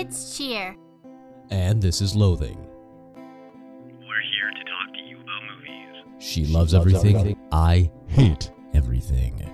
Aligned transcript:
It's 0.00 0.38
Cheer. 0.38 0.76
And 1.50 1.82
this 1.82 2.00
is 2.00 2.14
Loathing. 2.14 2.56
We're 3.16 4.22
here 4.30 4.50
to 4.54 4.64
talk 4.70 4.94
to 4.94 5.00
you 5.00 5.16
about 5.16 5.42
movies. 5.56 6.24
She, 6.24 6.46
loves, 6.46 6.72
everything. 6.72 7.36
I 7.50 7.90
hate 8.06 8.52
everything. 8.74 9.50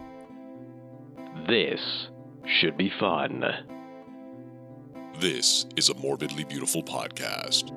This 1.49 1.80
should 2.45 2.77
be 2.77 2.93
fun. 3.01 3.43
This 5.19 5.65
is 5.76 5.88
a 5.88 5.94
morbidly 5.94 6.45
beautiful 6.45 6.83
podcast. 6.83 7.71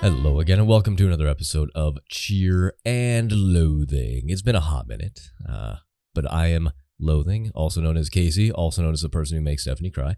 Hello 0.00 0.40
again, 0.40 0.58
and 0.58 0.66
welcome 0.66 0.96
to 0.96 1.06
another 1.06 1.28
episode 1.28 1.70
of 1.76 1.96
Cheer 2.08 2.74
and 2.84 3.30
Loathing. 3.30 4.30
It's 4.30 4.42
been 4.42 4.56
a 4.56 4.60
hot 4.60 4.88
minute, 4.88 5.30
uh, 5.48 5.76
but 6.12 6.28
I 6.28 6.48
am 6.48 6.72
Loathing, 7.02 7.50
also 7.54 7.80
known 7.80 7.96
as 7.96 8.08
Casey, 8.08 8.50
also 8.50 8.82
known 8.82 8.92
as 8.92 9.02
the 9.02 9.08
person 9.08 9.36
who 9.36 9.42
makes 9.42 9.62
Stephanie 9.62 9.90
cry. 9.90 10.14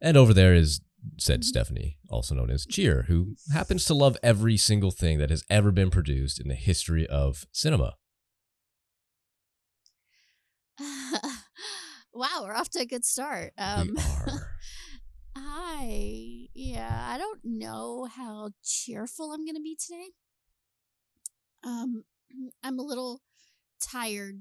And 0.00 0.16
over 0.16 0.32
there 0.32 0.54
is 0.54 0.80
said 1.16 1.44
Stephanie, 1.44 1.98
also 2.10 2.34
known 2.34 2.50
as 2.50 2.66
Cheer, 2.66 3.04
who 3.08 3.36
happens 3.52 3.84
to 3.86 3.94
love 3.94 4.16
every 4.22 4.56
single 4.56 4.90
thing 4.90 5.18
that 5.18 5.30
has 5.30 5.44
ever 5.48 5.70
been 5.70 5.90
produced 5.90 6.40
in 6.40 6.48
the 6.48 6.54
history 6.54 7.06
of 7.06 7.46
cinema. 7.52 7.94
wow, 12.12 12.42
we're 12.42 12.54
off 12.54 12.70
to 12.70 12.80
a 12.80 12.86
good 12.86 13.04
start. 13.04 13.52
Um, 13.58 13.94
we 13.96 14.02
are. 14.02 14.56
hi. 15.36 16.48
Yeah, 16.54 17.06
I 17.08 17.18
don't 17.18 17.40
know 17.44 18.08
how 18.14 18.50
cheerful 18.64 19.32
I'm 19.32 19.44
going 19.44 19.56
to 19.56 19.62
be 19.62 19.76
today. 19.76 20.08
Um, 21.64 22.04
I'm 22.62 22.78
a 22.78 22.82
little 22.82 23.20
tired. 23.80 24.40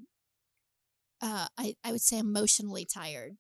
Uh, 1.22 1.48
I, 1.58 1.76
I 1.84 1.92
would 1.92 2.02
say 2.02 2.20
emotionally 2.20 2.86
tired 2.86 3.38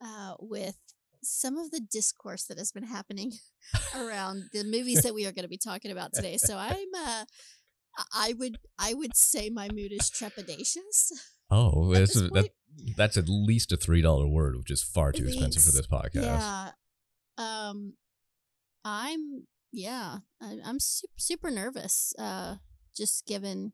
uh, 0.00 0.34
with 0.38 0.76
some 1.22 1.58
of 1.58 1.70
the 1.70 1.80
discourse 1.80 2.44
that 2.44 2.58
has 2.58 2.70
been 2.70 2.84
happening 2.84 3.32
around 3.96 4.44
the 4.52 4.64
movies 4.64 5.02
that 5.02 5.14
we 5.14 5.26
are 5.26 5.32
going 5.32 5.42
to 5.42 5.48
be 5.48 5.58
talking 5.58 5.90
about 5.90 6.12
today. 6.12 6.36
So 6.36 6.56
I'm, 6.58 6.88
uh, 6.96 7.24
I 8.14 8.34
would, 8.38 8.58
I 8.78 8.94
would 8.94 9.16
say 9.16 9.50
my 9.50 9.68
mood 9.68 9.92
is 9.92 10.10
trepidatious. 10.10 11.12
Oh, 11.50 11.94
At 11.94 12.00
this 12.00 12.12
this 12.12 12.22
is, 12.24 12.30
that, 12.32 12.50
that's 12.94 13.16
at 13.16 13.26
least 13.26 13.72
a 13.72 13.78
$3 13.78 14.30
word, 14.30 14.58
which 14.58 14.70
is 14.70 14.82
far 14.82 15.12
too 15.12 15.26
expensive 15.26 15.62
for 15.62 15.72
this 15.72 15.86
podcast. 15.86 16.22
Yeah. 16.22 16.70
Um, 17.38 17.94
I'm 18.84 19.46
yeah, 19.72 20.18
I, 20.40 20.58
I'm 20.64 20.80
super 20.80 21.14
super 21.16 21.50
nervous. 21.50 22.12
Uh, 22.18 22.56
just 22.96 23.26
given 23.26 23.72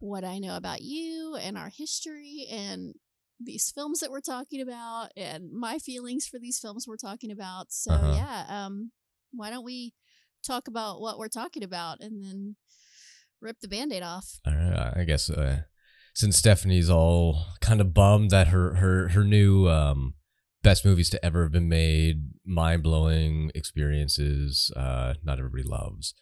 what 0.00 0.24
I 0.24 0.38
know 0.38 0.56
about 0.56 0.82
you 0.82 1.36
and 1.40 1.56
our 1.56 1.70
history 1.70 2.46
and 2.50 2.94
these 3.38 3.70
films 3.70 4.00
that 4.00 4.10
we're 4.10 4.20
talking 4.20 4.60
about 4.60 5.10
and 5.16 5.50
my 5.52 5.78
feelings 5.78 6.26
for 6.26 6.38
these 6.38 6.58
films 6.58 6.86
we're 6.86 6.96
talking 6.96 7.30
about. 7.30 7.66
So 7.70 7.90
Uh-huh. 7.92 8.14
yeah, 8.16 8.44
um, 8.48 8.90
why 9.32 9.50
don't 9.50 9.64
we 9.64 9.94
talk 10.46 10.68
about 10.68 11.00
what 11.00 11.18
we're 11.18 11.28
talking 11.28 11.62
about 11.62 12.00
and 12.00 12.22
then 12.22 12.56
rip 13.40 13.60
the 13.60 13.68
band-aid 13.68 14.02
off? 14.02 14.40
Right, 14.46 14.92
I 14.96 15.04
guess 15.04 15.30
uh, 15.30 15.62
since 16.14 16.36
Stephanie's 16.36 16.90
all 16.90 17.44
kind 17.60 17.80
of 17.80 17.94
bummed 17.94 18.30
that 18.30 18.48
her 18.48 18.74
her 18.74 19.08
her 19.10 19.24
new 19.24 19.68
um, 19.68 20.14
best 20.62 20.84
movies 20.84 21.08
to 21.10 21.24
ever 21.24 21.44
have 21.44 21.52
been 21.52 21.68
made, 21.68 22.30
mind 22.44 22.82
blowing 22.82 23.50
experiences, 23.54 24.70
uh, 24.76 25.14
not 25.22 25.38
everybody 25.38 25.62
loves. 25.62 26.14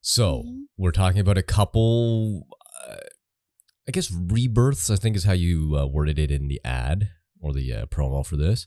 So 0.00 0.42
Mhm. 0.46 0.66
we're 0.78 0.92
talking 0.92 1.20
about 1.20 1.36
a 1.36 1.42
couple, 1.42 2.46
I 2.86 3.92
guess 3.92 4.10
rebirths. 4.10 4.90
I 4.90 4.96
think 4.96 5.16
is 5.16 5.24
how 5.24 5.32
you 5.32 5.76
uh, 5.76 5.86
worded 5.86 6.18
it 6.18 6.30
in 6.30 6.48
the 6.48 6.60
ad 6.64 7.10
or 7.40 7.52
the 7.52 7.72
uh, 7.72 7.86
promo 7.86 8.24
for 8.26 8.36
this. 8.36 8.66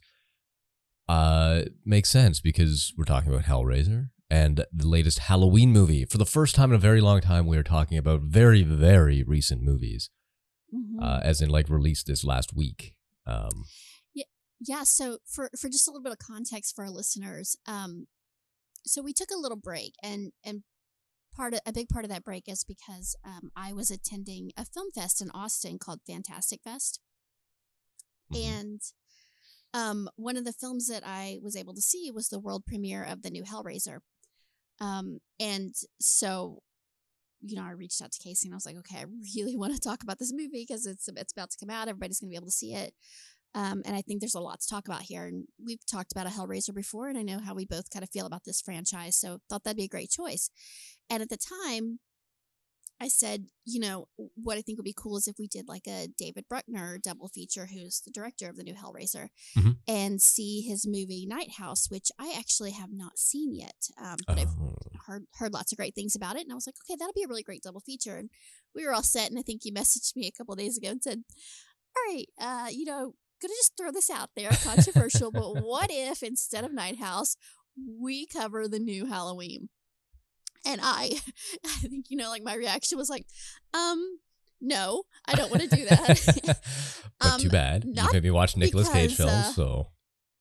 Uh, 1.07 1.63
makes 1.85 2.09
sense 2.09 2.39
because 2.39 2.93
we're 2.97 3.03
talking 3.03 3.31
about 3.31 3.45
Hellraiser 3.45 4.09
and 4.29 4.63
the 4.71 4.87
latest 4.87 5.19
Halloween 5.19 5.71
movie. 5.71 6.05
For 6.05 6.19
the 6.19 6.25
first 6.25 6.53
time 6.55 6.69
in 6.69 6.75
a 6.75 6.79
very 6.79 7.01
long 7.01 7.19
time, 7.19 7.47
we 7.47 7.57
are 7.57 7.63
talking 7.63 7.97
about 7.97 8.21
very, 8.21 8.61
very 8.61 9.23
recent 9.23 9.63
movies, 9.63 10.09
Mhm. 10.73 11.01
uh, 11.01 11.19
as 11.23 11.41
in 11.41 11.49
like 11.49 11.67
released 11.67 12.05
this 12.05 12.23
last 12.23 12.53
week. 12.53 12.95
Um, 13.25 13.65
Yeah, 14.61 14.83
so 14.83 15.19
for 15.25 15.49
for 15.57 15.69
just 15.69 15.87
a 15.87 15.91
little 15.91 16.03
bit 16.03 16.11
of 16.11 16.17
context 16.19 16.75
for 16.75 16.83
our 16.83 16.91
listeners, 16.91 17.55
um, 17.65 18.07
so 18.85 19.01
we 19.01 19.13
took 19.13 19.31
a 19.31 19.37
little 19.39 19.55
break, 19.57 19.93
and 20.03 20.33
and 20.43 20.63
part 21.39 21.53
of 21.53 21.61
a 21.65 21.71
big 21.71 21.87
part 21.87 22.03
of 22.03 22.11
that 22.11 22.25
break 22.25 22.43
is 22.47 22.65
because 22.65 23.15
um, 23.25 23.49
I 23.55 23.71
was 23.71 23.89
attending 23.89 24.51
a 24.57 24.65
film 24.65 24.91
fest 24.93 25.21
in 25.21 25.31
Austin 25.31 25.79
called 25.79 26.01
Fantastic 26.05 26.59
Fest, 26.63 26.99
mhm. 28.33 28.45
and 28.45 28.81
um, 29.73 30.09
one 30.17 30.35
of 30.35 30.43
the 30.43 30.53
films 30.53 30.87
that 30.87 31.03
I 31.05 31.37
was 31.41 31.55
able 31.55 31.73
to 31.75 31.81
see 31.81 32.11
was 32.13 32.27
the 32.27 32.39
world 32.39 32.65
premiere 32.65 33.05
of 33.05 33.21
the 33.21 33.29
new 33.29 33.43
Hellraiser, 33.43 33.99
um, 34.81 35.19
and 35.39 35.73
so. 35.99 36.59
You 37.41 37.55
know, 37.55 37.63
I 37.63 37.71
reached 37.71 38.01
out 38.01 38.11
to 38.11 38.21
Casey 38.21 38.49
and 38.49 38.53
I 38.53 38.57
was 38.57 38.65
like, 38.65 38.75
"Okay, 38.79 38.97
I 38.97 39.05
really 39.33 39.55
want 39.61 39.73
to 39.73 39.79
talk 39.79 40.03
about 40.03 40.19
this 40.19 40.33
movie 40.33 40.65
because 40.67 40.85
it's 40.85 41.07
it's 41.07 41.31
about 41.31 41.51
to 41.51 41.57
come 41.57 41.73
out. 41.73 41.87
Everybody's 41.87 42.19
going 42.19 42.27
to 42.27 42.31
be 42.31 42.35
able 42.35 42.47
to 42.47 42.51
see 42.51 42.73
it." 42.73 42.93
Um, 43.55 43.81
and 43.85 43.95
I 43.95 44.01
think 44.01 44.19
there's 44.21 44.35
a 44.35 44.39
lot 44.39 44.61
to 44.61 44.67
talk 44.67 44.87
about 44.87 45.03
here. 45.03 45.25
And 45.25 45.47
we've 45.63 45.85
talked 45.85 46.11
about 46.11 46.27
a 46.27 46.29
Hellraiser 46.29 46.73
before, 46.73 47.07
and 47.09 47.17
I 47.17 47.23
know 47.23 47.39
how 47.39 47.55
we 47.55 47.65
both 47.65 47.89
kind 47.89 48.03
of 48.03 48.09
feel 48.11 48.25
about 48.25 48.43
this 48.45 48.61
franchise. 48.61 49.17
So 49.17 49.39
thought 49.49 49.63
that'd 49.63 49.77
be 49.77 49.85
a 49.85 49.87
great 49.87 50.11
choice. 50.11 50.49
And 51.09 51.23
at 51.23 51.29
the 51.29 51.37
time, 51.37 51.99
I 53.01 53.07
said, 53.07 53.45
you 53.65 53.79
know, 53.79 54.07
what 54.35 54.57
I 54.57 54.61
think 54.61 54.77
would 54.77 54.83
be 54.83 54.93
cool 54.95 55.15
is 55.17 55.27
if 55.27 55.37
we 55.39 55.47
did 55.47 55.69
like 55.69 55.87
a 55.87 56.07
David 56.17 56.45
Bruckner 56.49 56.99
double 57.01 57.29
feature, 57.29 57.65
who's 57.67 58.01
the 58.01 58.11
director 58.11 58.49
of 58.49 58.57
the 58.57 58.63
new 58.63 58.73
Hellraiser, 58.75 59.29
Mhm. 59.55 59.77
and 59.87 60.21
see 60.21 60.61
his 60.61 60.85
movie 60.85 61.25
Night 61.25 61.51
House, 61.53 61.89
which 61.89 62.11
I 62.19 62.33
actually 62.37 62.71
have 62.71 62.91
not 62.91 63.17
seen 63.17 63.55
yet. 63.55 63.87
Um, 63.97 64.17
but 64.27 64.37
I've 64.37 64.49
Oh. 64.49 64.75
heard 65.07 65.27
heard 65.35 65.53
lots 65.53 65.71
of 65.71 65.77
great 65.77 65.95
things 65.95 66.13
about 66.13 66.35
it, 66.35 66.41
and 66.41 66.51
I 66.51 66.55
was 66.55 66.67
like, 66.67 66.75
okay, 66.83 66.97
that'll 66.97 67.13
be 67.13 67.23
a 67.23 67.27
really 67.27 67.41
great 67.41 67.63
double 67.63 67.79
feature. 67.79 68.17
And 68.17 68.29
we 68.75 68.85
were 68.85 68.93
all 68.93 69.01
set, 69.01 69.29
and 69.31 69.39
I 69.39 69.43
think 69.43 69.63
you 69.63 69.71
messaged 69.73 70.15
me 70.17 70.27
a 70.27 70.31
couple 70.31 70.53
days 70.55 70.77
ago 70.77 70.89
and 70.89 71.01
said, 71.01 71.23
all 71.95 72.13
right, 72.13 72.29
uh, 72.37 72.69
you 72.69 72.83
know, 72.83 73.15
gonna 73.41 73.53
just 73.55 73.73
throw 73.77 73.91
this 73.91 74.09
out 74.09 74.29
there, 74.35 74.49
controversial, 74.63 75.31
but 75.31 75.63
what 75.63 75.89
if 75.91 76.23
instead 76.23 76.63
of 76.63 76.73
Night 76.73 76.99
House, 76.99 77.35
we 77.99 78.25
cover 78.25 78.67
the 78.67 78.79
new 78.79 79.05
Halloween? 79.05 79.69
And 80.65 80.81
I, 80.83 81.19
I 81.65 81.69
think 81.87 82.07
you 82.09 82.17
know, 82.17 82.29
like 82.29 82.43
my 82.43 82.53
reaction 82.55 82.97
was 82.97 83.09
like, 83.09 83.25
um, 83.73 84.19
no, 84.61 85.03
I 85.25 85.35
don't 85.35 85.49
want 85.49 85.63
to 85.69 85.75
do 85.75 85.85
that. 85.85 86.59
but 87.19 87.39
too 87.39 87.47
Um, 87.47 87.51
bad. 87.51 87.85
You 87.85 87.93
not 87.93 88.13
made 88.13 88.23
me 88.23 88.31
watch 88.31 88.57
Nicolas 88.57 88.89
Cage 88.89 89.15
films, 89.15 89.31
uh, 89.31 89.53
so 89.53 89.87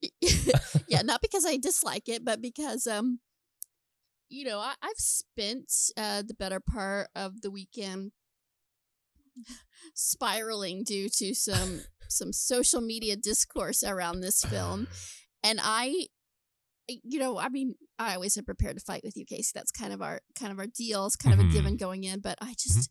yeah, 0.88 1.02
not 1.02 1.20
because 1.22 1.44
I 1.46 1.56
dislike 1.56 2.08
it, 2.08 2.24
but 2.24 2.40
because 2.42 2.86
um, 2.86 3.20
you 4.28 4.44
know, 4.44 4.58
I, 4.58 4.74
I've 4.82 4.98
spent 4.98 5.72
uh 5.96 6.22
the 6.26 6.34
better 6.34 6.60
part 6.60 7.08
of 7.14 7.40
the 7.42 7.50
weekend 7.50 8.12
spiraling 9.94 10.84
due 10.84 11.08
to 11.08 11.34
some 11.34 11.82
some 12.08 12.32
social 12.32 12.80
media 12.80 13.16
discourse 13.16 13.82
around 13.82 14.20
this 14.20 14.42
film, 14.44 14.88
and 15.42 15.60
I, 15.62 16.06
you 16.88 17.18
know, 17.18 17.38
I 17.38 17.48
mean, 17.48 17.74
I 17.98 18.14
always 18.14 18.36
am 18.36 18.44
prepared 18.44 18.76
to 18.78 18.82
fight 18.84 19.02
with 19.04 19.16
you, 19.16 19.24
Casey. 19.26 19.52
That's 19.54 19.70
kind 19.72 19.92
of 19.92 20.00
our 20.02 20.20
kind 20.38 20.52
of 20.52 20.58
our 20.58 20.66
deal. 20.66 21.06
It's 21.06 21.16
kind 21.16 21.38
of 21.38 21.46
Mhm. 21.46 21.50
a 21.50 21.52
given 21.52 21.76
going 21.76 22.04
in, 22.04 22.20
but 22.20 22.38
I 22.40 22.54
just. 22.58 22.90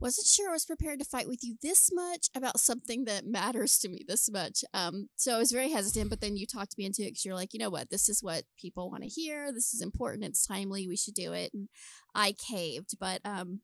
Wasn't 0.00 0.26
sure 0.26 0.50
I 0.50 0.52
was 0.54 0.64
prepared 0.64 0.98
to 0.98 1.04
fight 1.04 1.28
with 1.28 1.44
you 1.44 1.54
this 1.62 1.88
much 1.92 2.28
about 2.34 2.58
something 2.58 3.04
that 3.04 3.26
matters 3.26 3.78
to 3.78 3.88
me 3.88 4.04
this 4.08 4.28
much. 4.28 4.64
Um, 4.74 5.08
so 5.14 5.36
I 5.36 5.38
was 5.38 5.52
very 5.52 5.70
hesitant, 5.70 6.10
but 6.10 6.20
then 6.20 6.36
you 6.36 6.48
talked 6.48 6.76
me 6.76 6.84
into 6.84 7.02
it 7.02 7.10
because 7.10 7.24
you're 7.24 7.36
like, 7.36 7.54
you 7.54 7.60
know 7.60 7.70
what, 7.70 7.90
this 7.90 8.08
is 8.08 8.20
what 8.20 8.42
people 8.60 8.90
want 8.90 9.04
to 9.04 9.08
hear. 9.08 9.52
This 9.52 9.72
is 9.72 9.80
important. 9.80 10.24
It's 10.24 10.44
timely. 10.44 10.88
We 10.88 10.96
should 10.96 11.14
do 11.14 11.32
it. 11.32 11.54
And 11.54 11.68
I 12.12 12.32
caved, 12.32 12.98
but 12.98 13.20
um, 13.24 13.60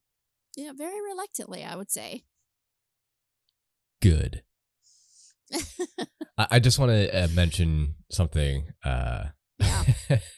yeah, 0.57 0.71
very 0.73 1.01
reluctantly, 1.03 1.65
I 1.65 1.75
would 1.75 1.91
say. 1.91 2.23
good. 4.01 4.43
I, 6.39 6.59
just 6.59 6.79
want 6.79 6.91
to 6.91 7.25
uh, 7.25 7.29
mention 7.35 7.97
something 8.11 8.69
uh, 8.85 9.25
Yeah. 9.59 9.85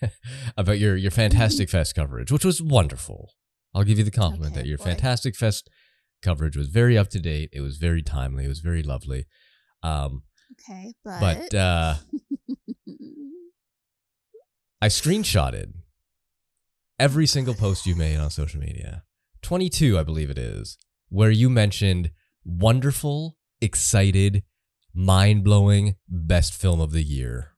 about 0.57 0.79
your 0.79 0.97
your 0.97 1.11
Fantastic 1.11 1.71
Fest 1.71 1.95
coverage, 1.95 2.33
which 2.33 2.45
was 2.45 2.61
wonderful. 2.63 3.33
I'll 3.75 3.85
give 3.85 3.99
you 3.99 4.05
the 4.05 4.11
compliment 4.11 4.53
Okay, 4.53 4.63
that 4.63 4.69
your 4.69 4.79
boy. 4.79 4.85
Fantastic 4.85 5.37
Fest 5.37 5.71
coverage 6.23 6.57
was 6.57 6.69
very 6.69 6.99
up 6.99 7.09
to 7.11 7.21
date. 7.21 7.51
It 7.53 7.61
was 7.61 7.77
very 7.79 8.03
timely. 8.03 8.45
It 8.45 8.49
was 8.49 8.61
very 8.61 8.83
lovely. 8.83 9.27
Um, 9.83 10.23
Okay, 10.69 10.93
but, 11.03 11.21
but 11.51 11.55
uh, 11.55 11.95
I 14.81 14.89
screenshotted 14.89 15.73
every 16.99 17.27
single 17.27 17.55
post 17.55 17.87
you 17.87 17.95
made 17.97 18.17
on 18.19 18.31
social 18.31 18.61
media. 18.61 19.05
22, 19.43 19.99
I 19.99 20.03
believe 20.03 20.31
it 20.31 20.39
is, 20.39 20.77
where 21.09 21.31
you 21.31 21.49
mentioned 21.49 22.11
wonderful, 22.45 23.37
excited, 23.61 24.43
mind 24.95 25.45
blowing, 25.45 25.97
best 26.09 26.55
film 26.55 26.81
of 26.81 26.93
the 26.93 27.03
year. 27.03 27.53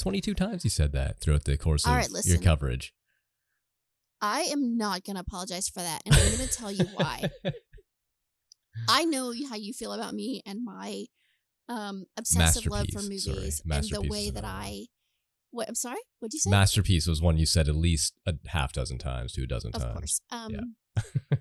22 0.00 0.34
times 0.34 0.64
you 0.64 0.70
said 0.70 0.92
that 0.92 1.20
throughout 1.20 1.44
the 1.44 1.56
course 1.56 1.84
of 1.84 1.92
All 1.92 1.96
right, 1.96 2.08
your 2.24 2.38
coverage. 2.38 2.92
I 4.20 4.42
am 4.42 4.76
not 4.76 5.04
going 5.04 5.16
to 5.16 5.20
apologize 5.20 5.68
for 5.68 5.80
that, 5.80 6.02
and 6.04 6.14
I'm 6.14 6.36
going 6.36 6.48
to 6.48 6.54
tell 6.54 6.72
you 6.72 6.86
why. 6.94 7.30
I 8.88 9.04
know 9.04 9.32
how 9.48 9.56
you 9.56 9.72
feel 9.72 9.92
about 9.92 10.14
me 10.14 10.42
and 10.46 10.64
my 10.64 11.04
um 11.68 12.04
obsessive 12.16 12.66
love 12.66 12.86
for 12.92 13.00
Masterpiece, 13.00 13.24
sorry. 13.24 13.36
movies 13.36 13.62
and 13.70 14.04
the 14.04 14.08
way 14.08 14.30
that. 14.30 14.44
I 14.44 14.86
what 15.50 15.68
I'm 15.68 15.74
sorry? 15.74 16.00
What'd 16.18 16.34
you 16.34 16.40
say? 16.40 16.50
Masterpiece 16.50 17.06
was 17.06 17.22
one 17.22 17.38
you 17.38 17.46
said 17.46 17.68
at 17.68 17.76
least 17.76 18.14
a 18.26 18.34
half 18.46 18.72
dozen 18.72 18.98
times, 18.98 19.32
two 19.32 19.46
dozen 19.46 19.70
of 19.72 19.80
times. 19.80 19.90
Of 19.90 19.96
course. 19.96 20.20
Um 20.30 20.52
Yeah. 20.52 21.38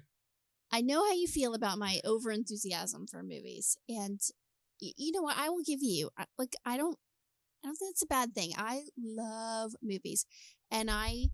I 0.72 0.82
know 0.82 1.04
how 1.06 1.14
you 1.14 1.28
feel 1.28 1.54
about 1.54 1.78
my 1.78 2.00
over 2.04 2.32
enthusiasm 2.32 3.06
for 3.08 3.22
movies 3.22 3.78
and 3.90 4.20
you 4.98 5.12
know 5.12 5.22
what? 5.22 5.38
I 5.38 5.50
will 5.50 5.64
give 5.66 5.82
you 5.82 6.10
like 6.38 6.56
I 6.66 6.78
don't 6.78 6.98
I 7.64 7.68
don't 7.68 7.76
think 7.76 7.92
it's 7.92 8.04
a 8.04 8.08
bad 8.08 8.34
thing. 8.34 8.54
I 8.58 8.84
love 8.98 9.74
movies 9.82 10.26
and 10.72 10.90
I 10.92 11.26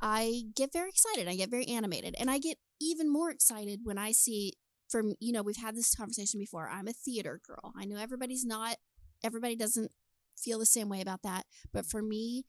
I 0.00 0.42
get 0.54 0.72
very 0.72 0.90
excited. 0.90 1.28
I 1.28 1.36
get 1.36 1.50
very 1.50 1.66
animated 1.66 2.14
and 2.18 2.30
I 2.30 2.38
get 2.38 2.58
even 2.80 3.10
more 3.10 3.30
excited 3.30 3.80
when 3.84 3.98
I 3.98 4.12
see 4.12 4.54
from 4.88 5.14
you 5.20 5.32
know, 5.32 5.42
we've 5.42 5.56
had 5.56 5.76
this 5.76 5.94
conversation 5.94 6.38
before. 6.40 6.68
I'm 6.68 6.88
a 6.88 6.92
theater 6.92 7.40
girl. 7.46 7.72
I 7.78 7.84
know 7.84 7.98
everybody's 7.98 8.44
not 8.44 8.76
everybody 9.24 9.56
doesn't 9.56 9.90
feel 10.36 10.58
the 10.58 10.66
same 10.66 10.88
way 10.88 11.00
about 11.00 11.22
that, 11.22 11.46
but 11.72 11.86
for 11.86 12.02
me 12.02 12.44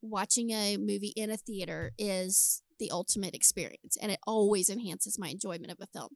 watching 0.00 0.50
a 0.50 0.76
movie 0.76 1.12
in 1.16 1.30
a 1.30 1.36
theater 1.36 1.90
is 1.98 2.62
the 2.78 2.90
ultimate 2.90 3.34
experience 3.34 3.96
and 4.00 4.12
it 4.12 4.20
always 4.26 4.70
enhances 4.70 5.18
my 5.18 5.28
enjoyment 5.28 5.72
of 5.72 5.78
a 5.80 5.86
film. 5.86 6.10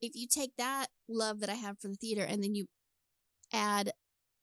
If 0.00 0.12
you 0.14 0.26
take 0.26 0.56
that 0.56 0.86
love 1.08 1.40
that 1.40 1.50
I 1.50 1.54
have 1.54 1.78
for 1.78 1.88
the 1.88 1.94
theater 1.94 2.22
and 2.22 2.42
then 2.42 2.54
you 2.54 2.66
add 3.52 3.92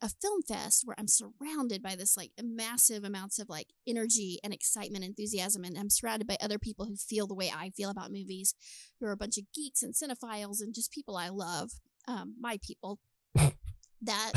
a 0.01 0.09
film 0.09 0.42
fest 0.44 0.83
where 0.86 0.95
I'm 1.00 1.07
surrounded 1.07 1.81
by 1.81 1.95
this 1.95 2.15
like 2.15 2.31
massive 2.42 3.04
amounts 3.04 3.39
of 3.39 3.50
like 3.50 3.68
energy 3.88 4.39
and 4.44 4.54
excitement, 4.54 5.04
enthusiasm, 5.04 5.63
and 5.63 5.77
I'm 5.77 5.89
surrounded 5.89 6.27
by 6.27 6.38
other 6.39 6.59
people 6.59 6.86
who 6.86 6.95
feel 6.95 7.25
the 7.27 7.33
way 7.33 7.51
I 7.56 7.71
feel 7.71 7.89
about 7.89 8.12
movies, 8.12 8.54
who 9.00 9.07
are 9.07 9.12
a 9.12 9.18
bunch 9.18 9.38
of 9.38 9.45
geeks 9.54 9.81
and 9.81 9.94
cinephiles 9.94 10.62
and 10.62 10.74
just 10.74 10.92
people 10.92 11.18
I 11.18 11.30
love, 11.30 11.71
um, 12.07 12.36
my 12.39 12.59
people. 12.65 13.00
that 14.01 14.33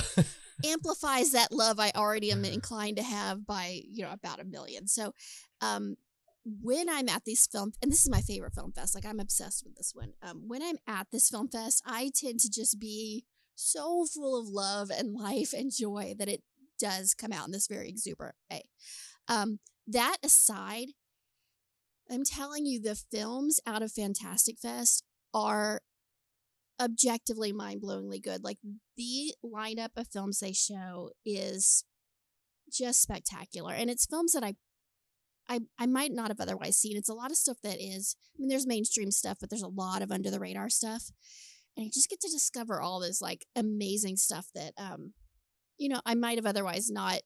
amplifies 0.64 1.32
that 1.32 1.52
love 1.52 1.78
I 1.78 1.92
already 1.94 2.30
am 2.32 2.44
inclined 2.44 2.96
to 2.96 3.02
have 3.02 3.46
by 3.46 3.80
you 3.90 4.04
know 4.04 4.12
about 4.12 4.40
a 4.40 4.44
million. 4.44 4.86
So, 4.88 5.12
um, 5.60 5.96
when 6.62 6.88
I'm 6.88 7.08
at 7.08 7.24
these 7.24 7.46
film, 7.46 7.72
and 7.82 7.90
this 7.90 8.00
is 8.00 8.10
my 8.10 8.20
favorite 8.20 8.54
film 8.54 8.72
fest, 8.72 8.94
like 8.94 9.06
I'm 9.06 9.20
obsessed 9.20 9.62
with 9.64 9.76
this 9.76 9.92
one. 9.94 10.12
Um, 10.22 10.44
when 10.48 10.62
I'm 10.62 10.78
at 10.86 11.08
this 11.12 11.28
film 11.28 11.48
fest, 11.48 11.82
I 11.86 12.10
tend 12.14 12.40
to 12.40 12.50
just 12.50 12.78
be 12.80 13.24
so 13.54 14.06
full 14.06 14.40
of 14.40 14.48
love 14.48 14.90
and 14.90 15.14
life 15.14 15.52
and 15.52 15.70
joy 15.70 16.14
that 16.18 16.28
it 16.28 16.42
does 16.78 17.14
come 17.14 17.32
out 17.32 17.46
in 17.46 17.52
this 17.52 17.66
very 17.66 17.88
exuberant 17.88 18.36
way. 18.50 18.62
Um, 19.28 19.58
that 19.86 20.16
aside, 20.22 20.88
I'm 22.10 22.24
telling 22.24 22.66
you, 22.66 22.80
the 22.80 22.94
films 22.94 23.60
out 23.66 23.82
of 23.82 23.92
Fantastic 23.92 24.58
Fest 24.58 25.04
are 25.32 25.82
objectively 26.80 27.52
mind-blowingly 27.52 28.22
good. 28.22 28.42
Like 28.42 28.58
the 28.96 29.34
lineup 29.44 29.90
of 29.96 30.08
films 30.08 30.40
they 30.40 30.52
show 30.52 31.10
is 31.24 31.84
just 32.72 33.02
spectacular, 33.02 33.72
and 33.74 33.90
it's 33.90 34.06
films 34.06 34.32
that 34.32 34.42
I. 34.42 34.54
I, 35.50 35.60
I 35.80 35.86
might 35.86 36.12
not 36.12 36.28
have 36.28 36.40
otherwise 36.40 36.76
seen. 36.76 36.96
It's 36.96 37.08
a 37.08 37.14
lot 37.14 37.32
of 37.32 37.36
stuff 37.36 37.56
that 37.64 37.80
is, 37.80 38.16
I 38.34 38.38
mean, 38.38 38.48
there's 38.48 38.68
mainstream 38.68 39.10
stuff, 39.10 39.38
but 39.40 39.50
there's 39.50 39.62
a 39.62 39.68
lot 39.68 40.00
of 40.00 40.12
under 40.12 40.30
the 40.30 40.38
radar 40.38 40.68
stuff. 40.68 41.10
And 41.76 41.84
you 41.84 41.90
just 41.92 42.08
get 42.08 42.20
to 42.20 42.30
discover 42.30 42.80
all 42.80 43.00
this 43.00 43.20
like 43.20 43.46
amazing 43.56 44.16
stuff 44.16 44.46
that, 44.54 44.74
um, 44.78 45.12
you 45.76 45.88
know, 45.88 46.00
I 46.06 46.14
might 46.14 46.38
have 46.38 46.46
otherwise 46.46 46.88
not 46.88 47.22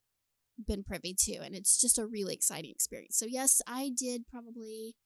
been 0.67 0.85
privy 0.85 1.15
to. 1.25 1.37
And 1.37 1.55
it's 1.55 1.79
just 1.79 1.99
a 1.99 2.06
really 2.06 2.35
exciting 2.35 2.71
experience. 2.71 3.19
So, 3.19 3.26
yes, 3.26 3.61
I 3.67 3.91
did 3.94 4.27
probably 4.27 4.97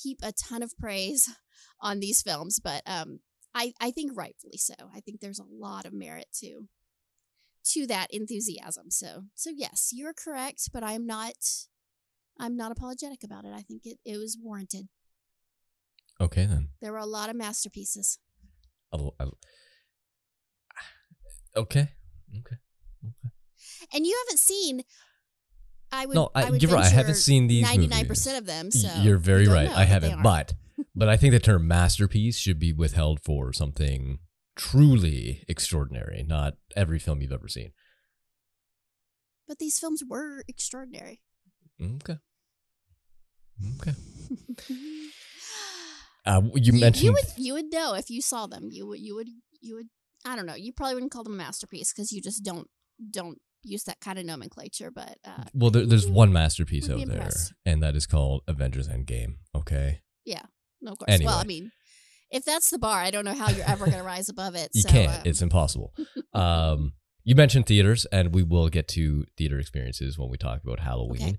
heap 0.00 0.18
a 0.22 0.32
ton 0.32 0.62
of 0.62 0.78
praise 0.78 1.28
on 1.80 1.98
these 1.98 2.22
films, 2.22 2.60
but 2.62 2.82
um, 2.86 3.20
I, 3.54 3.72
I 3.80 3.90
think 3.90 4.12
rightfully 4.14 4.56
so. 4.56 4.74
I 4.94 5.00
think 5.00 5.20
there's 5.20 5.40
a 5.40 5.46
lot 5.50 5.84
of 5.84 5.92
merit 5.92 6.26
to 6.40 6.68
to 7.64 7.86
that 7.86 8.08
enthusiasm. 8.10 8.90
So 8.90 9.24
so 9.34 9.50
yes, 9.54 9.90
you're 9.92 10.14
correct, 10.14 10.70
but 10.72 10.82
I'm 10.82 11.06
not 11.06 11.34
I'm 12.38 12.56
not 12.56 12.72
apologetic 12.72 13.22
about 13.24 13.44
it. 13.44 13.52
I 13.54 13.62
think 13.62 13.82
it, 13.84 13.98
it 14.04 14.16
was 14.18 14.36
warranted. 14.40 14.88
Okay 16.20 16.46
then. 16.46 16.68
There 16.80 16.92
were 16.92 16.98
a 16.98 17.06
lot 17.06 17.30
of 17.30 17.36
masterpieces. 17.36 18.18
I'll- 18.92 19.14
I'll- 19.18 19.38
okay. 21.56 21.88
Okay. 22.38 22.56
And 23.94 24.06
you 24.06 24.16
haven't 24.26 24.38
seen 24.38 24.82
I 25.94 26.06
would 26.06 26.14
no, 26.14 26.30
I, 26.34 26.48
would 26.50 26.62
you're 26.62 26.72
right. 26.72 26.84
I 26.86 26.88
haven't 26.88 27.16
seen 27.16 27.48
these 27.48 27.66
99% 27.66 28.08
movies. 28.08 28.26
of 28.28 28.46
them. 28.46 28.70
So 28.70 28.88
you're 29.02 29.18
very 29.18 29.46
right. 29.46 29.68
I 29.68 29.84
haven't, 29.84 30.22
but 30.22 30.54
but 30.94 31.08
I 31.08 31.18
think 31.18 31.32
the 31.32 31.38
term 31.38 31.68
masterpiece 31.68 32.38
should 32.38 32.58
be 32.58 32.72
withheld 32.72 33.20
for 33.20 33.52
something 33.52 34.18
truly 34.56 35.44
extraordinary, 35.48 36.24
not 36.26 36.54
every 36.74 36.98
film 36.98 37.20
you've 37.20 37.32
ever 37.32 37.48
seen. 37.48 37.72
but 39.46 39.58
these 39.58 39.78
films 39.78 40.02
were 40.08 40.42
extraordinary. 40.48 41.20
Okay. 41.80 42.18
Okay. 43.80 43.94
Uh, 46.24 46.40
you, 46.54 46.72
mentioned 46.72 47.02
you 47.02 47.12
would 47.12 47.24
you 47.36 47.52
would 47.52 47.72
know 47.72 47.94
if 47.94 48.08
you 48.08 48.22
saw 48.22 48.46
them. 48.46 48.68
You 48.70 48.86
would 48.86 49.00
you 49.00 49.16
would 49.16 49.26
you 49.60 49.74
would 49.74 49.88
I 50.24 50.36
don't 50.36 50.46
know. 50.46 50.54
You 50.54 50.72
probably 50.72 50.94
wouldn't 50.94 51.10
call 51.10 51.24
them 51.24 51.32
a 51.32 51.36
masterpiece 51.36 51.92
because 51.92 52.12
you 52.12 52.22
just 52.22 52.44
don't 52.44 52.68
don't 53.10 53.38
use 53.64 53.84
that 53.84 54.00
kind 54.00 54.18
of 54.18 54.24
nomenclature. 54.24 54.90
But 54.90 55.18
uh, 55.24 55.44
well, 55.52 55.70
there, 55.70 55.84
there's 55.84 56.06
you 56.06 56.12
one 56.12 56.32
masterpiece 56.32 56.88
out 56.88 57.04
there, 57.06 57.30
and 57.66 57.82
that 57.82 57.96
is 57.96 58.06
called 58.06 58.42
Avengers 58.46 58.88
Endgame. 58.88 59.38
Okay, 59.54 60.02
Yeah. 60.24 60.42
no, 60.80 60.92
of 60.92 60.98
course. 60.98 61.20
Well, 61.22 61.38
I 61.38 61.44
mean, 61.44 61.72
if 62.30 62.44
that's 62.44 62.70
the 62.70 62.78
bar, 62.78 62.98
I 62.98 63.10
don't 63.10 63.24
know 63.24 63.34
how 63.34 63.50
you're 63.50 63.68
ever 63.68 63.86
going 63.86 63.98
to 63.98 64.04
rise 64.04 64.28
above 64.28 64.54
it. 64.54 64.70
you 64.74 64.82
so, 64.82 64.90
can't. 64.90 65.10
um, 65.10 65.22
it's 65.24 65.42
impossible. 65.42 65.92
um, 66.34 66.92
you 67.24 67.34
mentioned 67.34 67.66
theaters, 67.66 68.06
and 68.12 68.34
we 68.34 68.42
will 68.42 68.68
get 68.68 68.88
to 68.88 69.24
theater 69.36 69.58
experiences 69.58 70.18
when 70.18 70.28
we 70.30 70.36
talk 70.36 70.62
about 70.62 70.80
Halloween. 70.80 71.38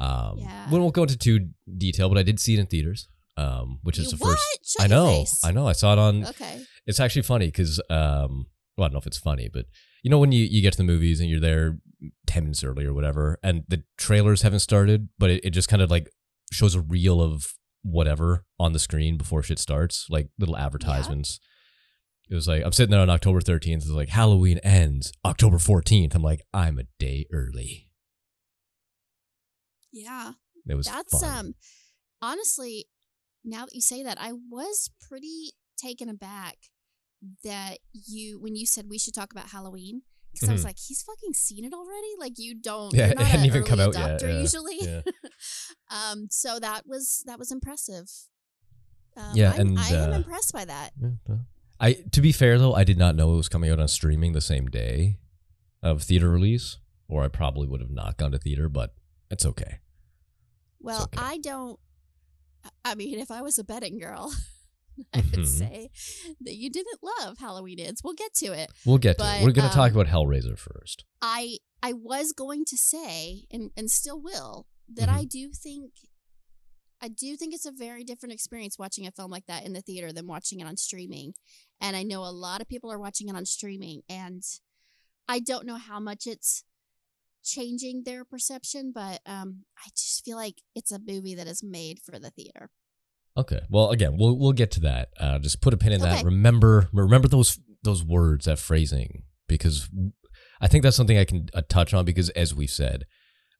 Um, 0.00 0.38
Yeah. 0.38 0.70
We 0.70 0.78
won't 0.78 0.94
go 0.94 1.02
into 1.02 1.16
too 1.18 1.50
detail, 1.78 2.08
but 2.08 2.18
I 2.18 2.22
did 2.22 2.40
see 2.40 2.54
it 2.54 2.60
in 2.60 2.66
theaters, 2.66 3.06
um, 3.36 3.78
which 3.82 3.98
is 3.98 4.06
you- 4.10 4.18
the 4.18 4.24
what? 4.24 4.30
first. 4.32 4.72
Shut 4.72 4.84
I 4.84 4.86
know, 4.88 5.06
face. 5.20 5.40
I 5.44 5.52
know. 5.52 5.66
I 5.66 5.72
saw 5.72 5.92
it 5.92 5.98
on. 5.98 6.26
Okay. 6.26 6.62
It's 6.86 6.98
actually 7.00 7.22
funny 7.22 7.46
because, 7.46 7.78
um, 7.90 8.46
well, 8.76 8.84
I 8.84 8.88
don't 8.88 8.92
know 8.94 8.98
if 8.98 9.06
it's 9.06 9.18
funny, 9.18 9.48
but 9.52 9.66
you 10.02 10.10
know 10.10 10.18
when 10.18 10.32
you 10.32 10.44
you 10.44 10.62
get 10.62 10.72
to 10.72 10.78
the 10.78 10.84
movies 10.84 11.20
and 11.20 11.28
you're 11.28 11.40
there 11.40 11.78
ten 12.26 12.44
minutes 12.44 12.64
early 12.64 12.86
or 12.86 12.94
whatever, 12.94 13.38
and 13.42 13.64
the 13.68 13.82
trailers 13.98 14.40
haven't 14.42 14.60
started, 14.60 15.08
but 15.18 15.28
it, 15.30 15.44
it 15.44 15.50
just 15.50 15.68
kind 15.68 15.82
of 15.82 15.90
like 15.90 16.10
shows 16.50 16.74
a 16.74 16.80
reel 16.80 17.20
of 17.20 17.52
whatever 17.82 18.44
on 18.58 18.72
the 18.72 18.78
screen 18.78 19.18
before 19.18 19.42
shit 19.42 19.58
starts, 19.58 20.06
like 20.08 20.28
little 20.38 20.56
advertisements. 20.56 21.38
It 22.30 22.34
was 22.34 22.48
like 22.48 22.64
I'm 22.64 22.72
sitting 22.72 22.90
there 22.92 23.00
on 23.00 23.10
October 23.10 23.40
13th. 23.40 23.76
It's 23.76 23.88
like 23.88 24.08
Halloween 24.08 24.58
ends 24.58 25.12
October 25.24 25.58
14th. 25.58 26.14
I'm 26.14 26.22
like 26.22 26.40
I'm 26.54 26.78
a 26.78 26.84
day 26.98 27.26
early. 27.32 27.89
Yeah. 29.92 30.32
It 30.68 30.74
was 30.74 30.86
That's 30.86 31.20
fun. 31.20 31.38
um 31.46 31.54
honestly, 32.22 32.86
now 33.44 33.64
that 33.64 33.74
you 33.74 33.80
say 33.80 34.02
that, 34.02 34.18
I 34.20 34.32
was 34.50 34.90
pretty 35.08 35.52
taken 35.78 36.08
aback 36.08 36.56
that 37.44 37.78
you 37.92 38.38
when 38.40 38.56
you 38.56 38.66
said 38.66 38.86
we 38.88 38.98
should 38.98 39.14
talk 39.14 39.32
about 39.32 39.48
Halloween 39.50 40.02
because 40.32 40.48
I 40.48 40.52
was 40.52 40.62
Mhm. 40.62 40.66
like, 40.66 40.78
he's 40.78 41.02
fucking 41.02 41.34
seen 41.34 41.64
it 41.64 41.72
already. 41.72 42.08
Like 42.18 42.34
you 42.38 42.54
don't. 42.54 42.94
Yeah, 42.94 43.08
it 43.08 43.18
hadn't 43.18 43.46
even 43.46 43.64
come 43.64 43.80
out 43.80 43.94
yet, 43.94 44.22
yeah, 44.22 44.40
Usually. 44.40 44.78
yeah. 44.80 45.00
um. 45.90 46.28
So 46.30 46.58
that 46.60 46.86
was 46.86 47.22
that 47.26 47.38
was 47.38 47.50
impressive. 47.50 48.08
Um, 49.16 49.32
Yeah, 49.34 49.52
I'm, 49.52 49.60
and, 49.60 49.78
I 49.78 49.88
am 49.88 50.12
uh, 50.12 50.16
impressed 50.16 50.52
by 50.52 50.64
that. 50.66 50.90
Yeah. 51.00 51.36
I 51.80 51.94
to 52.12 52.20
be 52.20 52.30
fair 52.32 52.58
though, 52.58 52.74
I 52.74 52.84
did 52.84 52.96
not 52.98 53.16
know 53.16 53.32
it 53.32 53.36
was 53.36 53.48
coming 53.48 53.70
out 53.70 53.80
on 53.80 53.88
streaming 53.88 54.32
the 54.32 54.40
same 54.40 54.66
day 54.68 55.18
of 55.82 56.02
theater 56.02 56.30
release, 56.30 56.76
or 57.08 57.24
I 57.24 57.28
probably 57.28 57.66
would 57.66 57.80
have 57.80 57.90
not 57.90 58.16
gone 58.18 58.30
to 58.32 58.38
theater. 58.38 58.68
But 58.68 58.94
it's 59.30 59.46
okay. 59.46 59.78
Well, 60.80 61.04
okay. 61.04 61.18
I 61.22 61.38
don't. 61.38 61.78
I 62.84 62.94
mean, 62.94 63.18
if 63.18 63.30
I 63.30 63.42
was 63.42 63.58
a 63.58 63.64
betting 63.64 63.98
girl, 63.98 64.32
I 65.14 65.18
would 65.18 65.32
Mhm. 65.32 65.46
say 65.46 65.90
that 66.40 66.54
you 66.56 66.70
didn't 66.70 67.00
love 67.02 67.38
Halloween 67.38 67.78
Ends. 67.80 68.02
We'll 68.04 68.14
get 68.14 68.34
to 68.34 68.46
it. 68.52 68.70
We'll 68.84 68.98
get 68.98 69.16
to 69.18 69.24
But, 69.24 69.40
it. 69.40 69.44
We're 69.44 69.52
gonna 69.52 69.68
talk 69.70 69.92
um, 69.92 69.98
about 70.00 70.06
Hellraiser 70.12 70.58
first. 70.58 71.04
I 71.22 71.58
I 71.82 71.92
was 71.94 72.32
going 72.32 72.64
to 72.66 72.76
say, 72.76 73.46
and 73.50 73.70
and 73.76 73.90
still 73.90 74.20
will, 74.20 74.66
that 74.94 75.08
Mhm. 75.08 75.14
I 75.18 75.24
do 75.24 75.52
think. 75.52 75.92
I 77.02 77.08
do 77.08 77.34
think 77.38 77.54
it's 77.54 77.64
a 77.64 77.72
very 77.72 78.04
different 78.04 78.34
experience 78.34 78.78
watching 78.78 79.06
a 79.06 79.10
film 79.10 79.30
like 79.30 79.46
that 79.46 79.64
in 79.64 79.72
the 79.72 79.80
theater 79.80 80.12
than 80.12 80.26
watching 80.26 80.60
it 80.60 80.66
on 80.66 80.76
streaming. 80.76 81.32
And 81.80 81.96
I 81.96 82.02
know 82.02 82.22
a 82.22 82.28
lot 82.30 82.60
of 82.60 82.68
people 82.68 82.92
are 82.92 82.98
watching 82.98 83.28
it 83.30 83.34
on 83.34 83.46
streaming, 83.46 84.02
and 84.06 84.42
I 85.26 85.40
don't 85.40 85.64
know 85.64 85.76
how 85.76 85.98
much 85.98 86.26
it's 86.26 86.62
changing 87.42 88.02
their 88.04 88.24
perception, 88.24 88.92
but 88.94 89.20
um, 89.26 89.64
I 89.78 89.88
just 89.96 90.24
feel 90.24 90.36
like 90.36 90.56
it's 90.74 90.92
a 90.92 90.98
movie 90.98 91.34
that 91.34 91.46
is 91.46 91.62
made 91.62 91.98
for 92.04 92.18
the 92.18 92.30
theater. 92.30 92.70
Okay. 93.36 93.60
Well, 93.70 93.90
again, 93.90 94.16
we'll 94.18 94.36
we'll 94.38 94.52
get 94.52 94.70
to 94.72 94.80
that. 94.80 95.08
Uh, 95.18 95.38
just 95.38 95.60
put 95.60 95.72
a 95.74 95.76
pin 95.76 95.92
in 95.92 96.00
that. 96.00 96.24
Remember, 96.24 96.88
remember 96.92 97.28
those 97.28 97.58
those 97.82 98.04
words, 98.04 98.44
that 98.46 98.58
phrasing, 98.58 99.22
because 99.48 99.88
I 100.60 100.68
think 100.68 100.82
that's 100.82 100.96
something 100.96 101.16
I 101.16 101.24
can 101.24 101.48
uh, 101.54 101.62
touch 101.68 101.94
on. 101.94 102.04
Because 102.04 102.28
as 102.30 102.54
we 102.54 102.66
said, 102.66 103.04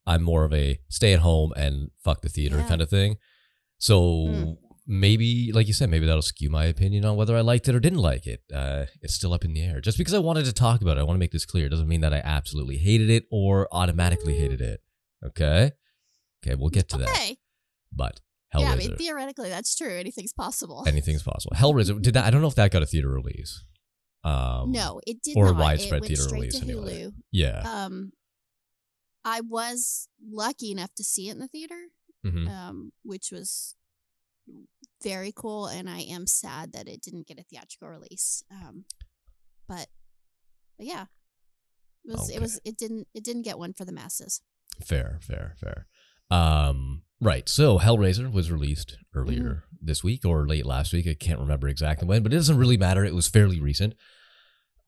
I'm 0.05 0.21
more 0.23 0.43
of 0.43 0.53
a 0.53 0.79
stay 0.89 1.13
at 1.13 1.19
home 1.19 1.53
and 1.55 1.89
fuck 2.03 2.21
the 2.21 2.29
theater 2.29 2.57
Yeah. 2.57 2.67
kind 2.67 2.81
of 2.81 2.89
thing. 2.89 3.15
So 3.77 4.01
Mm. 4.01 4.57
Maybe, 4.91 5.51
like 5.53 5.67
you 5.67 5.73
said, 5.73 5.89
maybe 5.89 6.05
that'll 6.05 6.21
skew 6.21 6.49
my 6.49 6.65
opinion 6.65 7.05
on 7.05 7.15
whether 7.15 7.35
I 7.37 7.41
liked 7.41 7.67
it 7.69 7.73
or 7.73 7.79
didn't 7.79 7.99
like 7.99 8.27
it. 8.27 8.41
Uh, 8.53 8.85
it's 9.01 9.15
still 9.15 9.31
up 9.33 9.45
in 9.45 9.53
the 9.53 9.61
air. 9.61 9.79
Just 9.79 9.97
because 9.97 10.13
I 10.13 10.19
wanted 10.19 10.45
to 10.45 10.53
talk 10.53 10.81
about 10.81 10.97
it, 10.97 10.99
I 10.99 11.03
want 11.03 11.15
to 11.15 11.19
make 11.19 11.31
this 11.31 11.45
clear. 11.45 11.67
It 11.67 11.69
Doesn't 11.69 11.87
mean 11.87 12.01
that 12.01 12.13
I 12.13 12.21
absolutely 12.23 12.77
hated 12.77 13.09
it 13.09 13.23
or 13.31 13.67
automatically 13.71 14.37
hated 14.37 14.59
it. 14.59 14.81
Okay. 15.25 15.71
Okay, 16.45 16.55
we'll 16.55 16.69
get 16.69 16.89
to 16.89 16.97
that. 16.97 17.09
okay. 17.09 17.37
But 17.93 18.19
Yeah, 18.55 18.71
I 18.71 18.75
mean, 18.75 18.95
theoretically, 18.97 19.49
that's 19.49 19.75
true. 19.75 19.95
Anything's 19.95 20.33
possible. 20.33 20.83
anything's 20.87 21.23
possible. 21.23 21.55
Hellraiser, 21.55 22.01
did 22.01 22.13
that? 22.15 22.25
I 22.25 22.29
don't 22.29 22.41
know 22.41 22.47
if 22.47 22.55
that 22.55 22.71
got 22.71 22.83
a 22.83 22.85
theater 22.85 23.09
release. 23.09 23.63
Um, 24.23 24.71
no, 24.71 24.99
it 25.07 25.21
did 25.23 25.35
or 25.37 25.47
a 25.47 25.51
not. 25.51 25.59
widespread 25.61 25.99
it 25.99 26.01
went 26.01 26.17
theater 26.17 26.33
release 26.35 26.59
to 26.59 26.65
anyway. 26.65 27.03
Hulu. 27.05 27.13
Yeah. 27.31 27.61
Um, 27.65 28.11
I 29.23 29.41
was 29.41 30.09
lucky 30.23 30.71
enough 30.71 30.93
to 30.95 31.03
see 31.03 31.29
it 31.29 31.31
in 31.33 31.39
the 31.39 31.47
theater, 31.47 31.79
hmm 32.23 32.47
um, 32.47 32.91
which 33.03 33.29
was 33.31 33.75
very 35.03 35.31
cool, 35.35 35.67
and 35.67 35.89
I 35.89 35.99
am 36.01 36.27
sad 36.27 36.73
that 36.73 36.87
it 36.87 37.01
didn't 37.01 37.27
get 37.27 37.39
a 37.39 37.43
theatrical 37.43 37.89
release. 37.89 38.43
Um, 38.51 38.85
but, 39.67 39.87
but 40.77 40.85
yeah, 40.87 41.05
it 42.05 42.11
was. 42.11 42.29
Okay. 42.29 42.35
It 42.37 42.41
was. 42.41 42.59
It 42.65 42.77
didn't. 42.77 43.07
It 43.13 43.23
didn't 43.23 43.43
get 43.43 43.57
one 43.59 43.73
for 43.73 43.85
the 43.85 43.91
masses. 43.91 44.41
Fair, 44.83 45.19
fair, 45.21 45.55
fair. 45.59 45.87
Um, 46.29 47.03
right. 47.19 47.47
So 47.49 47.77
Hellraiser 47.79 48.31
was 48.31 48.51
released 48.51 48.97
earlier 49.13 49.39
Mm-hmm. 49.41 49.85
this 49.85 50.03
week 50.03 50.23
or 50.25 50.47
late 50.47 50.65
last 50.65 50.93
week. 50.93 51.07
I 51.07 51.13
can't 51.13 51.39
remember 51.39 51.67
exactly 51.67 52.07
when, 52.07 52.23
but 52.23 52.31
it 52.33 52.37
doesn't 52.37 52.57
really 52.57 52.77
matter. 52.77 53.03
It 53.03 53.13
was 53.13 53.27
fairly 53.27 53.59
recent. 53.59 53.95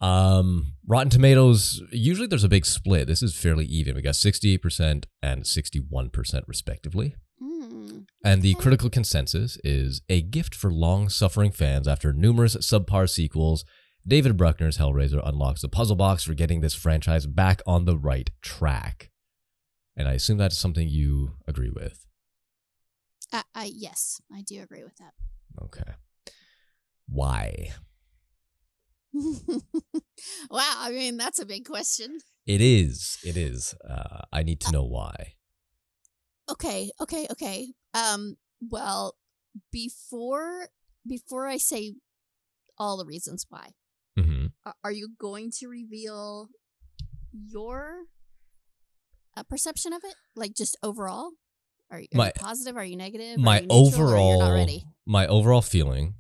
Um, 0.02 0.74
Rotten 0.88 1.10
Tomatoes, 1.10 1.82
usually 1.92 2.28
there's 2.28 2.44
a 2.44 2.50
big 2.50 2.66
split. 2.66 3.08
This 3.08 3.22
is 3.24 3.36
fairly 3.36 3.66
even. 3.66 3.96
We 3.96 4.02
got 4.02 4.16
68% 4.16 5.06
and 5.22 5.44
61% 5.44 6.44
respectively. 6.48 7.16
Mm. 7.84 8.06
And 8.24 8.42
the 8.42 8.56
critical 8.56 8.90
consensus 8.90 9.58
is 9.64 10.02
a 10.10 10.22
gift 10.22 10.56
for 10.56 10.72
long 10.72 11.10
suffering 11.10 11.52
fans 11.52 11.88
after 11.88 12.14
numerous 12.14 12.56
subpar 12.58 13.10
sequels. 13.10 13.66
David 14.06 14.38
Bruckner's 14.38 14.78
Hellraiser 14.78 15.22
unlocks 15.24 15.62
the 15.62 15.70
puzzle 15.70 15.96
box 15.96 16.24
for 16.24 16.34
getting 16.34 16.62
this 16.62 16.74
franchise 16.74 17.26
back 17.26 17.62
on 17.66 17.86
the 17.86 17.98
right 17.98 18.30
track. 18.42 19.12
And 19.96 20.08
I 20.08 20.14
assume 20.14 20.38
that's 20.38 20.58
something 20.58 20.88
you 20.88 21.34
agree 21.48 21.70
with. 21.70 22.06
I, 23.32 23.44
I 23.56 23.72
yes, 23.74 24.22
I 24.32 24.42
do 24.42 24.62
agree 24.62 24.84
with 24.84 24.96
that. 24.98 25.14
Okay. 25.62 25.94
Why? 27.08 27.70
wow, 29.14 30.74
I 30.80 30.92
mean 30.92 31.18
that's 31.18 31.40
a 31.40 31.46
big 31.46 31.66
question. 31.66 32.20
It 32.46 32.62
is. 32.62 33.18
It 33.24 33.38
is. 33.38 33.76
Uh, 33.88 34.22
I 34.32 34.44
need 34.44 34.60
to 34.62 34.72
know 34.72 34.84
why. 34.84 35.34
Okay, 36.50 36.92
okay, 37.00 37.28
okay. 37.32 37.74
Um, 37.94 38.36
well, 38.62 39.16
before 39.72 40.68
before 41.08 41.48
I 41.48 41.58
say 41.58 41.96
all 42.78 42.98
the 42.98 43.06
reasons 43.06 43.46
why, 43.50 43.72
hmm 44.18 44.48
are 44.84 44.92
you 44.92 45.10
going 45.20 45.52
to 45.60 45.68
reveal 45.68 46.48
your 47.34 48.06
uh, 49.36 49.44
perception 49.44 49.94
of 49.94 50.02
it, 50.04 50.16
like 50.36 50.54
just 50.56 50.78
overall? 50.84 51.32
Are 51.92 52.00
you, 52.00 52.08
are 52.14 52.18
My- 52.18 52.26
you 52.28 52.32
positive? 52.36 52.76
Are 52.78 52.84
you 52.86 52.96
negative? 52.98 53.38
My 53.40 53.60
you 53.62 53.68
neutral, 53.68 54.02
or 54.02 54.18
you're 54.18 54.44
overall, 54.62 54.82
my 55.06 55.28
overall 55.28 55.62
feeling 55.62 56.16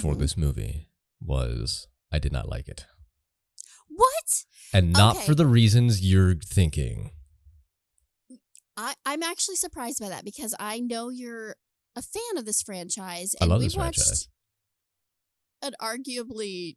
for 0.00 0.14
Mhm. 0.14 0.18
this 0.18 0.36
movie 0.36 0.90
was 1.20 1.88
I 2.12 2.18
did 2.18 2.32
not 2.32 2.48
like 2.48 2.68
it, 2.68 2.86
What? 3.88 4.44
and 4.72 4.92
not 4.92 5.16
Okay. 5.16 5.26
for 5.26 5.34
the 5.34 5.46
reasons 5.46 6.00
you're 6.02 6.34
thinking. 6.36 7.10
I 8.76 8.94
I'm 9.04 9.22
actually 9.22 9.56
surprised 9.56 10.00
by 10.00 10.08
that 10.08 10.24
because 10.24 10.54
I 10.58 10.80
know 10.80 11.08
you're 11.10 11.56
a 11.94 12.02
fan 12.02 12.36
of 12.36 12.44
this 12.44 12.62
franchise, 12.62 13.34
I 13.40 13.44
and 13.44 13.50
love 13.50 13.60
we 13.60 13.66
this 13.66 13.76
watched 13.76 13.98
franchise. 13.98 14.28
an 15.62 15.72
arguably 15.80 16.76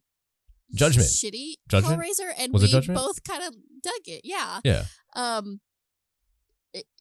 Judgment. 0.74 1.08
shitty 1.08 1.54
Judgment? 1.68 2.00
Hellraiser, 2.00 2.32
and 2.38 2.52
Was 2.52 2.62
we 2.62 2.94
both 2.94 3.22
kind 3.24 3.42
of 3.42 3.54
dug 3.82 3.92
it. 4.06 4.22
Yeah. 4.24 4.60
Yeah. 4.64 4.84
Um. 5.14 5.60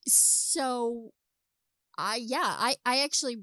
So, 0.07 1.11
I 1.97 2.15
yeah 2.15 2.55
I 2.57 2.75
I 2.85 2.99
actually, 3.03 3.37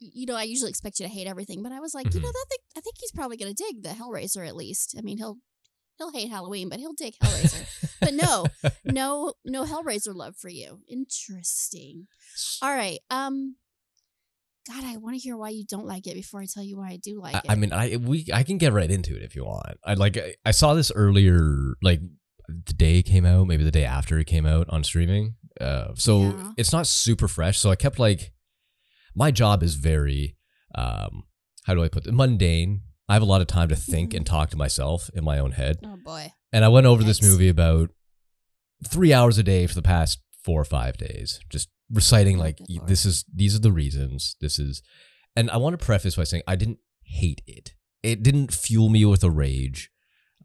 you 0.00 0.26
know, 0.26 0.34
I 0.34 0.42
usually 0.42 0.70
expect 0.70 0.98
you 0.98 1.06
to 1.06 1.12
hate 1.12 1.26
everything, 1.28 1.62
but 1.62 1.70
I 1.72 1.80
was 1.80 1.94
like, 1.94 2.12
you 2.12 2.20
know, 2.20 2.28
Mhm. 2.28 2.32
that 2.32 2.46
thing, 2.50 2.58
I 2.76 2.80
think 2.80 2.96
he's 2.98 3.12
probably 3.12 3.36
gonna 3.36 3.54
dig 3.54 3.82
the 3.82 3.90
Hellraiser 3.90 4.46
at 4.46 4.56
least. 4.56 4.94
I 4.98 5.02
mean, 5.02 5.18
he'll 5.18 5.38
he'll 5.98 6.12
hate 6.12 6.30
Halloween, 6.30 6.68
but 6.68 6.78
he'll 6.78 6.92
dig 6.94 7.14
Hellraiser. 7.22 7.96
but 8.00 8.14
no, 8.14 8.46
no, 8.84 9.34
no 9.44 9.64
Hellraiser 9.64 10.14
love 10.14 10.36
for 10.36 10.48
you. 10.48 10.80
Interesting. 10.88 12.06
All 12.62 12.72
right. 12.74 13.00
Um. 13.10 13.56
God, 14.70 14.84
I 14.84 14.98
want 14.98 15.14
to 15.14 15.18
hear 15.18 15.34
why 15.34 15.48
you 15.48 15.64
don't 15.64 15.86
like 15.86 16.06
it 16.06 16.12
before 16.12 16.42
I 16.42 16.46
tell 16.46 16.62
you 16.62 16.76
why 16.76 16.90
I 16.90 16.96
do 17.02 17.22
like 17.22 17.34
I, 17.34 17.38
it. 17.38 17.44
I 17.48 17.54
mean, 17.54 17.72
I 17.72 17.96
we 17.96 18.26
I 18.34 18.42
can 18.42 18.58
get 18.58 18.74
right 18.74 18.90
into 18.90 19.16
it 19.16 19.22
if 19.22 19.34
you 19.34 19.44
want. 19.46 19.78
I 19.82 19.94
like 19.94 20.18
I, 20.18 20.34
I 20.44 20.50
saw 20.50 20.74
this 20.74 20.92
earlier, 20.94 21.74
like 21.82 22.00
the 22.48 22.74
day 22.74 22.98
it 22.98 23.04
came 23.04 23.24
out, 23.24 23.46
maybe 23.46 23.64
the 23.64 23.70
day 23.70 23.86
after 23.86 24.18
it 24.18 24.26
came 24.26 24.44
out 24.44 24.68
on 24.68 24.84
streaming. 24.84 25.36
Uh, 25.58 25.94
so 25.94 26.20
Yeah. 26.20 26.52
it's 26.58 26.70
not 26.72 26.86
super 26.86 27.28
fresh. 27.28 27.58
So 27.58 27.70
I 27.70 27.76
kept 27.76 27.98
like, 27.98 28.32
my 29.14 29.30
job 29.30 29.62
is 29.62 29.74
very, 29.74 30.36
um, 30.74 31.24
how 31.64 31.72
do 31.74 31.82
I 31.82 31.88
put 31.88 32.06
it? 32.06 32.12
Mundane. 32.12 32.82
I 33.08 33.14
have 33.14 33.22
a 33.22 33.26
lot 33.26 33.40
of 33.40 33.46
time 33.46 33.68
to 33.70 33.76
think 33.76 34.14
and 34.14 34.26
talk 34.26 34.50
to 34.50 34.56
myself 34.56 35.10
in 35.14 35.24
my 35.24 35.38
own 35.38 35.52
head. 35.52 35.78
oh 35.84 35.96
boy. 36.04 36.32
And 36.52 36.64
I 36.64 36.68
went 36.68 36.86
over 36.86 37.02
this 37.02 37.22
movie 37.22 37.48
about 37.48 37.90
three 38.86 39.12
hours 39.12 39.38
a 39.38 39.42
day 39.42 39.66
for 39.66 39.74
the 39.74 39.82
past 39.82 40.20
four 40.44 40.60
or 40.60 40.64
five 40.64 40.96
days, 40.96 41.40
just 41.50 41.68
reciting 41.90 42.36
Oh, 42.36 42.40
like 42.40 42.58
good 42.58 42.66
y- 42.68 42.76
lord. 42.78 42.88
this 42.88 43.04
is 43.06 43.24
these 43.34 43.54
are 43.54 43.58
the 43.60 43.72
reasons. 43.72 44.36
This 44.40 44.58
is, 44.58 44.82
and 45.36 45.50
I 45.50 45.56
want 45.56 45.78
to 45.78 45.84
preface 45.84 46.16
by 46.16 46.24
saying 46.24 46.42
I 46.46 46.56
didn't 46.56 46.78
hate 47.02 47.42
it. 47.46 47.74
It 48.02 48.22
didn't 48.22 48.52
fuel 48.52 48.88
me 48.88 49.04
with 49.04 49.24
a 49.24 49.30
rage 49.30 49.90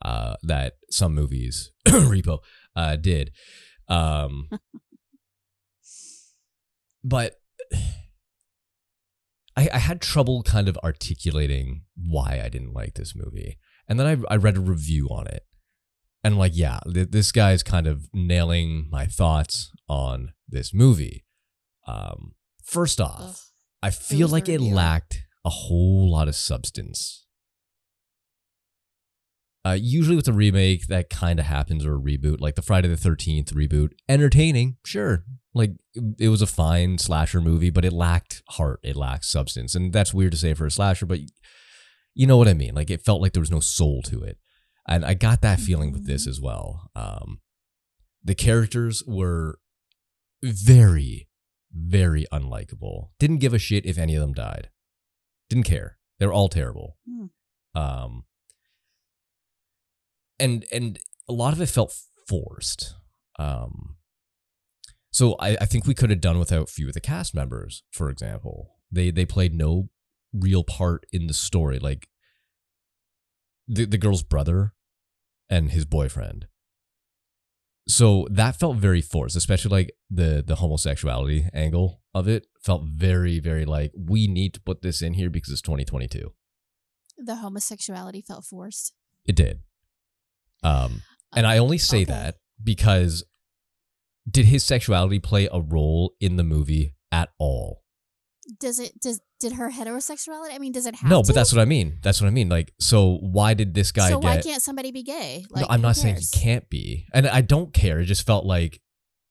uh, 0.03 0.36
that 0.43 0.74
some 0.89 1.13
movies, 1.13 1.72
Repo, 1.88 2.39
uh, 2.75 2.96
did. 2.96 3.32
Um, 3.88 4.50
but 7.03 7.36
I, 9.56 9.70
I 9.74 9.78
had 9.78 10.02
trouble 10.02 10.44
kind 10.44 10.68
of 10.68 10.78
articulating 10.84 11.84
why 11.96 12.42
I 12.44 12.50
didn't 12.50 12.74
like 12.74 12.96
this 12.96 13.16
movie. 13.16 13.58
And 13.88 14.00
then 14.00 14.08
I, 14.08 14.34
I 14.34 14.38
read 14.38 14.58
a 14.58 14.62
review 14.62 15.08
on 15.10 15.28
it. 15.28 15.44
And 16.24 16.36
I'm 16.36 16.40
like, 16.40 16.56
yeah, 16.56 16.80
th- 16.92 17.12
this 17.12 17.32
guy 17.32 17.52
is 17.52 17.64
kind 17.64 17.86
of 17.86 18.08
nailing 18.14 18.88
my 18.90 19.06
thoughts 19.06 19.72
on 19.90 20.34
this 20.48 20.74
movie. 20.74 21.26
Um, 21.86 22.36
first 22.64 23.02
off, 23.02 23.22
Ugh. 23.22 23.36
I 23.84 23.90
feel 23.90 24.30
like 24.30 24.48
it 24.48 24.62
lacked 24.62 25.24
a 25.44 25.50
whole 25.50 26.10
lot 26.10 26.30
of 26.30 26.36
substance. 26.36 27.23
Uh, 29.65 29.77
usually 29.79 30.17
with 30.17 30.27
a 30.27 30.34
remake, 30.34 30.88
that 30.88 31.10
kind 31.10 31.39
of 31.39 31.46
happens 31.46 31.86
or 31.86 31.96
a 31.96 32.00
reboot, 32.00 32.41
like 32.41 32.55
the 32.55 32.62
Friday 32.62 32.89
the 32.89 32.98
Thirteenth 32.98 33.53
reboot. 33.53 33.91
Entertaining, 34.10 34.77
sure. 34.86 35.24
Like 35.53 35.72
it 36.20 36.29
was 36.29 36.41
a 36.41 36.48
fine 36.48 36.98
slasher 36.98 37.39
movie, 37.39 37.70
but 37.70 37.86
it 37.86 37.93
lacked 37.93 38.43
heart. 38.50 38.79
It 38.84 38.96
lacked 38.96 39.25
substance, 39.25 39.74
and 39.75 39.93
that's 39.93 40.13
weird 40.13 40.34
to 40.34 40.38
say 40.38 40.53
for 40.53 40.65
a 40.65 40.72
slasher, 40.72 41.05
but 41.05 41.20
you 42.13 42.27
know 42.27 42.38
what 42.38 42.48
I 42.48 42.53
mean. 42.53 42.75
Like 42.75 42.89
it 42.89 43.05
felt 43.05 43.22
like 43.22 43.34
there 43.34 43.41
was 43.41 43.51
no 43.51 43.62
soul 43.62 44.01
to 44.03 44.22
it, 44.24 44.38
and 44.88 45.05
I 45.05 45.13
got 45.13 45.41
that 45.41 45.60
feeling 45.60 45.91
with 45.91 46.08
this 46.08 46.27
as 46.27 46.41
well. 46.41 46.89
Um, 46.96 47.39
the 48.24 48.36
characters 48.36 49.03
were 49.08 49.60
very, 50.43 51.29
very 51.72 52.25
unlikable. 52.34 53.10
Didn't 53.20 53.38
give 53.38 53.53
a 53.53 53.60
shit 53.60 53.86
if 53.86 53.98
any 53.98 54.15
of 54.15 54.22
them 54.22 54.34
died. 54.34 54.70
Didn't 55.50 55.65
care. 55.65 55.98
They 56.20 56.25
were 56.25 56.34
all 56.34 56.50
terrible. 56.50 56.98
Hmm. 57.08 57.25
Um, 57.75 58.24
and 60.40 60.66
and 60.72 61.00
a 61.28 61.34
lot 61.34 61.54
of 61.54 61.62
it 61.62 61.70
felt 61.70 61.96
forced. 62.28 62.96
Um, 63.40 63.98
so 65.12 65.36
I, 65.40 65.58
I 65.62 65.66
think 65.66 65.86
we 65.86 65.94
could 65.94 66.10
have 66.10 66.22
done 66.22 66.40
without 66.40 66.70
a 66.70 66.72
few 66.72 66.88
of 66.88 66.94
the 66.94 67.02
cast 67.02 67.36
members, 67.36 67.84
for 67.92 68.10
example. 68.10 68.75
They 68.92 69.12
they 69.12 69.25
played 69.25 69.54
no 69.54 69.90
real 70.34 70.63
part 70.63 71.06
in 71.12 71.28
the 71.28 71.34
story. 71.34 71.80
Like 71.80 72.08
the 73.68 73.86
the 73.86 73.98
girl's 73.98 74.24
brother 74.24 74.74
and 75.50 75.72
his 75.72 75.86
boyfriend. 75.86 76.48
So 77.88 78.28
that 78.32 78.56
felt 78.56 78.78
very 78.78 79.02
forced, 79.02 79.36
especially 79.36 79.72
like 79.72 79.96
the 80.10 80.44
the 80.46 80.56
homosexuality 80.56 81.48
angle 81.54 82.02
of 82.13 82.28
it 82.28 82.48
felt 82.62 82.84
very 82.86 83.40
very 83.40 83.66
like 83.66 83.92
we 83.96 84.28
need 84.28 84.54
to 84.54 84.62
put 84.62 84.82
this 84.82 85.02
in 85.02 85.13
here 85.13 85.30
because 85.30 85.52
it's 85.52 85.62
2022. 85.62 86.34
The 87.18 87.36
homosexuality 87.36 88.22
felt 88.22 88.46
forced. 88.46 88.94
It 89.25 89.36
did. 89.36 89.60
Um, 90.63 91.01
and 91.36 91.46
I 91.48 91.58
only 91.58 91.77
say 91.77 91.98
Okay. 92.03 92.05
that 92.05 92.36
because 92.63 93.24
did 94.29 94.46
his 94.46 94.63
sexuality 94.63 95.20
play 95.20 95.50
a 95.51 95.60
role 95.60 96.13
in 96.20 96.38
the 96.38 96.43
movie 96.43 96.96
at 97.12 97.29
all? 97.39 97.82
Does 98.60 98.79
it? 98.79 99.00
Does 99.01 99.22
did 99.39 99.53
her 99.53 99.72
heterosexuality? 99.72 100.53
I 100.53 100.58
mean, 100.60 100.72
does 100.74 100.86
it 100.86 100.96
have? 100.96 101.10
No, 101.10 101.22
to? 101.22 101.27
but 101.27 101.36
that's 101.36 101.51
what 101.53 101.62
I 101.62 101.65
mean. 101.65 102.00
That's 102.01 102.22
what 102.22 102.27
I 102.27 102.32
mean. 102.32 102.50
Like, 102.50 102.74
so 102.79 103.17
why 103.22 103.53
did 103.53 103.74
this 103.74 103.91
guy 103.91 104.10
so 104.10 104.20
why 104.20 104.41
can't 104.41 104.62
somebody 104.62 104.91
be 104.91 105.03
gay? 105.03 105.46
no, 105.50 105.62
Like, 105.62 105.65
I'm 105.70 105.79
who 105.79 105.88
not 105.88 105.96
saying 105.96 106.17
he 106.17 106.25
can't 106.34 106.70
be, 106.70 107.05
and 107.13 107.25
I 107.27 107.41
don't 107.41 107.74
care. 107.74 108.00
It 108.00 108.05
just 108.05 108.25
felt 108.25 108.46
like 108.46 108.82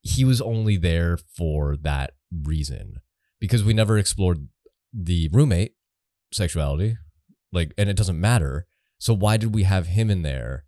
he 0.01 0.25
was 0.25 0.41
only 0.41 0.77
there 0.79 1.19
for 1.37 1.77
that 1.83 2.13
reason 2.45 2.97
because 3.39 3.63
we 3.63 3.75
never 3.75 3.99
explored 3.99 4.49
the 4.95 5.29
roommate 5.33 5.73
sexuality, 6.33 6.97
like, 7.53 7.73
and 7.77 7.89
it 7.91 7.97
doesn't 7.97 8.21
matter. 8.21 8.67
So 8.99 9.15
why 9.15 9.37
did 9.37 9.55
we 9.55 9.65
have 9.65 9.89
him 9.89 10.11
in 10.11 10.23
there? 10.23 10.65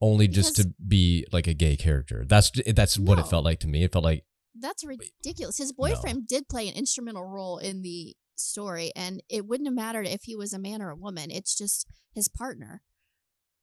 Only 0.00 0.28
just 0.28 0.56
Because- 0.56 0.72
to 0.72 0.74
be 0.86 1.26
like 1.32 1.46
a 1.46 1.54
gay 1.54 1.76
character. 1.76 2.24
That's 2.26 2.50
that's 2.74 2.98
what 2.98 3.18
it 3.18 3.22
No. 3.22 3.28
felt 3.28 3.44
like 3.44 3.60
to 3.60 3.68
me. 3.68 3.84
It 3.84 3.92
felt 3.92 4.04
like 4.04 4.24
That's 4.58 4.82
ridiculous. 4.84 5.58
His 5.58 5.72
boyfriend 5.72 6.26
did 6.26 6.48
play 6.48 6.68
an 6.68 6.74
instrumental 6.74 7.24
role 7.24 7.58
in 7.58 7.82
the 7.82 8.16
story, 8.34 8.90
and 8.96 9.22
it 9.28 9.46
wouldn't 9.46 9.66
have 9.68 9.74
mattered 9.74 10.06
if 10.06 10.22
he 10.24 10.34
was 10.34 10.52
a 10.52 10.58
man 10.58 10.80
or 10.82 10.90
a 10.90 10.96
woman. 10.96 11.30
It's 11.30 11.54
just 11.56 11.86
his 12.14 12.28
partner 12.28 12.82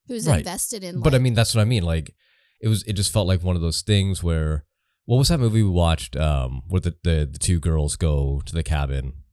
who's 0.08 0.28
Right. 0.28 0.40
invested 0.40 0.84
in. 0.84 1.02
but 1.02 1.14
I 1.14 1.18
like- 1.18 1.24
mean 1.24 1.34
that's 1.34 1.54
what 1.56 1.62
I 1.62 1.66
mean. 1.66 1.84
Like 1.84 2.16
it 2.62 2.68
was 2.68 2.84
it 2.84 2.94
just 2.94 3.12
felt 3.12 3.28
like 3.28 3.44
one 3.44 3.56
of 3.56 3.62
those 3.62 3.82
things 3.82 4.22
where 4.24 4.66
what 5.06 5.18
was 5.18 5.28
that 5.30 5.40
movie 5.40 5.64
we 5.64 5.70
watched 5.70 6.16
um 6.16 6.62
where 6.68 6.82
the, 6.82 6.96
the, 7.04 7.28
the 7.32 7.40
two 7.40 7.60
girls 7.60 7.96
go 7.96 8.42
to 8.46 8.54
the 8.54 8.64
cabin 8.64 9.24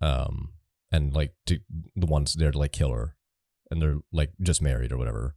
um 0.00 0.54
and 0.92 1.14
like 1.14 1.34
to, 1.46 1.60
the 1.94 2.06
ones 2.06 2.34
there 2.34 2.50
to 2.50 2.58
like 2.58 2.72
kill 2.72 2.90
her 2.92 3.16
and 3.70 3.80
they're 3.80 3.98
like 4.12 4.32
just 4.42 4.60
married 4.62 4.92
or 4.92 4.98
whatever. 4.98 5.36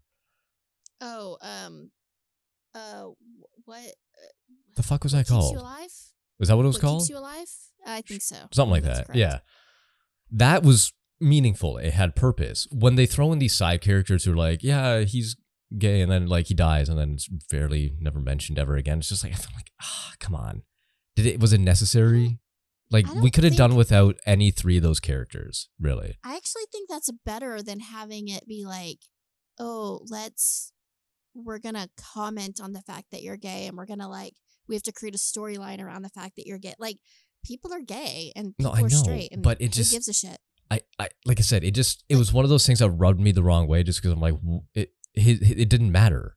Oh, 1.02 1.38
um, 1.42 1.92
uh, 2.76 3.10
what? 3.66 3.94
The 4.76 4.84
fuck 4.84 5.04
was 5.04 5.14
what 5.14 5.28
that 5.28 5.32
called? 5.32 5.56
you 5.56 5.62
alive? 5.62 5.92
Was 6.40 6.50
that 6.50 6.56
what 6.56 6.64
it 6.64 6.68
was 6.68 6.76
what 6.78 6.82
called? 6.82 7.02
Keeps 7.02 7.10
you 7.10 7.18
alive? 7.18 7.48
I 7.86 8.02
think 8.02 8.22
so. 8.22 8.36
Something 8.52 8.72
like 8.72 8.84
that. 8.84 9.06
correct. 9.08 9.16
Yeah. 9.16 9.40
That 10.32 10.64
was 10.64 10.94
meaningful. 11.20 11.78
It 11.78 11.94
had 11.94 12.16
purpose. 12.16 12.68
When 12.72 12.96
they 12.96 13.06
throw 13.06 13.32
in 13.32 13.40
these 13.40 13.56
side 13.56 13.82
characters 13.82 14.26
who 14.26 14.34
are 14.34 14.38
like, 14.38 14.64
yeah, 14.64 15.02
he's 15.02 15.36
gay, 15.78 16.02
and 16.02 16.12
then 16.12 16.28
like 16.28 16.48
he 16.48 16.54
dies, 16.54 16.90
and 16.90 16.98
then 16.98 17.14
it's 17.14 17.28
barely 17.50 17.96
never 18.00 18.20
mentioned 18.20 18.60
ever 18.60 18.76
again. 18.76 19.00
It's 19.00 19.10
just 19.10 19.24
like 19.24 19.34
I 19.34 19.36
feel 19.36 19.56
like, 19.56 19.72
ah, 19.82 20.14
come 20.20 20.36
on. 20.36 20.64
Did 21.16 21.26
it 21.26 21.40
was 21.40 21.54
it 21.54 21.60
necessary? 21.60 22.40
Like 22.92 23.12
we 23.16 23.32
could 23.32 23.44
have 23.44 23.56
done 23.56 23.76
without 23.76 24.18
any 24.26 24.52
three 24.52 24.78
of 24.78 24.84
those 24.84 25.00
characters, 25.00 25.70
really. 25.80 26.18
I 26.24 26.36
actually 26.36 26.66
think 26.72 26.90
that's 26.90 27.10
better 27.26 27.62
than 27.64 27.80
having 27.80 28.28
it 28.28 28.48
be 28.48 28.66
like, 28.66 29.00
oh, 29.60 30.02
let's 30.10 30.73
we're 31.36 31.60
gonna 31.60 31.88
comment 32.14 32.60
on 32.62 32.74
the 32.74 32.82
fact 32.82 33.08
that 33.12 33.22
you're 33.24 33.38
gay, 33.38 33.68
and 33.68 33.78
we're 33.78 33.86
gonna 33.86 34.10
like 34.10 34.34
we 34.68 34.76
have 34.76 34.84
to 34.84 34.92
create 34.92 35.16
a 35.16 35.18
storyline 35.18 35.82
around 35.82 36.02
the 36.04 36.10
fact 36.10 36.36
that 36.38 36.46
you're 36.48 36.58
gay. 36.60 36.74
Like 36.80 36.98
people 37.46 37.74
are 37.74 37.82
gay 37.82 38.32
and 38.36 38.54
No, 38.60 38.70
people 38.72 38.86
I 38.86 38.88
are 38.88 38.90
know, 38.90 38.98
straight, 38.98 39.30
and 39.32 39.42
but 39.44 39.60
it 39.60 39.66
who 39.66 39.70
just- 39.70 39.92
gives 39.92 40.08
a 40.08 40.14
shit. 40.14 40.38
I, 40.72 40.80
I 40.98 41.10
like 41.26 41.40
I 41.40 41.44
said, 41.44 41.64
it 41.64 41.72
just 41.76 42.04
it 42.10 42.16
was 42.16 42.34
one 42.34 42.46
of 42.46 42.50
those 42.50 42.66
things 42.66 42.80
that 42.80 42.90
rubbed 42.90 43.20
me 43.20 43.32
the 43.32 43.44
wrong 43.44 43.68
way, 43.68 43.84
just 43.84 44.02
because 44.02 44.14
I'm 44.14 44.22
like, 44.22 44.36
it, 44.74 44.92
it 45.14 45.42
it 45.60 45.70
didn't 45.70 45.92
matter 45.92 46.36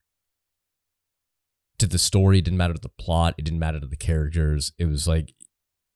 to 1.79 1.87
the 1.87 1.99
story, 1.99 2.39
it 2.39 2.45
didn't 2.45 2.59
matter 2.59 2.75
to 2.75 2.81
the 2.81 2.89
plot, 2.91 3.35
it 3.39 3.45
didn't 3.45 3.61
matter 3.61 3.81
to 3.81 3.87
the 3.87 3.97
characters. 3.97 4.73
It 4.79 4.87
was 4.87 5.07
like 5.07 5.33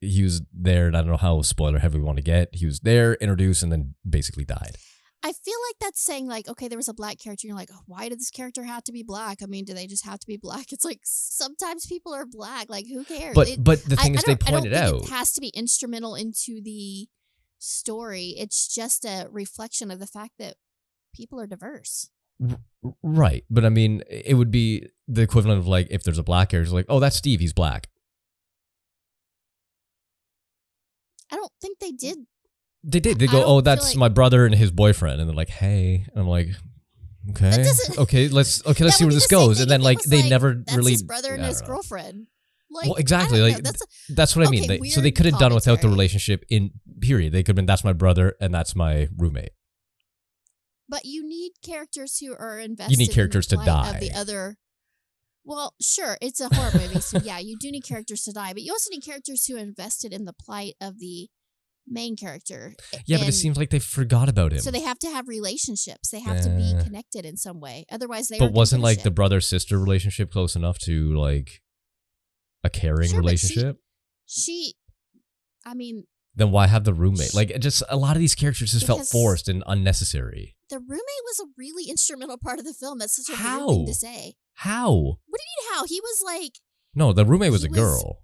he 0.01 0.23
was 0.23 0.43
there, 0.55 0.87
and 0.87 0.97
I 0.97 1.01
don't 1.01 1.11
know 1.11 1.17
how 1.19 1.43
spoiler 1.43 1.79
heavy 1.81 1.99
we 1.99 2.05
want 2.05 2.17
to 2.17 2.23
get. 2.23 2.49
He 2.55 2.65
was 2.65 2.81
there, 2.81 3.15
introduced, 3.15 3.63
and 3.63 3.71
then 3.73 3.95
basically 4.09 4.45
died. 4.47 4.77
I 5.23 5.33
feel 5.33 5.57
like 5.69 5.77
that's 5.81 6.01
saying 6.01 6.29
like, 6.29 6.49
okay, 6.49 6.69
there 6.69 6.79
was 6.79 6.89
a 6.89 6.95
black 6.95 7.19
character. 7.19 7.47
You're 7.47 7.57
like, 7.57 7.69
oh, 7.73 7.83
why 7.87 8.09
did 8.09 8.19
this 8.19 8.31
character 8.31 8.65
have 8.65 8.85
to 8.85 8.93
be 8.93 9.03
black? 9.03 9.43
I 9.43 9.47
mean, 9.47 9.67
do 9.67 9.75
they 9.75 9.87
just 9.87 10.05
have 10.07 10.19
to 10.19 10.27
be 10.27 10.39
black? 10.39 10.73
It's 10.73 10.85
like 10.85 11.01
sometimes 11.05 11.85
people 11.87 12.15
are 12.15 12.25
black. 12.25 12.71
Like, 12.71 12.87
who 12.87 13.05
cares? 13.05 13.35
But 13.35 13.49
It- 13.49 13.63
but 13.63 13.85
the 13.85 13.97
thing 13.97 14.17
I 14.17 14.19
is, 14.19 14.25
they 14.25 14.33
I 14.33 14.37
don't 14.37 14.63
pointed 14.63 14.75
out. 14.75 15.03
it 15.03 15.09
has 15.11 15.33
to 15.35 15.41
be 15.43 15.49
instrumental 15.49 16.15
into 16.15 16.63
the 16.63 17.09
story. 17.59 18.35
It's 18.39 18.73
just 18.73 19.05
a 19.05 19.29
reflection 19.31 19.91
of 19.91 19.99
the 19.99 20.07
fact 20.07 20.33
that 20.39 20.57
people 21.15 21.39
are 21.39 21.47
diverse. 21.47 22.09
Right, 23.03 23.45
but 23.51 23.67
I 23.67 23.69
mean, 23.69 24.03
it 24.09 24.35
would 24.35 24.51
be 24.51 24.89
the 25.07 25.21
equivalent 25.21 25.59
of 25.59 25.67
like 25.67 25.89
if 25.91 26.03
there's 26.03 26.17
a 26.17 26.23
black 26.23 26.49
character, 26.49 26.73
like, 26.73 26.87
oh, 26.89 26.99
that's 26.99 27.17
Steve, 27.17 27.41
he's 27.41 27.53
black. 27.53 27.89
I 31.31 31.37
don't 31.37 31.53
think 31.61 31.79
they 31.79 31.93
mm. 31.93 31.99
did. 31.99 32.19
They 32.83 33.01
did. 33.01 33.19
They 33.19 33.27
go, 33.27 33.45
oh, 33.45 33.61
that's 33.61 33.91
like- 33.91 33.97
my 33.97 34.09
brother 34.09 34.47
and 34.47 34.55
his 34.55 34.71
boyfriend, 34.71 35.21
and 35.21 35.29
they're 35.29 35.37
like, 35.37 35.51
hey, 35.51 36.07
and 36.13 36.21
I'm 36.21 36.29
like, 36.29 36.49
okay, 37.31 37.65
okay, 37.99 38.29
let's 38.29 38.67
okay, 38.67 38.85
let's 38.85 38.97
see 38.97 39.05
where 39.05 39.13
this 39.13 39.27
goes, 39.27 39.61
and 39.61 39.71
then 39.71 39.83
like 39.83 40.01
they 40.03 40.23
like, 40.23 40.31
never 40.31 40.63
really. 40.75 40.93
his 40.93 41.03
brother 41.03 41.35
and 41.35 41.45
his 41.45 41.61
know. 41.61 41.67
girlfriend. 41.67 42.27
Like, 42.73 42.87
well, 42.87 42.95
exactly. 42.95 43.41
Like 43.41 43.63
that's 43.63 43.83
a, 43.83 44.15
that's 44.15 44.37
what 44.37 44.47
I 44.47 44.51
mean. 44.51 44.65
okay, 44.65 44.79
They, 44.79 44.89
so 44.89 45.01
they 45.01 45.11
could 45.11 45.27
have 45.27 45.39
done 45.39 45.53
without 45.53 45.83
the 45.83 45.89
relationship 45.89 46.45
in 46.49 46.71
period. 47.01 47.33
They 47.33 47.43
could 47.43 47.49
have 47.49 47.57
been 47.57 47.67
that's 47.67 47.83
my 47.85 47.93
brother 47.93 48.37
and 48.41 48.55
that's 48.55 48.77
my 48.77 49.09
roommate. 49.17 49.51
but 50.89 51.05
you 51.05 51.27
need 51.27 51.53
characters 51.65 52.19
who 52.19 52.33
are 52.35 52.59
invested. 52.59 52.99
in 52.99 53.07
the 53.07 53.13
characters 53.13 53.47
to 53.49 53.57
die. 53.57 53.91
Of 53.91 54.01
the 54.01 54.13
other. 54.13 54.57
Well, 55.45 55.75
sure, 55.81 56.17
it's 56.21 56.41
a 56.41 56.55
horror 56.55 56.71
movie, 56.75 57.01
so 57.01 57.19
yeah, 57.25 57.39
you 57.39 57.57
do 57.59 57.71
need 57.73 57.83
characters 57.83 58.23
to 58.25 58.33
die, 58.33 58.53
but 58.53 58.63
you 58.63 58.73
also 58.73 58.91
need 58.91 59.03
characters 59.05 59.47
who 59.47 59.57
are 59.57 59.61
invested 59.61 60.13
in 60.13 60.25
the 60.27 60.33
plight 60.35 60.75
of 60.81 60.99
the 61.01 61.29
main 61.91 62.17
character. 62.17 62.75
Yeah, 63.07 63.19
but 63.19 63.29
it 63.29 63.33
seems 63.33 63.57
like 63.57 63.71
they 63.71 63.79
forgot 63.81 64.29
about 64.29 64.53
him. 64.53 64.61
So 64.61 64.71
they 64.71 64.81
have 64.83 64.99
to 65.01 65.09
have 65.09 65.29
relationships. 65.29 66.11
They 66.11 66.21
have 66.21 66.41
to 66.43 66.49
be 66.51 66.73
Eh. 66.75 66.83
connected 66.85 67.25
in 67.27 67.37
some 67.37 67.61
way. 67.61 67.85
Otherwise, 67.91 68.29
they. 68.29 68.39
but 68.39 68.53
wasn't 68.53 68.83
like 68.83 69.03
the 69.03 69.11
brother 69.11 69.41
sister 69.41 69.79
relationship 69.79 70.31
close 70.31 70.55
enough 70.57 70.79
to 70.81 71.15
like 71.17 71.61
a 72.65 72.71
caring 72.71 73.11
Sure, 73.11 73.23
but 73.23 73.39
she- 73.39 73.47
relationship? 73.49 73.77
She, 74.27 74.75
I 75.67 75.75
mean, 75.75 76.05
then 76.37 76.53
why 76.53 76.69
have 76.69 76.85
the 76.85 76.95
roommate? 76.95 77.35
Like, 77.35 77.51
it 77.51 77.59
just 77.59 77.83
a 77.89 77.97
lot 77.97 78.15
of 78.17 78.21
these 78.21 78.35
characters 78.37 78.71
just 78.73 78.87
felt 78.87 79.07
forced 79.07 79.49
and 79.49 79.65
unnecessary. 79.67 80.57
the 80.71 80.79
roommate 80.79 81.25
was 81.25 81.41
a 81.41 81.47
really 81.59 81.91
instrumental 81.91 82.39
part 82.39 82.61
of 82.61 82.65
the 82.65 82.73
film. 82.73 82.99
That's 82.99 83.17
such 83.17 83.35
a 83.35 83.37
How? 83.37 83.67
weird 83.67 83.77
thing 83.79 83.87
to 83.87 83.95
say. 83.95 84.35
How? 84.55 84.93
What 84.93 85.39
do 85.39 85.45
you 85.45 85.71
mean? 85.73 85.75
How 85.79 85.85
he 85.87 86.01
was 86.01 86.23
like? 86.25 86.53
No, 86.95 87.13
the 87.13 87.25
roommate 87.27 87.51
was 87.51 87.65
a 87.65 87.69
was- 87.69 87.77
girl. 87.77 88.19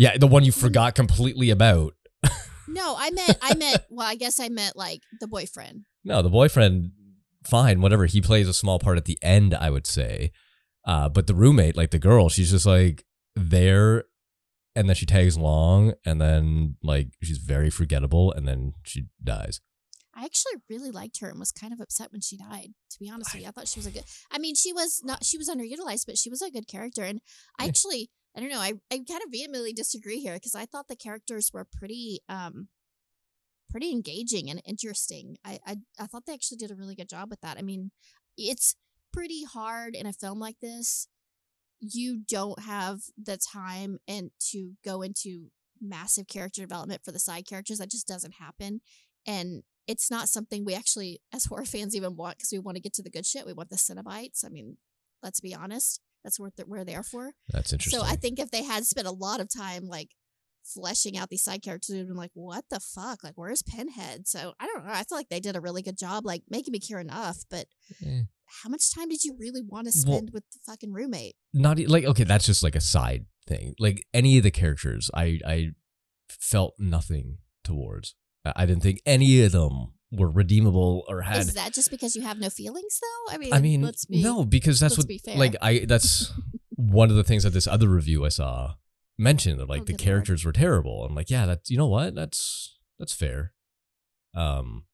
Yeah, 0.00 0.16
the 0.16 0.26
one 0.26 0.44
you 0.44 0.52
forgot 0.52 0.94
completely 0.94 1.50
about. 1.50 1.94
No, 2.72 2.94
I 2.96 3.10
meant. 3.10 3.36
I 3.42 3.54
meant. 3.54 3.82
Well, 3.90 4.06
I 4.06 4.14
guess 4.14 4.38
I 4.38 4.48
meant 4.48 4.76
like 4.76 5.00
the 5.18 5.26
boyfriend. 5.26 5.86
No, 6.04 6.22
the 6.22 6.30
boyfriend, 6.30 6.92
fine, 7.44 7.80
whatever. 7.80 8.06
He 8.06 8.20
plays 8.20 8.46
a 8.46 8.54
small 8.54 8.78
part 8.78 8.96
at 8.96 9.06
the 9.06 9.18
end, 9.22 9.54
I 9.54 9.70
would 9.70 9.88
say. 9.88 10.30
Uh, 10.86 11.08
but 11.08 11.26
the 11.26 11.34
roommate, 11.34 11.76
like 11.76 11.90
the 11.90 11.98
girl, 11.98 12.28
she's 12.28 12.52
just 12.52 12.66
like 12.66 13.04
there, 13.34 14.04
and 14.76 14.88
then 14.88 14.94
she 14.94 15.04
tags 15.04 15.34
along, 15.34 15.94
and 16.06 16.20
then 16.20 16.76
like 16.80 17.08
she's 17.24 17.38
very 17.38 17.70
forgettable, 17.70 18.32
and 18.32 18.46
then 18.46 18.74
she 18.84 19.06
dies. 19.22 19.60
I 20.14 20.24
actually 20.24 20.62
really 20.68 20.92
liked 20.92 21.18
her 21.20 21.28
and 21.28 21.40
was 21.40 21.50
kind 21.50 21.72
of 21.72 21.80
upset 21.80 22.12
when 22.12 22.20
she 22.20 22.36
died. 22.36 22.68
To 22.90 22.98
be 23.00 23.10
honest 23.10 23.34
with 23.34 23.42
you, 23.42 23.48
I 23.48 23.50
thought 23.50 23.66
she 23.66 23.80
was 23.80 23.86
a 23.86 23.90
good. 23.90 24.04
I 24.30 24.38
mean, 24.38 24.54
she 24.54 24.72
was 24.72 25.00
not. 25.02 25.24
She 25.24 25.38
was 25.38 25.48
underutilized, 25.48 26.06
but 26.06 26.18
she 26.18 26.30
was 26.30 26.40
a 26.40 26.52
good 26.52 26.68
character. 26.68 27.02
And 27.02 27.20
I 27.58 27.66
actually, 27.66 28.10
I 28.36 28.40
don't 28.40 28.50
know. 28.50 28.60
I 28.60 28.74
I 28.90 28.96
kind 28.98 29.22
of 29.24 29.30
vehemently 29.30 29.72
disagree 29.72 30.20
here 30.20 30.34
because 30.34 30.54
I 30.54 30.66
thought 30.66 30.88
the 30.88 30.96
characters 30.96 31.50
were 31.52 31.64
pretty 31.64 32.20
um 32.28 32.68
pretty 33.70 33.90
engaging 33.90 34.50
and 34.50 34.62
interesting. 34.64 35.36
I, 35.44 35.58
I 35.66 35.76
I 35.98 36.06
thought 36.06 36.26
they 36.26 36.34
actually 36.34 36.58
did 36.58 36.70
a 36.70 36.76
really 36.76 36.94
good 36.94 37.08
job 37.08 37.30
with 37.30 37.40
that. 37.40 37.58
I 37.58 37.62
mean, 37.62 37.90
it's 38.36 38.76
pretty 39.12 39.44
hard 39.44 39.94
in 39.94 40.06
a 40.06 40.12
film 40.12 40.38
like 40.38 40.60
this. 40.60 41.08
You 41.80 42.20
don't 42.28 42.62
have 42.62 43.00
the 43.16 43.38
time 43.38 43.98
and 44.06 44.30
to 44.50 44.72
go 44.84 45.02
into 45.02 45.50
massive 45.80 46.26
character 46.26 46.60
development 46.60 47.02
for 47.04 47.12
the 47.12 47.18
side 47.18 47.46
characters. 47.48 47.78
That 47.78 47.90
just 47.90 48.06
doesn't 48.06 48.34
happen. 48.34 48.80
And 49.26 49.62
it's 49.86 50.10
not 50.10 50.28
something 50.28 50.64
we 50.64 50.74
actually, 50.74 51.20
as 51.32 51.46
horror 51.46 51.64
fans, 51.66 51.96
even 51.96 52.16
want 52.16 52.38
because 52.38 52.52
we 52.52 52.58
want 52.58 52.76
to 52.76 52.82
get 52.82 52.92
to 52.94 53.02
the 53.02 53.10
good 53.10 53.26
shit. 53.26 53.46
We 53.46 53.52
want 53.52 53.70
the 53.70 53.76
Cenobites. 53.76 54.44
I 54.44 54.48
mean, 54.48 54.76
let's 55.22 55.40
be 55.40 55.54
honest. 55.54 56.00
That's 56.24 56.38
what 56.38 56.54
they're, 56.56 56.66
we're 56.66 56.84
there 56.84 57.02
for. 57.02 57.32
That's 57.48 57.72
interesting. 57.72 57.98
So 58.00 58.04
I 58.06 58.16
think 58.16 58.38
if 58.38 58.50
they 58.50 58.62
had 58.62 58.84
spent 58.86 59.06
a 59.06 59.12
lot 59.12 59.40
of 59.40 59.48
time 59.48 59.84
like 59.88 60.08
fleshing 60.64 61.16
out 61.16 61.30
these 61.30 61.42
side 61.42 61.62
characters, 61.62 61.96
we'd 61.96 62.06
been 62.06 62.16
like, 62.16 62.30
what 62.34 62.64
the 62.70 62.80
fuck? 62.80 63.24
Like, 63.24 63.34
where's 63.36 63.62
Pinhead? 63.62 64.28
So 64.28 64.52
I 64.60 64.66
don't 64.66 64.84
know. 64.86 64.92
I 64.92 65.04
feel 65.04 65.16
like 65.18 65.28
they 65.30 65.40
did 65.40 65.56
a 65.56 65.60
really 65.60 65.82
good 65.82 65.98
job, 65.98 66.24
like 66.26 66.42
making 66.50 66.72
me 66.72 66.78
care 66.80 67.00
enough. 67.00 67.38
But 67.50 67.66
Eh. 68.04 68.22
how 68.62 68.68
much 68.68 68.94
time 68.94 69.08
did 69.08 69.24
you 69.24 69.34
really 69.38 69.62
want 69.62 69.86
to 69.86 69.92
Well- 70.06 70.16
spend 70.18 70.30
with 70.32 70.44
the 70.52 70.58
fucking 70.66 70.92
roommate? 70.92 71.36
not 71.54 71.78
like 71.80 72.04
okay 72.04 72.22
that's 72.24 72.46
just 72.46 72.62
like 72.62 72.76
a 72.76 72.80
side 72.80 73.26
thing 73.48 73.74
like 73.80 74.06
any 74.14 74.36
of 74.38 74.44
the 74.44 74.50
characters 74.52 75.10
i 75.14 75.40
i 75.44 75.70
felt 76.28 76.74
nothing 76.78 77.38
towards 77.64 78.14
I 78.44 78.64
didn't 78.66 78.82
think 78.82 79.02
any 79.04 79.42
of 79.42 79.50
them 79.52 79.94
were 80.12 80.28
redeemable 80.30 81.04
or 81.08 81.22
had 81.22 81.38
Is 81.38 81.54
that 81.54 81.72
just 81.72 81.90
because 81.90 82.16
you 82.16 82.22
have 82.22 82.38
no 82.38 82.50
feelings, 82.50 82.98
though? 83.00 83.34
I 83.34 83.38
mean, 83.38 83.52
i 83.52 83.60
mean 83.60 83.82
let's 83.82 84.04
be, 84.06 84.22
no 84.22 84.44
because 84.44 84.80
that's 84.80 84.98
what 84.98 85.06
be 85.06 85.20
like 85.36 85.54
i 85.62 85.84
that's 85.86 86.32
one 86.76 87.10
of 87.10 87.16
the 87.16 87.22
things 87.24 87.44
that 87.44 87.50
this 87.50 87.66
other 87.68 87.88
review 87.88 88.24
i 88.24 88.28
saw 88.28 88.74
mentioned 89.18 89.60
that 89.60 89.68
like 89.68 89.82
Oh, 89.82 89.84
the 89.84 89.92
good 89.92 90.00
lord. 90.00 90.06
characters 90.06 90.44
were 90.44 90.52
terrible 90.52 91.04
i'm 91.04 91.14
like 91.14 91.30
yeah 91.30 91.46
that's 91.46 91.70
you 91.70 91.76
know 91.78 91.86
what 91.86 92.14
that's 92.14 92.76
that's 92.98 93.12
fair 93.12 93.52
um 94.34 94.84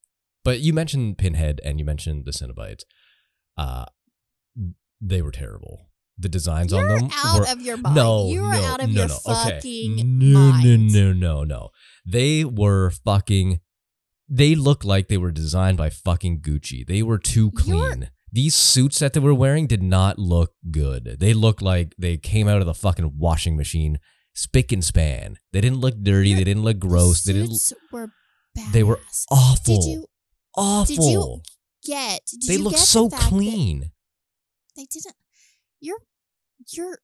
but 0.43 0.59
you 0.59 0.71
mentioned 0.73 1.17
pinhead 1.17 1.61
and 1.63 1.79
you 1.79 1.85
mentioned 1.85 2.25
the 2.25 2.31
Cenobites. 2.31 2.83
uh 3.57 3.85
they 5.01 5.21
were 5.21 5.31
terrible 5.31 5.89
the 6.17 6.29
designs 6.29 6.71
You're 6.71 6.81
on 6.89 6.99
them 6.99 7.09
out 7.23 7.39
were 7.39 7.47
of 7.47 7.61
your 7.61 7.77
mind. 7.77 7.95
no, 7.95 8.29
you 8.29 8.43
are 8.43 8.53
no, 8.53 8.63
out 8.65 8.83
of 8.83 8.89
no, 8.89 9.01
your 9.01 9.07
no. 9.07 9.15
fucking 9.15 9.93
okay. 9.93 10.03
no, 10.03 10.39
mind. 10.51 10.91
No, 10.91 11.13
no, 11.13 11.13
no, 11.13 11.43
no. 11.43 11.69
They 12.05 12.43
were 12.43 12.89
fucking. 12.89 13.59
They 14.29 14.55
look 14.55 14.83
like 14.83 15.07
they 15.07 15.17
were 15.17 15.31
designed 15.31 15.77
by 15.77 15.89
fucking 15.89 16.41
Gucci. 16.41 16.85
They 16.85 17.01
were 17.03 17.17
too 17.17 17.51
You're- 17.65 17.89
clean. 17.91 18.09
These 18.31 18.55
suits 18.55 18.99
that 18.99 19.13
they 19.13 19.21
were 19.21 19.33
wearing 19.33 19.67
did 19.67 19.81
not 19.81 20.19
look 20.19 20.53
good. 20.69 21.15
They 21.19 21.33
looked 21.33 21.61
like 21.61 21.95
they 21.97 22.17
came 22.17 22.47
out 22.49 22.59
of 22.59 22.65
the 22.67 22.73
fucking 22.73 23.13
washing 23.17 23.55
machine 23.55 23.99
spick 24.35 24.71
and 24.73 24.83
span. 24.83 25.37
They 25.53 25.61
didn't 25.61 25.79
look 25.79 25.95
dirty. 26.03 26.33
They 26.33 26.43
didn't 26.43 26.63
look 26.63 26.77
gross. 26.77 27.23
The 27.23 27.33
They 27.33 27.41
didn't. 27.43 27.73
were 27.91 28.11
badass. 28.57 28.71
They 28.73 28.83
were 28.83 28.99
awful. 29.31 29.77
Did 29.81 29.89
you 29.91 30.05
awful. 30.55 31.09
you 31.09 31.41
get? 31.85 32.21
Did 32.29 32.41
they 32.47 32.53
you 32.57 32.63
look 32.63 32.77
so 32.77 33.09
clean. 33.09 33.91
They 34.75 34.85
didn't. 34.91 35.15
You're 35.79 36.01
you're 36.73 36.99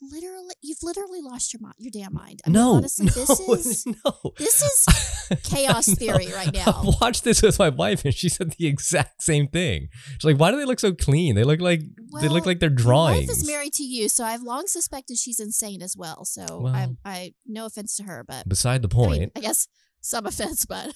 literally 0.00 0.54
you've 0.62 0.82
literally 0.82 1.20
lost 1.20 1.52
your 1.52 1.60
mind, 1.60 1.74
your 1.78 1.90
damn 1.92 2.14
mind. 2.14 2.40
I 2.44 2.48
mean, 2.48 2.54
no, 2.54 2.72
honestly, 2.74 3.06
no, 3.16 3.56
this 3.56 3.66
is 3.66 3.86
no. 4.04 4.32
this 4.38 4.62
is 4.62 5.38
chaos 5.44 5.88
No. 5.88 5.94
theory 5.94 6.28
right 6.34 6.52
now. 6.52 6.64
I 6.66 6.92
watched 7.00 7.24
this 7.24 7.42
with 7.42 7.58
my 7.58 7.68
wife, 7.68 8.04
and 8.04 8.14
she 8.14 8.28
said 8.28 8.52
the 8.58 8.66
exact 8.66 9.22
same 9.22 9.48
thing. 9.48 9.88
She's 10.14 10.24
like, 10.24 10.38
"Why 10.38 10.50
do 10.50 10.56
they 10.58 10.64
look 10.64 10.80
so 10.80 10.92
clean? 10.92 11.34
They 11.34 11.44
look 11.44 11.60
like 11.60 11.82
they 12.20 12.28
look 12.28 12.46
like 12.46 12.60
they're 12.60 12.70
My 12.70 12.76
drawings." 12.76 13.28
wife 13.28 13.36
is 13.38 13.46
married 13.46 13.72
to 13.74 13.82
you, 13.84 14.08
so 14.08 14.24
I've 14.24 14.42
long 14.42 14.66
suspected 14.66 15.18
she's 15.18 15.40
insane 15.40 15.82
as 15.82 15.96
well. 15.96 16.24
So 16.24 16.42
I, 16.42 16.58
Well- 16.86 16.96
I, 17.04 17.34
no 17.46 17.66
offense 17.66 17.96
to 17.96 18.04
her, 18.04 18.24
but 18.26 18.48
Beside 18.48 18.82
the 18.82 18.88
I, 18.94 18.98
mean, 18.98 19.06
point, 19.08 19.32
I 19.36 19.40
guess 19.40 19.68
some 20.00 20.26
offense. 20.26 20.64
But 20.66 20.94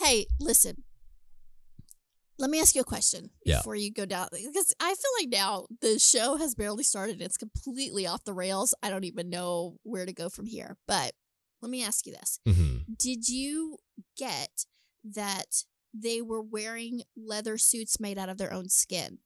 hey, 0.00 0.26
listen, 0.40 0.82
let 2.38 2.50
me 2.50 2.60
ask 2.60 2.74
you 2.74 2.80
a 2.80 2.84
question 2.84 3.30
Yeah. 3.44 3.58
before 3.58 3.76
you 3.76 3.92
go 3.92 4.04
down, 4.06 4.28
because 4.32 4.74
I 4.80 4.94
feel 4.94 5.10
like 5.20 5.28
now 5.28 5.66
the 5.80 5.98
show 5.98 6.36
has 6.36 6.54
barely 6.54 6.82
started. 6.84 7.20
It's 7.22 7.36
completely 7.36 8.06
off 8.06 8.24
the 8.24 8.34
rails. 8.34 8.74
I 8.82 8.90
don't 8.90 9.04
even 9.04 9.30
know 9.30 9.78
where 9.82 10.04
to 10.06 10.12
go 10.12 10.28
from 10.28 10.46
here. 10.46 10.76
But 10.86 11.12
let 11.62 11.70
me 11.70 11.84
ask 11.84 12.06
you 12.06 12.12
this: 12.12 12.40
Mhm. 12.46 12.96
Did 12.96 13.28
you 13.28 13.78
get 14.16 14.66
that 15.04 15.64
they 15.92 16.20
were 16.20 16.42
wearing 16.42 17.02
leather 17.16 17.56
suits 17.56 18.00
made 18.00 18.18
out 18.18 18.28
of 18.28 18.38
their 18.38 18.52
own 18.52 18.68
skin? 18.68 19.18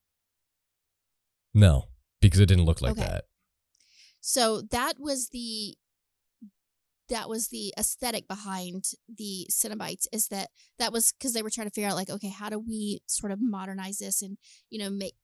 no, 1.54 1.88
because 2.20 2.40
it 2.40 2.46
didn't 2.46 2.66
look 2.66 2.80
like 2.82 2.92
Okay. 2.92 3.02
that. 3.02 3.24
So 4.20 4.62
that 4.62 4.98
was 5.00 5.30
the 5.30 5.76
that 7.08 7.28
was 7.28 7.48
the 7.48 7.72
aesthetic 7.78 8.28
behind 8.28 8.84
the 9.08 9.46
Cenobites 9.50 10.06
is 10.12 10.28
that 10.28 10.50
that 10.78 10.92
was 10.92 11.12
because 11.12 11.32
they 11.32 11.42
were 11.42 11.50
trying 11.50 11.66
to 11.68 11.72
figure 11.72 11.88
out 11.88 11.96
like 11.96 12.10
okay 12.10 12.28
how 12.28 12.48
do 12.50 12.58
we 12.58 13.00
sort 13.06 13.32
of 13.32 13.38
modernize 13.40 13.98
this 13.98 14.22
and 14.22 14.36
you 14.70 14.78
know 14.78 14.90
make 14.90 15.14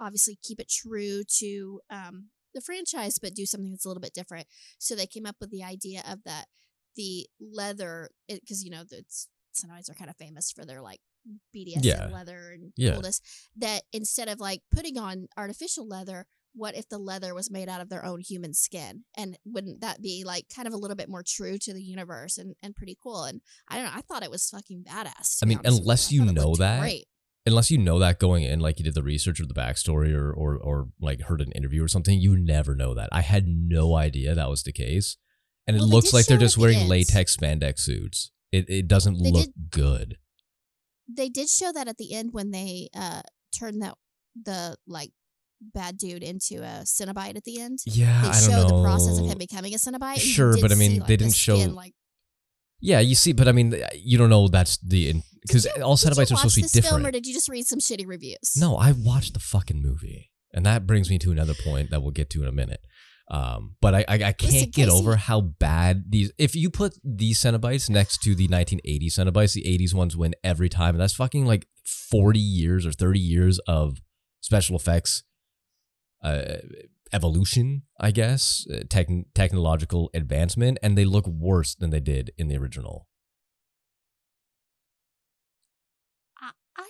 obviously 0.00 0.38
keep 0.42 0.60
it 0.60 0.70
true 0.70 1.22
to 1.24 1.80
um, 1.90 2.26
the 2.54 2.60
franchise 2.60 3.18
but 3.18 3.34
do 3.34 3.46
something 3.46 3.70
that's 3.70 3.84
a 3.84 3.88
little 3.88 4.00
bit 4.00 4.14
different. 4.14 4.46
So 4.78 4.94
they 4.94 5.06
came 5.06 5.26
up 5.26 5.36
with 5.40 5.50
the 5.50 5.64
idea 5.64 6.02
of 6.08 6.22
that 6.24 6.46
the 6.96 7.26
leather 7.40 8.10
because 8.28 8.64
you 8.64 8.70
know 8.70 8.84
the 8.84 9.04
Cenobites 9.54 9.90
are 9.90 9.94
kind 9.94 10.10
of 10.10 10.16
famous 10.16 10.52
for 10.52 10.64
their 10.64 10.80
like 10.80 11.00
BDSM 11.54 11.82
Yeah. 11.82 12.08
leather 12.12 12.50
and 12.52 12.72
Yeah. 12.76 12.92
coolness 12.92 13.20
that 13.56 13.82
instead 13.92 14.28
of 14.28 14.40
like 14.40 14.62
putting 14.74 14.98
on 14.98 15.28
artificial 15.36 15.86
leather 15.86 16.26
what 16.58 16.76
if 16.76 16.88
the 16.88 16.98
leather 16.98 17.34
was 17.34 17.50
made 17.50 17.68
out 17.68 17.80
of 17.80 17.88
their 17.88 18.04
own 18.04 18.20
human 18.20 18.52
skin 18.52 19.04
and 19.16 19.38
wouldn't 19.44 19.80
that 19.80 20.02
be 20.02 20.24
like 20.26 20.44
kind 20.54 20.66
of 20.68 20.74
a 20.74 20.76
little 20.76 20.96
bit 20.96 21.08
more 21.08 21.22
true 21.26 21.56
to 21.58 21.72
the 21.72 21.82
universe 21.82 22.36
and, 22.36 22.54
and 22.62 22.74
pretty 22.76 22.96
cool 23.02 23.24
and 23.24 23.40
i 23.68 23.76
don't 23.76 23.84
know 23.84 23.92
i 23.94 24.00
thought 24.02 24.22
it 24.22 24.30
was 24.30 24.48
fucking 24.50 24.84
badass 24.86 25.38
I 25.42 25.46
mean, 25.46 25.60
unless 25.64 26.10
you 26.12 26.24
know 26.24 26.54
that, 26.56 26.80
great. 26.80 27.06
Unless 27.46 27.70
you 27.70 27.78
know 27.78 27.98
that 28.00 28.18
going 28.18 28.42
in, 28.44 28.60
like 28.60 28.78
you 28.78 28.84
did 28.84 28.94
the 28.94 29.02
research 29.02 29.40
or 29.40 29.46
the 29.46 29.54
backstory, 29.54 30.12
or 30.12 30.30
or 30.30 30.56
or 30.58 30.88
like 31.00 31.22
heard 31.22 31.40
an 31.40 31.50
interview 31.52 31.82
or 31.82 31.88
something, 31.88 32.20
you 32.20 32.36
never 32.36 32.74
know 32.74 32.92
that. 32.92 33.08
I 33.10 33.22
had 33.22 33.46
no 33.48 33.94
idea 33.96 34.34
that 34.34 34.50
was 34.50 34.64
the 34.64 34.72
case, 34.72 35.16
and 35.66 35.74
it 35.74 35.80
Well, 35.80 35.88
looks 35.88 36.12
like 36.12 36.26
they're 36.26 36.36
just 36.36 36.58
wearing 36.58 36.80
end. 36.80 36.90
latex 36.90 37.34
spandex 37.34 37.78
suits. 37.78 38.32
It 38.52 38.68
it 38.68 38.86
doesn't 38.86 39.22
They 39.22 39.30
look 39.30 39.46
did- 39.46 39.70
good. 39.70 40.18
they 41.08 41.30
did 41.30 41.48
show 41.48 41.72
that 41.72 41.88
at 41.88 41.96
the 41.96 42.12
end 42.12 42.34
when 42.34 42.50
they 42.50 42.90
uh 42.94 43.22
turned 43.58 43.80
that 43.80 43.94
the 44.44 44.76
like 44.86 45.12
bad 45.74 45.98
dude 45.98 46.22
into 46.22 46.56
a 46.62 46.82
Cenobite 46.84 47.36
at 47.36 47.44
the 47.44 47.60
end 47.60 47.78
Yeah, 47.86 48.22
they 48.22 48.28
I 48.28 48.32
don't 48.32 48.50
showed 48.50 48.68
know. 48.70 48.76
the 48.76 48.82
process 48.82 49.18
of 49.18 49.26
him 49.26 49.38
becoming 49.38 49.74
a 49.74 49.76
Cenobite 49.76 50.20
Sure, 50.20 50.56
but 50.60 50.70
I 50.72 50.74
mean, 50.74 50.90
see, 50.90 50.94
they 50.94 51.00
like, 51.00 51.08
the 51.08 51.16
didn't 51.16 51.34
show- 51.34 51.56
skin, 51.58 51.74
like 51.74 51.94
Yeah, 52.80 53.00
you 53.00 53.14
see, 53.14 53.32
but 53.32 53.48
I 53.48 53.52
mean, 53.52 53.74
you 53.94 54.18
don't 54.18 54.30
know 54.30 54.48
that's 54.48 54.76
the 54.78 55.14
because 55.42 55.66
all 55.82 55.96
Cenobites 55.96 56.32
are 56.32 56.36
supposed 56.36 56.54
to 56.56 56.60
be 56.60 56.62
this 56.62 56.72
film, 56.72 56.82
different. 56.82 57.06
or 57.06 57.10
did 57.10 57.26
you 57.26 57.32
just 57.34 57.48
read 57.48 57.66
some 57.66 57.78
shitty 57.78 58.06
reviews 58.06 58.54
No, 58.56 58.76
I 58.76 58.92
watched 58.92 59.34
the 59.34 59.40
fucking 59.40 59.80
movie, 59.82 60.30
and 60.52 60.64
that 60.66 60.86
brings 60.86 61.10
me 61.10 61.18
to 61.20 61.30
another 61.32 61.54
point 61.54 61.90
that 61.90 62.02
we'll 62.02 62.10
get 62.12 62.30
to 62.30 62.42
in 62.42 62.48
a 62.48 62.52
minute. 62.52 62.80
Um, 63.30 63.76
but 63.82 63.94
I 63.94 63.98
I, 64.08 64.14
I 64.14 64.32
can't 64.32 64.52
Listen, 64.52 64.70
get 64.70 64.88
over 64.88 65.16
how 65.16 65.40
bad 65.42 66.04
these. 66.08 66.32
If 66.38 66.54
you 66.56 66.70
put 66.70 66.94
these 67.04 67.38
Cenobites 67.40 67.90
next 67.90 68.22
to 68.22 68.34
the 68.34 68.48
1980 68.48 69.10
Cenobites, 69.10 69.52
the 69.54 69.64
80s 69.64 69.92
ones 69.92 70.16
win 70.16 70.34
every 70.42 70.68
time. 70.70 70.94
And 70.94 71.00
that's 71.00 71.12
fucking 71.14 71.44
like 71.44 71.66
40 71.84 72.38
years 72.40 72.86
or 72.86 72.92
30 72.92 73.20
years 73.20 73.58
of 73.68 73.98
special 74.40 74.76
effects 74.76 75.24
uh, 76.22 76.58
evolution, 77.12 77.82
I 78.00 78.10
guess, 78.10 78.66
uh, 78.72 78.80
tech, 78.88 79.08
technological 79.34 80.10
advancement, 80.14 80.78
and 80.82 80.96
they 80.96 81.04
look 81.04 81.26
worse 81.26 81.74
than 81.74 81.90
they 81.90 82.00
did 82.00 82.32
in 82.36 82.48
the 82.48 82.56
original. 82.56 83.06
I, 86.40 86.50
I 86.76 86.88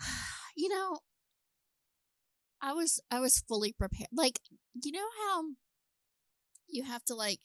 you 0.56 0.68
know 0.68 0.98
i 2.60 2.72
was 2.72 3.00
i 3.10 3.18
was 3.18 3.42
fully 3.48 3.72
prepared 3.72 4.08
like 4.12 4.38
you 4.82 4.92
know 4.92 5.08
how 5.26 5.42
you 6.68 6.84
have 6.84 7.04
to 7.04 7.14
like 7.14 7.40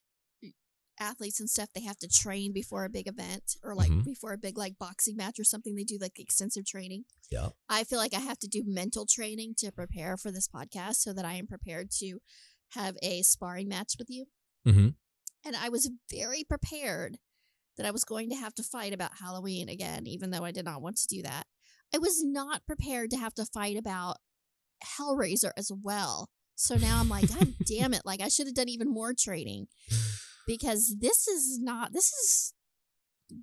athletes 0.99 1.39
and 1.39 1.49
stuff 1.49 1.69
they 1.73 1.81
have 1.83 1.97
to 1.99 2.07
train 2.07 2.51
before 2.53 2.83
a 2.85 2.89
big 2.89 3.07
event 3.07 3.55
or 3.63 3.75
like 3.75 3.89
Mhm. 3.91 4.03
before 4.03 4.33
a 4.33 4.37
big 4.37 4.57
like 4.57 4.77
boxing 4.79 5.15
match 5.15 5.39
or 5.39 5.43
something 5.43 5.75
they 5.75 5.83
do 5.83 5.97
like 5.99 6.19
extensive 6.19 6.65
training 6.65 7.05
Yeah. 7.31 7.49
i 7.69 7.83
feel 7.83 7.99
like 7.99 8.13
i 8.13 8.19
have 8.19 8.39
to 8.39 8.47
do 8.47 8.63
mental 8.65 9.05
training 9.05 9.55
to 9.59 9.71
prepare 9.71 10.17
for 10.17 10.31
this 10.31 10.47
podcast 10.47 10.95
so 10.95 11.13
that 11.13 11.25
i 11.25 11.33
am 11.33 11.47
prepared 11.47 11.91
to 11.99 12.19
have 12.71 12.95
a 13.01 13.21
sparring 13.23 13.67
match 13.67 13.93
with 13.99 14.09
you 14.09 14.25
Mm-hmm. 14.65 14.89
and 15.45 15.55
I 15.55 15.69
was 15.69 15.89
very 16.11 16.43
prepared 16.43 17.19
that 17.77 17.85
I 17.85 17.91
was 17.91 18.03
going 18.03 18.29
to 18.31 18.35
have 18.35 18.53
to 18.55 18.63
fight 18.63 18.91
about 18.91 19.19
Halloween 19.19 19.69
again, 19.69 20.07
even 20.07 20.31
though 20.31 20.43
I 20.43 20.51
did 20.51 20.65
not 20.65 20.81
want 20.81 20.97
to 20.97 21.07
do 21.07 21.21
that. 21.21 21.45
I 21.93 21.99
was 21.99 22.21
not 22.23 22.65
prepared 22.65 23.11
to 23.11 23.17
have 23.17 23.33
to 23.35 23.45
fight 23.45 23.77
about 23.77 24.17
Hellraiser 24.83 25.51
as 25.55 25.71
well. 25.71 26.29
So 26.55 26.75
now 26.75 26.99
I'm 26.99 27.07
like, 27.07 27.29
God 27.39 27.53
damn 27.65 27.93
it. 27.93 28.01
Like, 28.03 28.19
I 28.19 28.27
should 28.29 28.47
have 28.47 28.55
done 28.55 28.67
even 28.67 28.89
more 28.89 29.13
training 29.13 29.67
because 30.47 30.95
this 30.99 31.27
is 31.27 31.59
not, 31.61 31.93
this 31.93 32.11
is 32.11 32.53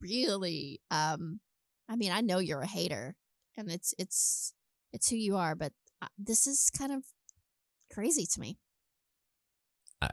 really, 0.01 0.81
um, 0.90 1.40
I 1.88 1.97
mean, 1.97 2.11
I 2.11 2.21
know 2.23 2.38
you're 2.38 2.62
a 2.62 2.67
hater 2.67 3.14
and 3.57 3.71
it's, 3.71 3.95
it's, 3.99 4.55
it's 4.93 5.11
who 5.11 5.17
you 5.17 5.37
are, 5.37 5.55
but 5.55 5.73
uh, 6.03 6.09
this 6.19 6.47
is 6.47 6.71
kind 6.77 6.90
of 6.93 7.05
crazy 7.93 8.27
to 8.27 8.40
me. 8.40 8.59
I 10.03 10.11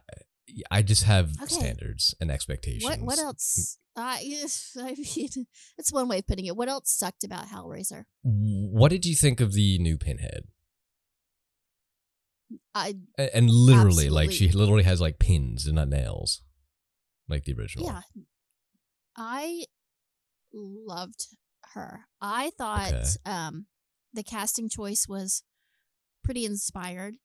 I 0.69 0.82
just 0.82 1.04
have 1.04 1.32
Okay. 1.41 1.56
standards 1.56 2.15
and 2.19 2.32
expectations. 2.32 2.84
What 2.84 3.01
what 3.01 3.19
else? 3.19 3.77
I 3.95 4.45
I 4.77 4.95
mean, 4.97 5.47
it's 5.77 5.91
one 5.91 6.08
way 6.08 6.19
of 6.19 6.27
putting 6.27 6.45
it. 6.45 6.56
What 6.56 6.69
else 6.69 6.89
sucked 6.91 7.23
about 7.23 7.47
Hellraiser? 7.47 8.06
What 8.23 8.89
did 8.89 9.06
you 9.06 9.15
think 9.15 9.39
of 9.39 9.54
the 9.54 9.77
new 9.80 9.97
Pinhead? 9.97 10.43
I 12.75 12.95
And 13.17 13.49
literally, 13.49 14.10
like 14.10 14.32
she 14.32 14.49
literally 14.51 14.84
has 14.84 14.99
like 15.01 15.19
pins 15.19 15.65
and 15.65 15.75
not 15.75 15.88
nails, 15.88 16.41
like 17.29 17.43
the 17.45 17.53
original. 17.53 17.86
yeah, 17.88 18.01
I 19.17 19.65
loved 20.53 21.27
her. 21.73 22.01
I 22.21 22.51
thought 22.57 22.91
Okay. 22.93 23.03
um 23.25 23.65
the 24.13 24.23
casting 24.23 24.67
choice 24.69 25.05
was 25.07 25.43
pretty 26.23 26.45
inspired. 26.45 27.15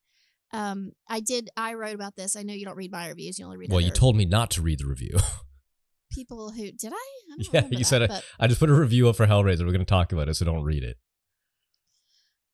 Um, 0.52 0.92
I 1.09 1.18
did. 1.20 1.50
I 1.56 1.74
wrote 1.74 1.96
about 1.96 2.14
this. 2.14 2.37
I 2.37 2.42
know 2.44 2.54
you 2.54 2.64
don't 2.64 2.76
read 2.76 2.92
my 2.92 3.09
reviews. 3.09 3.38
You 3.38 3.44
only 3.46 3.56
read. 3.56 3.70
Well, 3.72 3.80
you 3.80 3.90
told 3.90 4.16
me 4.16 4.24
not 4.24 4.50
to 4.52 4.62
read 4.62 4.78
the 4.78 4.87
review. 4.87 5.16
people 6.12 6.52
who 6.52 6.70
did 6.70 6.92
I? 6.92 6.96
I 7.32 7.44
Yeah, 7.52 7.66
you 7.70 7.82
said 7.85 8.02
it. 8.02 8.12
I 8.38 8.46
just 8.46 8.61
put 8.61 8.70
a 8.70 8.74
review 8.74 9.09
up 9.09 9.16
for 9.16 9.26
Hellraiser. 9.26 9.61
We're 9.66 9.72
going 9.72 9.78
to 9.80 9.85
talk 9.85 10.12
about 10.12 10.28
it, 10.28 10.35
so 10.35 10.44
don't 10.44 10.62
read 10.62 10.85
it. 10.85 10.96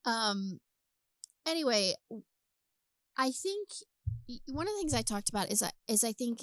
um. 0.07 0.59
Anyway, 1.46 1.92
I 3.18 3.31
think 3.31 3.68
one 4.46 4.66
of 4.66 4.72
the 4.72 4.78
things 4.78 4.94
I 4.94 5.02
talked 5.02 5.28
about 5.28 5.50
is 5.50 5.62
I- 5.62 5.72
is 5.88 6.02
I 6.05 6.12
think 6.12 6.40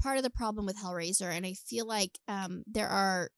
part 0.00 0.16
of 0.16 0.22
the 0.22 0.30
problem 0.30 0.66
with 0.66 0.78
Hellraiser, 0.78 1.30
and 1.34 1.44
I 1.46 1.54
feel 1.54 1.86
like 1.86 2.18
um 2.28 2.62
there 2.66 2.88
are 2.88 3.30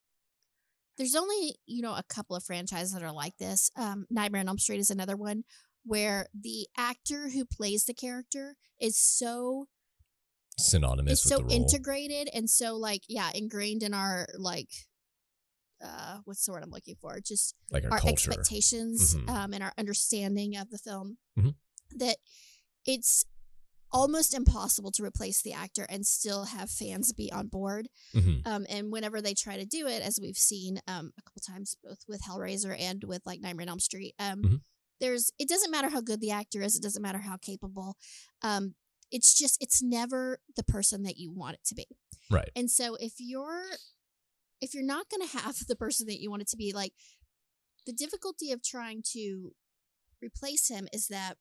there's 0.99 1.15
only 1.15 1.57
you 1.67 1.83
know 1.83 1.95
a 1.95 2.03
couple 2.09 2.37
of 2.37 2.45
franchises 2.45 2.93
that 2.93 3.03
are 3.03 3.13
like 3.13 3.37
this. 3.39 3.71
Um, 3.77 4.07
Nightmare 4.11 4.41
on 4.41 4.49
Elm 4.49 4.59
Street 4.59 4.81
is 4.81 4.91
another 4.91 5.17
one 5.17 5.45
where 5.85 6.29
the 6.39 6.67
actor 6.77 7.31
who 7.31 7.45
plays 7.45 7.85
the 7.85 7.95
character 7.95 8.57
is 8.81 8.97
so 8.99 9.67
Synonymous 10.59 11.25
is 11.27 11.33
with 11.33 11.49
so 11.49 11.49
integrated 11.55 12.29
and 12.35 12.49
so 12.49 12.77
like 12.77 13.03
yeah 13.09 13.31
ingrained 13.35 13.83
in 13.83 13.95
our 13.95 14.27
like 14.39 14.69
uh 15.83 16.19
what's 16.25 16.45
the 16.47 16.53
word 16.53 16.63
I'm 16.63 16.71
looking 16.71 16.95
for 17.01 17.19
just 17.21 17.57
like 17.71 17.85
our, 17.85 17.93
our 17.93 18.07
expectations 18.07 19.17
Mhm. 19.17 19.29
um, 19.29 19.55
and 19.55 19.63
our 19.65 19.73
understanding 19.77 20.57
of 20.57 20.71
the 20.71 20.79
film 20.79 21.19
Mhm. 21.37 21.55
that 21.97 22.19
it's 22.85 23.25
almost 23.93 24.35
impossible 24.35 24.91
to 24.91 25.05
replace 25.05 25.43
the 25.43 25.53
actor 25.53 25.85
and 25.89 26.07
still 26.07 26.45
have 26.47 26.71
fans 26.71 27.13
be 27.13 27.31
on 27.31 27.47
board 27.49 27.89
Mhm. 28.15 28.47
um, 28.47 28.67
and 28.69 28.91
whenever 28.91 29.21
they 29.21 29.35
try 29.35 29.57
to 29.57 29.67
do 29.67 29.87
it 29.87 30.03
as 30.03 30.19
we've 30.21 30.37
seen 30.39 30.81
um, 30.89 31.13
a 31.19 31.23
couple 31.23 31.41
times 31.47 31.77
both 31.85 31.99
with 32.09 32.23
hellraiser 32.23 32.75
and 32.79 33.05
with 33.05 33.23
like 33.27 33.41
nightmare 33.41 33.65
on 33.65 33.69
elm 33.69 33.81
street 33.81 34.15
um, 34.19 34.43
Mhm. 34.43 34.61
there's 35.01 35.31
it 35.39 35.49
doesn't 35.49 35.71
matter 35.71 35.89
how 35.91 36.01
good 36.01 36.21
the 36.21 36.31
actor 36.31 36.63
is 36.63 36.77
it 36.77 36.83
doesn't 36.83 37.03
matter 37.03 37.19
how 37.19 37.37
capable 37.37 37.97
um, 38.43 38.75
it's 39.11 39.35
just 39.35 39.59
it's 39.61 39.83
never 39.83 40.41
the 40.57 40.65
person 40.65 41.03
that 41.03 41.19
you 41.19 41.31
want 41.31 41.55
it 41.55 41.65
to 41.67 41.75
be. 41.75 41.87
Right. 42.31 42.51
And 42.57 42.71
so 42.71 42.95
if 42.95 43.15
you're 43.19 43.77
if 44.63 44.73
you're 44.75 44.83
not 44.85 45.11
going 45.11 45.21
to 45.29 45.37
have 45.39 45.67
the 45.67 45.77
person 45.77 46.07
that 46.07 46.21
you 46.21 46.31
want 46.31 46.41
it 46.43 46.49
to 46.49 46.57
be 46.57 46.73
like 46.73 46.95
the 47.85 47.93
difficulty 47.93 48.53
of 48.53 48.63
trying 48.63 49.03
to 49.13 49.55
replace 50.23 50.69
him 50.69 50.89
is 50.93 51.09
that 51.09 51.37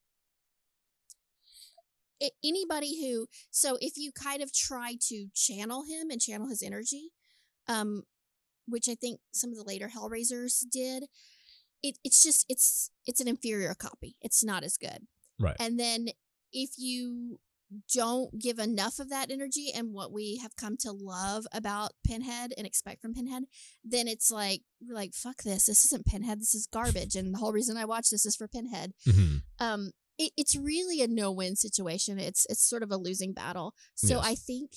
anybody 2.43 3.01
who 3.01 3.27
so 3.49 3.77
if 3.81 3.93
you 3.97 4.11
kind 4.11 4.41
of 4.41 4.53
try 4.53 4.95
to 4.99 5.27
channel 5.33 5.83
him 5.83 6.09
and 6.09 6.21
channel 6.21 6.47
his 6.47 6.61
energy 6.63 7.09
um 7.67 8.03
which 8.67 8.87
i 8.89 8.95
think 8.95 9.19
some 9.31 9.49
of 9.51 9.57
the 9.57 9.63
later 9.63 9.89
hellraisers 9.95 10.63
did 10.71 11.05
it, 11.83 11.97
it's 12.03 12.21
just 12.23 12.45
it's 12.47 12.91
it's 13.07 13.19
an 13.19 13.27
inferior 13.27 13.73
copy. 13.73 14.15
It's 14.21 14.43
not 14.43 14.63
as 14.63 14.77
good. 14.77 15.07
Right. 15.39 15.55
and 15.59 15.79
then 15.79 16.09
if 16.53 16.71
you 16.77 17.39
don't 17.91 18.37
give 18.39 18.59
enough 18.59 18.99
of 18.99 19.09
that 19.09 19.31
energy 19.31 19.71
and 19.73 19.93
what 19.93 20.11
we 20.11 20.37
have 20.43 20.55
come 20.57 20.75
to 20.81 20.91
love 20.91 21.47
about 21.53 21.93
pinhead 22.05 22.53
and 22.57 22.67
expect 22.67 23.01
from 23.01 23.13
pinhead 23.13 23.43
then 23.83 24.07
it's 24.07 24.29
like 24.29 24.61
we're 24.85 24.93
like 24.93 25.13
fuck 25.15 25.41
this. 25.43 25.65
This 25.65 25.85
isn't 25.85 26.05
pinhead. 26.05 26.39
This 26.39 26.53
is 26.53 26.67
garbage. 26.71 27.15
And 27.15 27.33
the 27.33 27.39
whole 27.39 27.53
reason 27.53 27.77
i 27.77 27.85
watch 27.85 28.09
this 28.11 28.25
is 28.27 28.35
for 28.35 28.47
pinhead. 28.47 28.93
Mhm. 29.07 29.41
um 29.59 29.91
it, 30.17 30.31
it's 30.37 30.55
really 30.55 31.01
a 31.01 31.07
no-win 31.07 31.55
situation 31.55 32.19
it's 32.19 32.45
it's 32.49 32.67
sort 32.67 32.83
of 32.83 32.91
a 32.91 32.97
losing 32.97 33.33
battle 33.33 33.73
so 33.95 34.15
Yes. 34.15 34.25
i 34.25 34.35
think 34.35 34.71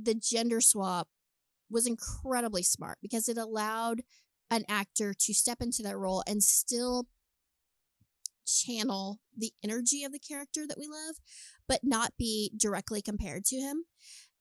the 0.00 0.14
gender 0.14 0.60
swap 0.60 1.08
was 1.70 1.86
incredibly 1.86 2.62
smart 2.62 2.98
because 3.00 3.28
it 3.28 3.38
allowed 3.38 4.02
an 4.50 4.64
actor 4.68 5.14
to 5.14 5.32
step 5.32 5.58
into 5.60 5.82
that 5.82 5.96
role 5.96 6.22
and 6.26 6.42
still 6.42 7.06
channel 8.46 9.20
the 9.36 9.52
energy 9.62 10.02
of 10.02 10.12
the 10.12 10.18
character 10.18 10.66
that 10.66 10.78
we 10.78 10.86
love 10.88 11.16
but 11.68 11.80
not 11.84 12.12
be 12.18 12.50
directly 12.56 13.00
compared 13.00 13.44
to 13.44 13.56
him 13.56 13.84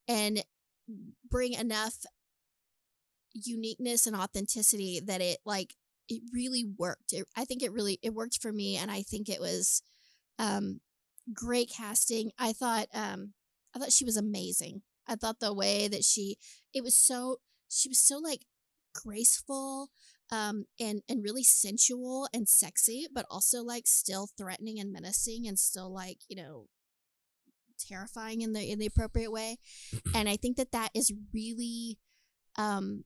and 0.08 0.44
bring 1.30 1.54
enough 1.54 1.94
uniqueness 3.34 4.08
and 4.08 4.16
authenticity 4.16 5.00
that 5.06 5.22
it 5.22 5.38
like 5.46 5.76
it 6.08 6.24
really 6.34 6.66
worked 6.78 7.14
it, 7.14 7.26
i 7.38 7.46
think 7.46 7.62
it 7.62 7.72
really 7.72 8.00
it 8.02 8.14
worked 8.14 8.42
for 8.42 8.52
me 8.52 8.76
and 8.76 8.90
i 8.90 9.04
think 9.04 9.30
it 9.30 9.40
was 9.40 9.84
um 10.40 10.82
great 11.34 11.70
casting. 11.76 12.32
I 12.40 12.54
thought 12.54 12.88
um 12.94 13.34
i 13.76 13.80
thought 13.80 13.92
she 13.94 14.06
was 14.06 14.18
amazing. 14.18 14.82
I 15.08 15.16
thought 15.16 15.40
the 15.40 15.54
way 15.54 15.88
that 15.88 16.04
she 16.04 16.38
it 16.74 16.84
was 16.84 16.96
so 16.98 17.38
she 17.70 17.90
was 17.90 18.00
so 18.00 18.18
like 18.18 18.46
graceful 18.96 19.90
um 20.32 20.66
and 20.80 21.02
and 21.10 21.24
really 21.24 21.44
sensual 21.44 22.28
and 22.34 22.50
sexy 22.50 23.08
but 23.14 23.26
also 23.30 23.64
like 23.64 23.86
still 23.88 24.30
threatening 24.38 24.80
and 24.80 24.92
menacing 24.92 25.48
and 25.48 25.60
still 25.60 25.94
like 25.94 26.20
you 26.30 26.36
know 26.36 26.68
terrifying 27.80 28.42
in 28.42 28.54
the 28.54 28.70
in 28.72 28.80
the 28.80 28.86
appropriate 28.86 29.32
way. 29.32 29.58
And 30.16 30.28
i 30.30 30.36
think 30.36 30.58
that 30.58 30.72
that 30.72 30.90
is 30.94 31.12
really 31.34 31.98
um 32.58 33.04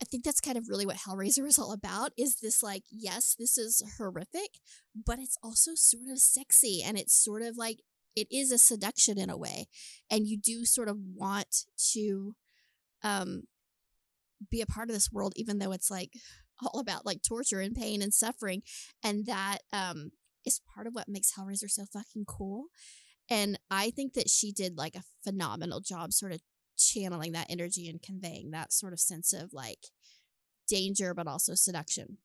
I 0.00 0.04
think 0.04 0.24
that's 0.24 0.40
kind 0.40 0.56
of 0.56 0.68
really 0.68 0.86
what 0.86 0.96
Hellraiser 0.96 1.46
is 1.46 1.58
all 1.58 1.72
about 1.72 2.12
is 2.16 2.36
this 2.40 2.62
like 2.62 2.84
yes 2.90 3.34
this 3.38 3.58
is 3.58 3.82
horrific 3.98 4.60
but 4.94 5.18
it's 5.18 5.36
also 5.42 5.72
sort 5.74 6.08
of 6.10 6.18
sexy 6.18 6.82
and 6.84 6.96
it's 6.96 7.14
sort 7.14 7.42
of 7.42 7.56
like 7.56 7.80
it 8.14 8.28
is 8.30 8.52
a 8.52 8.58
seduction 8.58 9.18
in 9.18 9.30
a 9.30 9.36
way 9.36 9.66
and 10.10 10.26
you 10.26 10.38
do 10.38 10.64
sort 10.64 10.88
of 10.88 10.98
want 11.14 11.64
to 11.92 12.34
um 13.02 13.42
be 14.50 14.60
a 14.60 14.66
part 14.66 14.88
of 14.88 14.94
this 14.94 15.10
world 15.12 15.32
even 15.36 15.58
though 15.58 15.72
it's 15.72 15.90
like 15.90 16.10
all 16.62 16.80
about 16.80 17.06
like 17.06 17.22
torture 17.22 17.60
and 17.60 17.74
pain 17.76 18.02
and 18.02 18.14
suffering 18.14 18.62
and 19.02 19.26
that 19.26 19.58
um 19.72 20.10
is 20.44 20.60
part 20.74 20.86
of 20.86 20.94
what 20.94 21.08
makes 21.08 21.32
Hellraiser 21.32 21.68
so 21.68 21.84
fucking 21.92 22.24
cool 22.26 22.66
and 23.30 23.58
I 23.70 23.90
think 23.90 24.14
that 24.14 24.30
she 24.30 24.52
did 24.52 24.76
like 24.78 24.94
a 24.94 25.04
phenomenal 25.22 25.80
job 25.80 26.12
sort 26.12 26.32
of 26.32 26.40
channeling 26.78 27.32
that 27.32 27.46
energy 27.50 27.88
and 27.88 28.00
conveying 28.00 28.50
that 28.52 28.72
sort 28.72 28.92
of 28.92 29.00
sense 29.00 29.32
of 29.32 29.52
like 29.52 29.86
danger 30.68 31.14
but 31.14 31.26
also 31.26 31.54
seduction. 31.54 32.18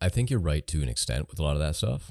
I 0.00 0.08
think 0.08 0.30
you're 0.30 0.40
right 0.40 0.66
to 0.68 0.82
an 0.82 0.88
extent 0.88 1.28
with 1.30 1.38
a 1.38 1.42
lot 1.42 1.54
of 1.54 1.60
that 1.60 1.76
stuff. 1.76 2.10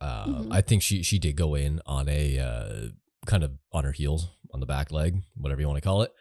Uh, 0.00 0.26
Mhm. 0.26 0.52
I 0.52 0.60
think 0.60 0.82
she 0.82 1.02
she 1.02 1.18
did 1.18 1.36
go 1.36 1.54
in 1.54 1.80
on 1.84 2.08
a 2.08 2.38
uh, 2.38 2.88
kind 3.26 3.42
of 3.44 3.58
on 3.72 3.84
her 3.84 3.92
heels 3.92 4.28
on 4.52 4.60
the 4.60 4.66
back 4.66 4.90
leg, 4.90 5.22
whatever 5.34 5.60
you 5.60 5.66
want 5.66 5.76
to 5.76 5.82
call 5.86 6.02
it, 6.02 6.12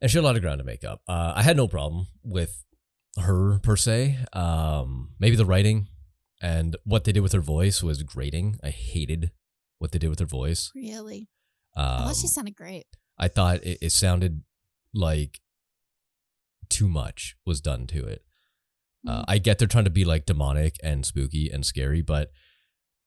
and 0.00 0.10
she 0.10 0.18
had 0.18 0.22
a 0.22 0.26
lot 0.26 0.36
of 0.36 0.42
ground 0.42 0.58
to 0.58 0.64
make 0.64 0.84
up. 0.84 1.02
Uh, 1.08 1.32
I 1.34 1.42
had 1.42 1.56
no 1.56 1.66
problem 1.66 2.06
with 2.22 2.64
her 3.18 3.58
per 3.60 3.76
se. 3.76 4.18
Um, 4.32 5.14
maybe 5.18 5.34
the 5.34 5.44
writing 5.46 5.88
and 6.40 6.76
what 6.84 7.04
they 7.04 7.12
did 7.12 7.20
with 7.20 7.32
her 7.32 7.40
voice 7.40 7.82
was 7.82 8.02
grating. 8.04 8.58
I 8.62 8.70
hated 8.70 9.32
what 9.78 9.90
they 9.92 9.98
did 9.98 10.10
with 10.10 10.20
her 10.20 10.26
voice. 10.26 10.70
Really? 10.76 11.28
Um, 11.76 12.04
thought 12.04 12.16
she 12.16 12.26
sounded 12.26 12.56
great. 12.56 12.86
I 13.18 13.28
thought 13.28 13.62
it, 13.64 13.78
it 13.82 13.92
sounded 13.92 14.42
like 14.94 15.40
too 16.68 16.88
much 16.88 17.36
was 17.46 17.60
done 17.60 17.86
to 17.88 18.06
it. 18.06 18.22
Uh, 19.06 19.20
Mm. 19.20 19.24
I 19.28 19.38
get 19.38 19.58
they're 19.58 19.68
trying 19.68 19.84
to 19.84 19.90
be 19.90 20.04
like 20.04 20.26
demonic 20.26 20.76
and 20.82 21.06
spooky 21.06 21.48
and 21.50 21.64
scary, 21.64 22.02
but 22.02 22.30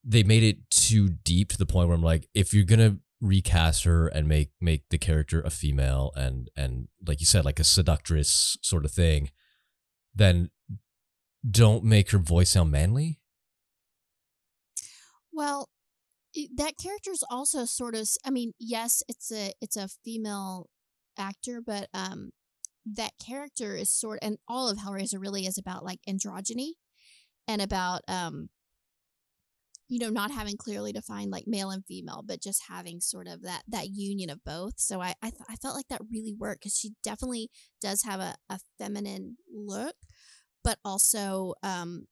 they 0.03 0.23
made 0.23 0.43
it 0.43 0.69
too 0.71 1.09
deep 1.09 1.49
to 1.49 1.57
the 1.57 1.65
point 1.65 1.87
where 1.87 1.95
I'm 1.95 2.03
like, 2.03 2.27
if 2.33 2.53
you're 2.53 2.63
gonna 2.65 2.97
recast 3.21 3.83
her 3.85 4.07
and 4.07 4.27
make 4.27 4.51
make 4.59 4.89
the 4.89 4.97
character 4.97 5.39
a 5.41 5.49
female 5.49 6.11
and 6.15 6.49
and 6.57 6.87
like 7.07 7.19
you 7.19 7.25
said, 7.25 7.45
like 7.45 7.59
a 7.59 7.63
seductress 7.63 8.57
sort 8.61 8.85
of 8.85 8.91
thing, 8.91 9.29
then 10.15 10.49
don't 11.49 11.83
make 11.83 12.11
her 12.11 12.17
voice 12.17 12.51
sound 12.51 12.71
manly. 12.71 13.19
Well, 15.31 15.69
that 16.55 16.77
character's 16.81 17.23
also 17.29 17.65
sort 17.65 17.95
of 17.95 18.07
i 18.25 18.29
mean, 18.29 18.53
yes, 18.59 19.03
it's 19.07 19.31
a 19.31 19.53
it's 19.61 19.77
a 19.77 19.87
female 20.03 20.69
actor, 21.17 21.61
but 21.65 21.89
um 21.93 22.31
that 22.85 23.11
character 23.25 23.75
is 23.75 23.89
sort 23.91 24.19
and 24.21 24.37
all 24.47 24.69
of 24.69 24.77
Hellraiser 24.79 25.19
really 25.19 25.45
is 25.45 25.57
about 25.57 25.85
like 25.85 25.99
androgyny 26.09 26.73
and 27.47 27.61
about 27.61 28.01
um 28.09 28.49
you 29.89 29.99
know 29.99 30.09
not 30.09 30.31
having 30.31 30.57
clearly 30.57 30.91
defined 30.91 31.31
like 31.31 31.45
male 31.47 31.69
and 31.69 31.85
female 31.85 32.23
but 32.25 32.41
just 32.41 32.63
having 32.69 32.99
sort 32.99 33.27
of 33.27 33.41
that 33.43 33.63
that 33.67 33.89
union 33.89 34.29
of 34.29 34.43
both. 34.43 34.73
So 34.77 35.01
i 35.01 35.13
i, 35.21 35.29
th- 35.29 35.41
I 35.49 35.55
felt 35.57 35.75
like 35.75 35.87
that 35.89 36.01
really 36.11 36.33
worked 36.37 36.61
because 36.61 36.77
she 36.77 36.91
definitely 37.03 37.49
does 37.81 38.03
have 38.03 38.19
a, 38.19 38.35
a 38.49 38.59
feminine 38.77 39.37
look 39.53 39.95
but 40.63 40.79
also 40.85 41.53
um 41.63 42.05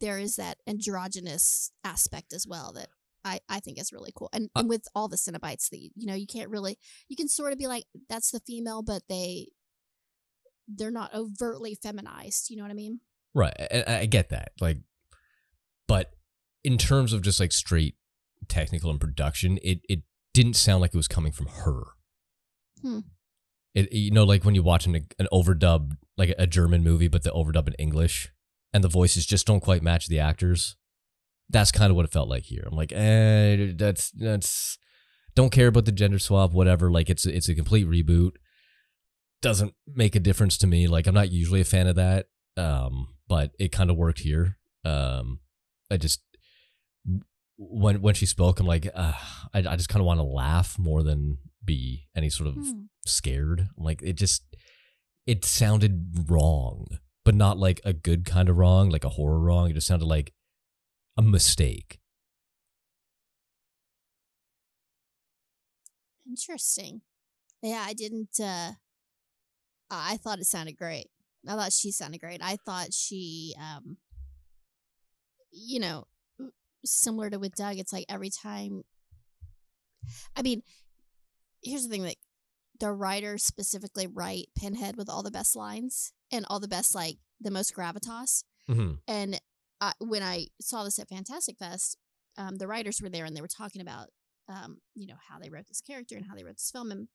there 0.00 0.18
is 0.18 0.36
that 0.36 0.58
androgynous 0.66 1.70
aspect 1.84 2.32
as 2.32 2.46
well 2.48 2.72
that 2.74 2.88
I, 3.24 3.40
I 3.48 3.60
think 3.60 3.80
is 3.80 3.92
really 3.92 4.12
cool. 4.14 4.28
And, 4.32 4.50
Uh, 4.54 4.60
and 4.60 4.68
with 4.68 4.86
all 4.94 5.08
the 5.08 5.16
Cenobites, 5.16 5.70
the 5.70 5.90
you 5.96 6.06
know, 6.06 6.14
you 6.14 6.26
can't 6.26 6.50
really 6.50 6.78
you 7.08 7.16
can 7.16 7.28
sort 7.28 7.52
of 7.52 7.58
be 7.58 7.66
like, 7.66 7.84
that's 8.08 8.30
the 8.30 8.40
female, 8.40 8.82
but 8.82 9.02
they 9.08 9.48
they're 10.68 10.90
not 10.90 11.14
overtly 11.14 11.74
feminized. 11.74 12.50
You 12.50 12.56
know 12.56 12.62
what 12.62 12.70
I 12.70 12.74
mean? 12.74 13.00
Right. 13.34 13.54
I 13.58 13.84
I 14.00 14.06
get 14.06 14.28
that. 14.30 14.52
Like, 14.60 14.78
but 15.88 16.12
in 16.62 16.78
terms 16.78 17.12
of 17.12 17.22
just 17.22 17.40
like 17.40 17.52
straight 17.52 17.96
technical 18.48 18.90
and 18.90 19.00
production, 19.00 19.58
it 19.62 19.80
it 19.88 20.02
didn't 20.32 20.54
sound 20.54 20.80
like 20.80 20.94
it 20.94 20.96
was 20.96 21.08
coming 21.08 21.32
from 21.32 21.46
her. 21.46 21.82
Hmm. 22.82 23.00
It 23.74 23.92
you 23.92 24.10
know 24.10 24.24
like 24.24 24.44
when 24.44 24.54
you 24.54 24.62
watch 24.62 24.86
an 24.86 24.94
an 25.18 25.28
overdub 25.32 25.96
like 26.16 26.34
a 26.38 26.46
German 26.46 26.82
movie, 26.82 27.08
but 27.08 27.22
the 27.22 27.30
overdub 27.30 27.66
in 27.66 27.74
English, 27.74 28.32
and 28.72 28.84
the 28.84 28.88
voices 28.88 29.26
just 29.26 29.46
don't 29.46 29.60
quite 29.60 29.82
match 29.82 30.08
the 30.08 30.20
actors. 30.20 30.76
That's 31.50 31.70
kind 31.72 31.90
of 31.90 31.96
what 31.96 32.04
it 32.06 32.12
felt 32.12 32.28
like 32.28 32.44
here. 32.44 32.64
I'm 32.66 32.76
like, 32.76 32.92
eh, 32.92 33.72
that's 33.76 34.10
that's 34.12 34.78
don't 35.34 35.52
care 35.52 35.68
about 35.68 35.84
the 35.84 35.92
gender 35.92 36.18
swap, 36.18 36.52
whatever. 36.52 36.90
Like 36.90 37.10
it's 37.10 37.26
it's 37.26 37.48
a 37.48 37.54
complete 37.54 37.86
reboot. 37.86 38.32
Doesn't 39.42 39.74
make 39.86 40.14
a 40.16 40.20
difference 40.20 40.56
to 40.58 40.66
me. 40.66 40.86
Like 40.88 41.06
I'm 41.06 41.14
not 41.14 41.30
usually 41.30 41.60
a 41.60 41.64
fan 41.64 41.86
of 41.86 41.96
that 41.96 42.26
um, 42.56 43.08
but 43.28 43.50
it 43.58 43.72
kind 43.72 43.90
of 43.90 43.96
worked 43.96 44.20
here. 44.20 44.58
Um, 44.84 45.40
I 45.90 45.96
just 45.96 46.20
when 47.56 48.00
when 48.00 48.14
she 48.14 48.26
spoke, 48.26 48.60
I'm 48.60 48.66
like, 48.66 48.88
uh, 48.94 49.12
I 49.52 49.58
I 49.58 49.76
just 49.76 49.88
kind 49.88 50.00
of 50.00 50.06
want 50.06 50.18
to 50.18 50.24
laugh 50.24 50.78
more 50.78 51.02
than 51.02 51.38
be 51.64 52.08
any 52.16 52.30
sort 52.30 52.48
of 52.48 52.54
Hmm. 52.56 52.82
scared. 53.06 53.68
I'm 53.76 53.84
like 53.84 54.02
it 54.02 54.14
just 54.14 54.44
it 55.26 55.44
sounded 55.44 56.28
wrong, 56.28 56.86
but 57.24 57.34
not 57.34 57.58
like 57.58 57.80
a 57.84 57.92
good 57.92 58.24
kind 58.24 58.48
of 58.48 58.56
wrong, 58.56 58.90
like 58.90 59.04
a 59.04 59.10
horror 59.10 59.40
wrong. 59.40 59.70
It 59.70 59.74
just 59.74 59.86
sounded 59.86 60.06
like 60.06 60.32
a 61.16 61.22
mistake. 61.22 62.00
Interesting. 66.26 67.02
Yeah, 67.62 67.82
I 67.86 67.92
didn't 67.94 68.40
uh 68.40 68.72
I 69.90 70.16
thought 70.16 70.40
it 70.40 70.46
sounded 70.46 70.76
great. 70.76 71.08
I 71.46 71.54
thought 71.54 71.72
she 71.72 71.92
sounded 71.92 72.20
great. 72.20 72.40
I 72.42 72.56
thought 72.64 72.92
she 72.92 73.54
um 73.58 73.98
you 75.52 75.78
know, 75.78 76.06
similar 76.84 77.30
to 77.30 77.38
with 77.38 77.54
Doug, 77.54 77.78
it's 77.78 77.92
like 77.92 78.06
every 78.08 78.30
time 78.30 78.82
I 80.36 80.42
mean, 80.42 80.62
here's 81.62 81.84
the 81.84 81.88
thing 81.88 82.02
that 82.02 82.16
the 82.80 82.92
writers 82.92 83.44
specifically 83.44 84.06
write 84.06 84.48
Pinhead 84.58 84.96
with 84.96 85.08
all 85.08 85.22
the 85.22 85.30
best 85.30 85.54
lines 85.54 86.12
and 86.32 86.44
all 86.50 86.60
the 86.60 86.68
best 86.68 86.94
like 86.94 87.18
the 87.40 87.50
most 87.50 87.74
gravitas. 87.74 88.44
Mm-hmm. 88.68 88.94
And 89.06 89.40
When 89.98 90.22
I 90.22 90.46
saw 90.60 90.84
this 90.84 90.98
at 90.98 91.08
Fantastic 91.08 91.58
Fest, 91.58 91.98
um, 92.36 92.56
the 92.56 92.66
writers 92.66 93.00
were 93.02 93.08
there 93.08 93.24
and 93.24 93.36
they 93.36 93.40
were 93.40 93.48
talking 93.48 93.80
about 93.80 94.08
um, 94.48 94.78
you 94.94 95.06
know 95.06 95.16
how 95.28 95.38
they 95.38 95.48
wrote 95.48 95.68
this 95.68 95.80
character 95.80 96.16
and 96.16 96.26
how 96.26 96.34
they 96.34 96.44
wrote 96.44 96.56
this 96.56 96.70
film 96.70 96.90
and 96.90 97.08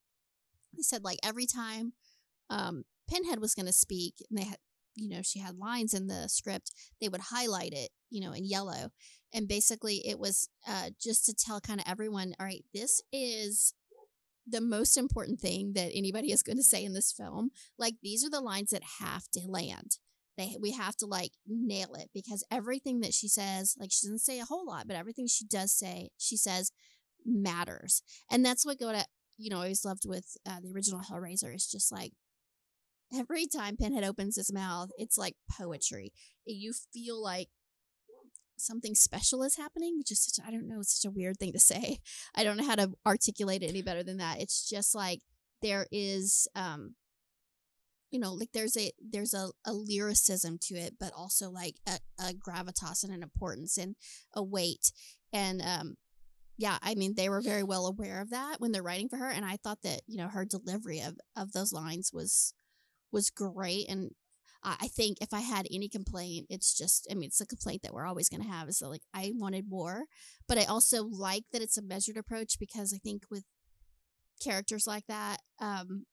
they 0.75 0.81
said 0.81 1.03
like 1.03 1.19
every 1.23 1.45
time 1.45 1.93
um, 2.49 2.83
pinhead 3.09 3.39
was 3.39 3.53
going 3.53 3.65
to 3.65 3.73
speak 3.73 4.15
and 4.29 4.39
they 4.39 4.45
had 4.45 4.57
you 4.95 5.09
know 5.09 5.21
she 5.21 5.39
had 5.39 5.55
lines 5.55 5.93
in 5.93 6.07
the 6.07 6.27
script 6.27 6.71
they 6.99 7.07
would 7.07 7.21
highlight 7.29 7.71
it 7.73 7.89
you 8.09 8.19
know 8.19 8.33
in 8.33 8.45
yellow 8.45 8.89
and 9.31 9.47
basically 9.47 10.01
it 10.07 10.17
was 10.17 10.49
uh, 10.67 10.89
just 10.99 11.25
to 11.25 11.33
tell 11.33 11.61
kind 11.61 11.79
of 11.79 11.85
everyone 11.87 12.33
all 12.39 12.45
right 12.47 12.65
this 12.73 13.01
is 13.13 13.73
the 14.49 14.61
most 14.61 14.97
important 14.97 15.39
thing 15.39 15.73
that 15.73 15.91
anybody 15.93 16.31
is 16.31 16.43
going 16.43 16.57
to 16.57 16.63
say 16.63 16.83
in 16.83 16.93
this 16.93 17.11
film. 17.11 17.51
Like 17.77 17.95
these 18.01 18.25
are 18.25 18.29
the 18.29 18.41
lines 18.41 18.71
that 18.71 18.81
have 18.99 19.27
to 19.33 19.41
land 19.47 19.97
they 20.39 20.55
we 20.59 20.71
have 20.71 20.95
to 20.95 21.05
like 21.05 21.31
nail 21.47 21.93
it 21.95 22.09
because 22.13 22.43
everything 22.49 23.01
that 23.01 23.13
she 23.13 23.27
says 23.27 23.75
like 23.79 23.91
she 23.91 24.07
doesn't 24.07 24.19
say 24.19 24.39
a 24.39 24.45
whole 24.45 24.65
lot 24.65 24.87
but 24.87 24.95
everything 24.95 25.27
she 25.27 25.45
does 25.45 25.71
say 25.71 26.09
she 26.17 26.37
says 26.37 26.71
matters. 27.25 28.01
And 28.31 28.45
that's 28.45 28.65
what 28.65 28.79
go 28.79 28.91
to 28.91 29.05
you 29.37 29.49
know 29.49 29.57
always 29.57 29.85
loved 29.85 30.03
with 30.05 30.37
uh, 30.45 30.59
the 30.61 30.71
original 30.73 31.01
hellraiser 31.01 31.53
is 31.55 31.67
just 31.67 31.91
like 31.91 32.11
every 33.13 33.47
time 33.47 33.77
pinhead 33.77 34.03
opens 34.03 34.35
his 34.35 34.51
mouth 34.51 34.89
it's 34.97 35.17
like 35.17 35.35
poetry. 35.57 36.11
You 36.45 36.73
feel 36.93 37.21
like 37.21 37.49
something 38.57 38.93
special 38.93 39.43
is 39.43 39.55
happening 39.55 39.97
which 39.97 40.11
is 40.11 40.21
such 40.21 40.45
i 40.45 40.51
don't 40.51 40.67
know 40.67 40.81
it's 40.81 40.99
such 40.99 41.09
a 41.09 41.13
weird 41.13 41.37
thing 41.37 41.53
to 41.53 41.59
say. 41.59 41.99
I 42.35 42.43
don't 42.43 42.57
know 42.57 42.67
how 42.67 42.75
to 42.75 42.91
articulate 43.05 43.63
it 43.63 43.69
any 43.69 43.81
better 43.81 44.03
than 44.03 44.17
that. 44.17 44.41
It's 44.41 44.67
just 44.67 44.93
like 44.95 45.21
there 45.61 45.87
is 45.91 46.47
um 46.55 46.95
you 48.11 48.19
know 48.19 48.33
like 48.33 48.49
there's 48.53 48.77
a 48.77 48.91
there's 48.99 49.33
a, 49.33 49.49
a 49.65 49.73
lyricism 49.73 50.57
to 50.61 50.75
it 50.75 50.95
but 50.99 51.11
also 51.15 51.49
like 51.49 51.75
a, 51.87 51.99
a 52.19 52.33
gravitas 52.33 53.03
and 53.03 53.13
an 53.13 53.23
importance 53.23 53.77
and 53.77 53.95
a 54.33 54.43
weight 54.43 54.91
and 55.33 55.61
um 55.61 55.95
yeah 56.57 56.77
i 56.81 56.95
mean 56.95 57.13
they 57.15 57.29
were 57.29 57.41
very 57.41 57.63
well 57.63 57.87
aware 57.87 58.21
of 58.21 58.29
that 58.29 58.59
when 58.59 58.71
they're 58.71 58.83
writing 58.83 59.09
for 59.09 59.17
her 59.17 59.29
and 59.29 59.45
i 59.45 59.57
thought 59.57 59.81
that 59.83 60.01
you 60.07 60.17
know 60.17 60.27
her 60.27 60.45
delivery 60.45 60.99
of 60.99 61.17
of 61.35 61.51
those 61.51 61.73
lines 61.73 62.11
was 62.13 62.53
was 63.11 63.29
great 63.29 63.87
and 63.89 64.11
I 64.63 64.75
I 64.81 64.87
think 64.87 65.19
if 65.21 65.33
I 65.33 65.39
had 65.39 65.67
any 65.71 65.87
complaint, 65.87 66.47
it's 66.49 66.77
just, 66.77 67.07
I 67.09 67.13
mean, 67.13 67.27
it's 67.27 67.41
a 67.41 67.45
complaint 67.45 67.83
that 67.83 67.93
we're 67.93 68.05
always 68.05 68.29
going 68.29 68.41
to 68.41 68.49
have 68.49 68.67
is 68.67 68.79
that, 68.79 68.89
like, 68.89 69.03
I 69.13 69.31
wanted 69.35 69.69
more. 69.69 70.05
But 70.47 70.57
I 70.57 70.65
also 70.65 71.03
like 71.05 71.45
that 71.51 71.61
it's 71.61 71.77
a 71.77 71.81
measured 71.81 72.17
approach 72.17 72.59
because 72.59 72.93
I 72.93 72.97
think 72.97 73.23
with 73.31 73.45
characters 74.41 74.85
like 74.87 75.05
that, 75.07 75.37
um, 75.59 76.05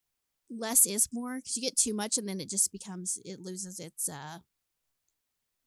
less 0.49 0.85
is 0.85 1.09
more 1.11 1.37
because 1.37 1.55
you 1.57 1.63
get 1.63 1.77
too 1.77 1.93
much 1.93 2.17
and 2.17 2.27
then 2.27 2.39
it 2.39 2.49
just 2.49 2.71
becomes, 2.71 3.19
it 3.25 3.39
loses 3.39 3.79
its, 3.79 4.07
uh, 4.09 4.39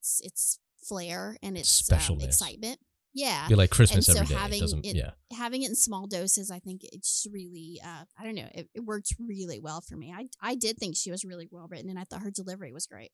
its, 0.00 0.20
its 0.24 0.58
flair 0.86 1.36
and 1.42 1.56
its 1.56 1.90
um, 1.90 1.98
Specialness. 1.98 2.24
excitement. 2.24 2.78
Yeah. 3.12 3.48
Be 3.48 3.56
like 3.56 3.70
Christmas 3.70 4.08
and 4.08 4.16
so 4.16 4.22
every 4.22 4.34
day. 4.34 4.40
Having 4.40 4.60
doesn't. 4.60 4.86
it- 4.86 4.96
yeah. 4.96 5.10
having 5.36 5.62
it 5.62 5.70
in 5.70 5.74
small 5.74 6.06
doses, 6.06 6.50
I 6.50 6.60
think 6.60 6.82
it's 6.84 7.26
really, 7.32 7.80
uh, 7.84 8.04
I 8.18 8.24
don't 8.24 8.36
know, 8.36 8.48
it, 8.54 8.68
it 8.74 8.84
worked 8.84 9.14
really 9.18 9.58
well 9.60 9.80
for 9.80 9.96
me. 9.96 10.14
I, 10.16 10.28
I 10.40 10.54
did 10.54 10.78
think 10.78 10.96
she 10.96 11.10
was 11.10 11.24
really 11.24 11.48
well 11.50 11.66
written 11.68 11.90
and 11.90 11.98
I 11.98 12.04
thought 12.04 12.22
her 12.22 12.30
delivery 12.30 12.72
was 12.72 12.86
great. 12.86 13.10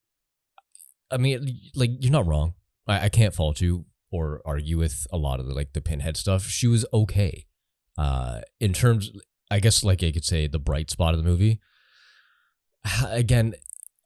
I 1.10 1.16
mean, 1.16 1.60
like 1.74 1.90
you're 2.00 2.12
not 2.12 2.26
wrong. 2.26 2.54
I, 2.86 3.04
I 3.04 3.08
can't 3.08 3.34
fault 3.34 3.60
you 3.60 3.86
or 4.10 4.42
argue 4.44 4.78
with 4.78 5.06
a 5.12 5.16
lot 5.16 5.40
of 5.40 5.46
the 5.46 5.54
like 5.54 5.72
the 5.72 5.80
pinhead 5.80 6.16
stuff. 6.16 6.44
She 6.44 6.66
was 6.66 6.84
okay. 6.92 7.46
Uh, 7.98 8.40
in 8.60 8.72
terms, 8.72 9.10
I 9.50 9.60
guess 9.60 9.84
like 9.84 10.02
I 10.02 10.12
could 10.12 10.24
say 10.24 10.46
the 10.46 10.58
bright 10.58 10.90
spot 10.90 11.14
of 11.14 11.22
the 11.22 11.28
movie. 11.28 11.60
Again, 13.06 13.54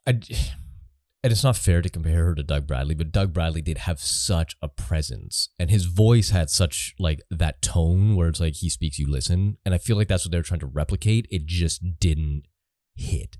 I, 0.06 0.10
and 1.22 1.32
it's 1.32 1.44
not 1.44 1.56
fair 1.56 1.82
to 1.82 1.88
compare 1.88 2.26
her 2.26 2.34
to 2.34 2.42
Doug 2.42 2.66
Bradley, 2.66 2.94
but 2.94 3.12
Doug 3.12 3.32
Bradley 3.32 3.62
did 3.62 3.78
have 3.78 4.00
such 4.00 4.56
a 4.62 4.68
presence, 4.68 5.50
and 5.58 5.70
his 5.70 5.84
voice 5.84 6.30
had 6.30 6.50
such 6.50 6.94
like 6.98 7.20
that 7.30 7.62
tone 7.62 8.16
where 8.16 8.28
it's 8.28 8.40
like 8.40 8.54
he 8.54 8.68
speaks, 8.68 8.98
you 8.98 9.10
listen, 9.10 9.58
and 9.64 9.74
I 9.74 9.78
feel 9.78 9.96
like 9.96 10.08
that's 10.08 10.24
what 10.24 10.32
they're 10.32 10.42
trying 10.42 10.60
to 10.60 10.66
replicate. 10.66 11.26
It 11.30 11.46
just 11.46 11.98
didn't 11.98 12.44
hit 12.94 13.38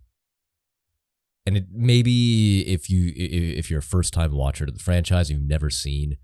and 1.46 1.56
it 1.56 1.66
maybe 1.72 2.60
if 2.68 2.90
you 2.90 3.12
if 3.16 3.70
you're 3.70 3.80
a 3.80 3.82
first 3.82 4.12
time 4.12 4.32
watcher 4.32 4.66
to 4.66 4.72
the 4.72 4.78
franchise 4.78 5.30
you've 5.30 5.42
never 5.42 5.70
seen 5.70 6.16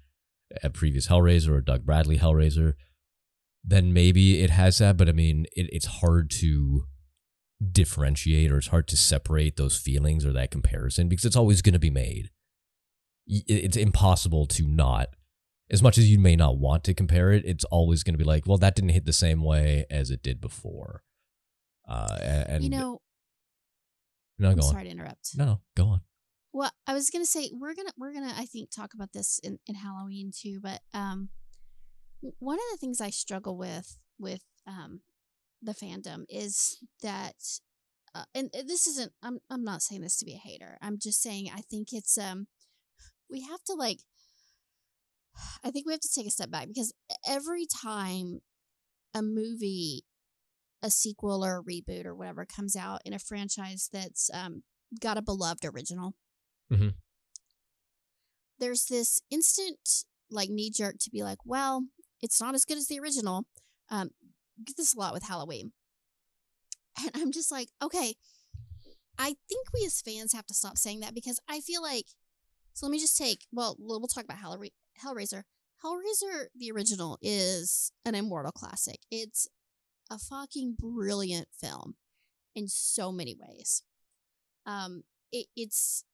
a 0.63 0.71
previous 0.71 1.09
hellraiser 1.09 1.49
or 1.49 1.61
doug 1.61 1.85
bradley 1.85 2.19
hellraiser 2.19 2.75
then 3.67 3.93
maybe 3.93 4.41
it 4.43 4.51
has 4.51 4.79
that 4.79 4.97
but 4.97 5.09
i 5.09 5.13
mean 5.13 5.47
it, 5.57 5.69
it's 5.73 5.87
hard 5.87 6.31
to 6.31 6.85
differentiate 7.73 8.53
or 8.53 8.59
it's 8.59 8.69
hard 8.69 8.87
to 8.89 8.97
separate 8.97 9.57
those 9.57 9.77
feelings 9.77 10.27
or 10.27 10.33
that 10.33 10.51
comparison 10.51 11.09
because 11.09 11.25
it's 11.25 11.37
always 11.37 11.63
going 11.63 11.73
to 11.73 11.79
be 11.79 11.91
made. 11.91 12.31
It's 13.27 13.77
impossible 13.77 14.47
to 14.49 14.69
not 14.69 15.09
as 15.71 15.83
much 15.83 15.99
as 15.99 16.09
you 16.09 16.19
may 16.19 16.37
not 16.37 16.59
want 16.59 16.85
to 16.85 16.95
compare 16.95 17.33
it 17.33 17.45
it's 17.45 17.65
always 17.65 18.05
going 18.05 18.15
to 18.15 18.19
be 18.19 18.25
like 18.25 18.47
well 18.47 18.59
that 18.59 18.77
didn't 18.77 18.91
hit 18.91 19.05
the 19.05 19.13
same 19.13 19.43
way 19.43 19.85
as 19.91 20.11
it 20.11 20.23
did 20.23 20.41
before. 20.41 21.03
Uh 21.89 22.19
and 22.49 22.63
you 22.63 22.71
know, 22.71 23.01
no 24.39 24.51
I'm 24.51 24.57
go 24.57 24.65
on. 24.67 24.71
sorry 24.73 24.85
to 24.85 24.91
interrupt. 24.91 25.31
no 25.37 25.45
no 25.45 25.61
go 25.77 25.87
on. 25.87 26.01
Well, 26.53 26.71
I 26.87 26.95
was 26.95 27.11
gonna 27.11 27.27
say 27.27 27.51
we're 27.53 27.75
gonna 27.75 27.93
we're 27.99 28.13
gonna 28.13 28.33
I 28.37 28.45
think 28.45 28.71
talk 28.71 28.95
about 28.95 29.13
this 29.13 29.41
in, 29.43 29.59
in 29.67 29.75
Halloween 29.75 30.31
too, 30.31 30.61
but 30.63 30.81
um, 30.95 31.31
one 32.39 32.57
of 32.59 32.65
the 32.73 32.79
things 32.79 33.01
I 33.01 33.11
struggle 33.11 33.57
with 33.57 33.99
with 34.19 34.43
um 34.67 35.01
the 35.63 35.73
fandom 35.75 36.25
is 36.29 36.79
that, 37.03 37.35
uh, 38.15 38.25
and 38.35 38.51
this 38.53 38.87
isn't 38.87 39.13
I'm 39.23 39.39
I'm 39.51 39.65
not 39.65 39.83
saying 39.83 40.03
this 40.03 40.19
to 40.19 40.25
be 40.25 40.35
a 40.35 40.39
hater. 40.39 40.79
I'm 40.83 40.99
just 40.99 41.23
saying 41.23 41.51
I 41.55 41.61
think 41.61 41.89
it's 41.93 42.17
um 42.19 42.47
we 43.31 43.41
have 43.43 43.63
to 43.65 43.75
like 43.75 44.01
I 45.65 45.71
think 45.71 45.87
we 45.87 45.93
have 45.93 46.01
to 46.01 46.13
take 46.15 46.27
a 46.27 46.31
step 46.31 46.51
back 46.51 46.69
because 46.69 46.93
every 47.27 47.67
time 47.67 48.41
a 49.15 49.23
movie 49.23 50.05
a 50.83 50.91
sequel 50.91 51.45
or 51.45 51.59
a 51.59 51.63
reboot 51.63 52.05
or 52.07 52.15
whatever 52.15 52.45
comes 52.45 52.77
out 52.77 53.01
in 53.05 53.13
a 53.15 53.19
franchise 53.19 53.89
that's 53.93 54.31
um 54.33 54.63
got 55.01 55.19
a 55.19 55.23
beloved 55.23 55.65
original 55.65 56.15
Mhm. 56.71 56.95
there's 58.59 58.87
this 58.87 59.23
instant 59.31 60.05
like 60.31 60.49
knee 60.51 60.71
jerk 60.71 60.97
to 61.01 61.11
be 61.11 61.23
like 61.23 61.39
well 61.45 61.85
it's 62.23 62.41
not 62.41 62.55
as 62.55 62.65
good 62.65 62.79
as 62.79 62.87
the 62.89 62.99
original 63.01 63.45
um 63.91 64.11
get 64.65 64.77
this 64.77 64.95
a 64.95 64.99
lot 64.99 65.13
with 65.13 65.25
halloween. 65.25 65.73
And 66.99 67.11
i'm 67.15 67.33
just 67.33 67.51
like 67.53 67.69
okay 67.83 68.15
i 69.19 69.35
think 69.49 69.67
we 69.75 69.85
as 69.85 70.01
fans 70.01 70.33
have 70.33 70.47
to 70.47 70.55
stop 70.55 70.79
saying 70.79 71.01
that 71.01 71.15
because 71.15 71.39
i 71.49 71.61
feel 71.61 71.83
like 71.83 72.07
so 72.73 72.87
let 72.87 72.91
me 72.91 72.99
just 72.99 73.17
take 73.19 73.47
well 73.53 73.77
we'll 73.79 74.01
we'll 74.01 74.09
talk 74.09 74.25
about 74.25 74.39
Hellra- 74.39 74.71
hellraiser. 75.05 75.43
Hellraiser 75.85 76.47
the 76.57 76.71
original 76.73 77.19
is 77.21 77.93
an 78.07 78.15
immortal 78.15 78.51
classic. 78.53 79.01
It's 79.11 79.47
a 80.11 80.19
fucking 80.19 80.77
brilliant 80.79 81.49
film 81.61 81.97
in 82.55 82.67
so 82.69 83.13
many 83.13 83.35
ways. 83.39 83.83
Um 84.65 85.03
it, 85.33 85.47
it's 85.55 86.05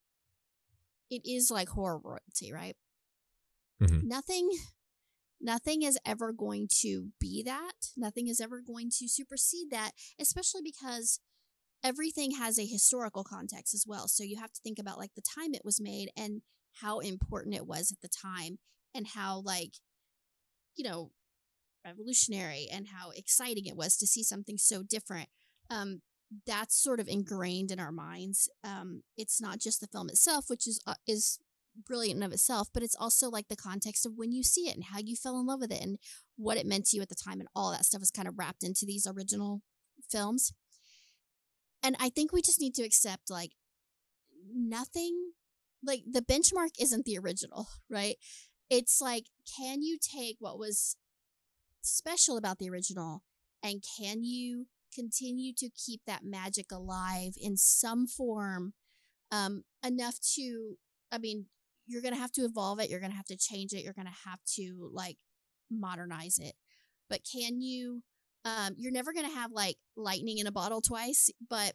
it 1.11 1.23
is 1.25 1.51
like 1.51 1.69
horror 1.69 1.99
royalty 1.99 2.53
right? 2.53 2.77
Mhm. 3.81 4.03
nothing 4.05 4.51
nothing 5.43 5.83
is 5.83 5.99
ever 6.07 6.33
going 6.33 6.69
to 6.81 7.09
be 7.21 7.43
that. 7.45 7.91
Nothing 7.97 8.29
is 8.29 8.41
ever 8.41 8.61
going 8.61 8.91
to 8.99 9.09
supersede 9.09 9.71
that 9.71 9.91
especially 10.19 10.63
because 10.63 11.21
everything 11.85 12.33
has 12.33 12.59
a 12.59 12.67
historical 12.67 13.25
context 13.25 13.75
as 13.75 13.85
well. 13.87 14.09
So 14.09 14.23
you 14.23 14.37
have 14.39 14.53
to 14.53 14.61
think 14.63 14.79
about 14.79 14.99
like 14.99 15.15
the 15.15 15.23
time 15.23 15.55
it 15.55 15.65
was 15.65 15.81
made 15.81 16.11
and 16.17 16.43
how 16.81 17.01
important 17.01 17.55
it 17.55 17.67
was 17.67 17.91
at 17.93 18.01
the 18.01 18.09
time 18.09 18.59
and 18.95 19.09
how 19.09 19.43
like 19.45 19.75
you 20.77 20.89
know 20.89 21.11
revolutionary 21.85 22.69
and 22.73 22.87
how 22.89 23.11
exciting 23.11 23.67
it 23.67 23.77
was 23.77 23.97
to 23.97 24.07
see 24.07 24.23
something 24.23 24.57
so 24.59 24.83
different. 24.83 25.29
Um 25.71 26.03
that's 26.47 26.83
sort 26.83 27.01
of 27.01 27.09
ingrained 27.09 27.71
in 27.71 27.81
our 27.81 27.93
minds. 27.93 28.49
Um 28.65 29.03
it's 29.17 29.41
not 29.41 29.59
just 29.59 29.81
the 29.81 29.89
film 29.89 30.09
itself 30.09 30.47
which 30.49 30.67
is 30.67 30.81
uh, 30.87 30.95
is 31.07 31.39
brilliant 31.87 32.19
in 32.19 32.23
of 32.23 32.33
itself 32.33 32.69
but 32.73 32.83
it's 32.83 32.97
also 32.97 33.29
like 33.31 33.49
the 33.49 33.57
context 33.57 34.05
of 34.05 34.13
when 34.17 34.33
you 34.33 34.43
see 34.43 34.69
it 34.69 34.75
and 34.75 34.85
how 34.93 34.99
you 34.99 35.17
fell 35.17 35.39
in 35.39 35.47
love 35.47 35.61
with 35.61 35.73
it 35.73 35.83
and 35.83 35.99
what 36.37 36.57
it 36.57 36.67
meant 36.67 36.87
to 36.87 36.97
you 36.97 37.03
at 37.03 37.09
the 37.09 37.15
time 37.15 37.41
and 37.41 37.49
all 37.55 37.71
that 37.71 37.85
stuff 37.85 38.03
is 38.03 38.11
kind 38.11 38.29
of 38.29 38.39
wrapped 38.39 38.63
into 38.63 38.85
these 38.85 39.07
original 39.07 39.63
films. 40.11 40.53
And 41.83 41.97
i 41.99 42.09
think 42.09 42.33
we 42.33 42.43
just 42.43 42.61
need 42.61 42.75
to 42.75 42.85
accept 42.85 43.31
like 43.31 43.53
nothing 44.55 45.33
like 45.85 46.03
the 46.11 46.23
benchmark 46.23 46.71
isn't 46.81 47.05
the 47.05 47.19
original 47.19 47.69
right? 47.91 48.17
It's 48.71 49.01
like 49.01 49.25
can 49.59 49.83
you 49.83 49.99
take 50.01 50.37
what 50.39 50.59
was 50.59 50.97
special 51.83 52.37
about 52.37 52.59
the 52.59 52.71
original 52.71 53.23
and 53.63 53.85
can 53.99 54.23
you 54.23 54.67
continue 54.95 55.53
to 55.57 55.69
keep 55.71 56.01
that 56.07 56.25
magic 56.25 56.71
alive 56.71 57.33
in 57.41 57.57
some 57.57 58.07
form 58.07 58.73
um 59.33 59.65
enough 59.85 60.21
to 60.35 60.77
i 61.11 61.19
mean 61.19 61.47
you're 61.87 62.03
gonna 62.03 62.17
have 62.17 62.33
to 62.33 62.43
evolve 62.43 62.81
it 62.81 62.91
you're 62.91 63.01
gonna 63.01 63.15
have 63.15 63.25
to 63.27 63.37
change 63.37 63.73
it 63.73 63.83
you're 63.83 63.93
gonna 63.93 64.11
have 64.25 64.41
to 64.45 64.91
like 64.93 65.17
modernize 65.71 66.39
it 66.39 66.55
but 67.09 67.21
can 67.31 67.61
you 67.61 68.03
um 68.45 68.75
you're 68.77 68.93
never 68.93 69.13
gonna 69.13 69.29
have 69.29 69.53
like 69.53 69.77
lightning 69.97 70.39
in 70.39 70.47
a 70.47 70.53
bottle 70.53 70.81
twice 70.81 71.31
but 71.49 71.75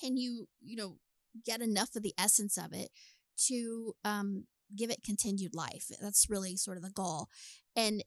can 0.00 0.16
you 0.16 0.48
you 0.60 0.76
know 0.76 0.96
get 1.44 1.60
enough 1.60 1.96
of 1.96 2.02
the 2.02 2.14
essence 2.18 2.56
of 2.56 2.72
it 2.72 2.90
to 3.36 3.94
um 4.04 4.44
give 4.74 4.90
it 4.90 5.02
continued 5.04 5.54
life. 5.54 5.86
That's 6.00 6.28
really 6.28 6.56
sort 6.56 6.76
of 6.76 6.82
the 6.82 6.90
goal. 6.90 7.28
And 7.76 8.02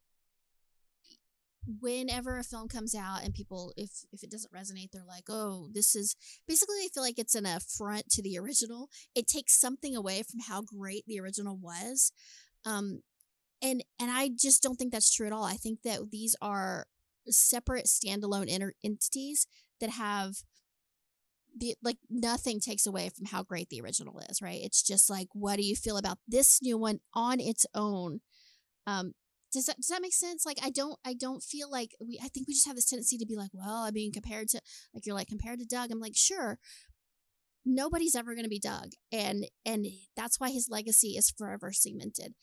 whenever 1.79 2.37
a 2.37 2.43
film 2.43 2.67
comes 2.67 2.95
out 2.95 3.23
and 3.23 3.33
people 3.33 3.73
if 3.75 4.05
if 4.13 4.23
it 4.23 4.31
doesn't 4.31 4.53
resonate 4.53 4.89
they're 4.91 5.03
like 5.05 5.25
oh 5.29 5.67
this 5.73 5.95
is 5.95 6.15
basically 6.47 6.77
i 6.77 6.87
feel 6.93 7.03
like 7.03 7.19
it's 7.19 7.35
an 7.35 7.45
affront 7.45 8.09
to 8.09 8.21
the 8.21 8.37
original. 8.37 8.89
It 9.15 9.27
takes 9.27 9.59
something 9.59 9.95
away 9.95 10.23
from 10.23 10.39
how 10.47 10.61
great 10.61 11.03
the 11.07 11.19
original 11.19 11.57
was 11.57 12.11
um 12.65 13.01
and 13.61 13.83
and 13.99 14.11
i 14.11 14.29
just 14.29 14.63
don't 14.63 14.75
think 14.75 14.91
that's 14.91 15.13
true 15.13 15.27
at 15.27 15.33
all. 15.33 15.43
I 15.43 15.55
think 15.55 15.81
that 15.83 16.11
these 16.11 16.35
are 16.41 16.87
separate 17.29 17.85
standalone 17.85 18.47
inter- 18.47 18.73
entities 18.83 19.47
that 19.81 19.89
have 19.89 20.37
the 21.59 21.75
like 21.83 21.97
nothing 22.09 22.59
takes 22.59 22.85
away 22.85 23.09
from 23.09 23.25
how 23.25 23.43
great 23.43 23.69
the 23.69 23.81
original 23.81 24.19
is 24.29 24.41
right? 24.41 24.61
It's 24.63 24.81
just 24.83 25.09
like 25.09 25.27
what 25.33 25.57
do 25.57 25.63
you 25.63 25.75
feel 25.75 25.97
about 25.97 26.19
this 26.27 26.61
new 26.61 26.77
one 26.77 26.99
on 27.13 27.39
its 27.39 27.65
own? 27.73 28.21
Um 28.85 29.13
does 29.51 29.65
that 29.65 29.77
does 29.77 29.87
that 29.87 30.01
make 30.01 30.13
sense? 30.13 30.45
Like 30.45 30.59
i 30.63 30.69
don't 30.69 30.97
i 31.05 31.13
don't 31.13 31.43
feel 31.43 31.69
like 31.69 31.91
we 32.05 32.19
i 32.23 32.27
think 32.27 32.47
we 32.47 32.53
just 32.53 32.67
have 32.67 32.75
this 32.75 32.89
tendency 32.89 33.17
to 33.17 33.25
be 33.25 33.35
like 33.35 33.51
well 33.53 33.83
i 33.83 33.91
mean 33.91 34.11
compared 34.11 34.49
to 34.49 34.61
like 34.93 35.05
you're 35.05 35.15
like 35.15 35.27
compared 35.27 35.59
to 35.59 35.65
doug 35.65 35.91
i'm 35.91 35.99
like 35.99 36.15
sure 36.15 36.59
nobody's 37.67 38.15
ever 38.15 38.33
going 38.33 38.45
to 38.45 38.49
be 38.49 38.59
doug 38.59 38.91
and 39.11 39.45
and 39.65 39.85
that's 40.15 40.39
why 40.39 40.49
his 40.49 40.69
legacy 40.69 41.09
is 41.17 41.29
forever 41.29 41.71
cemented. 41.73 42.33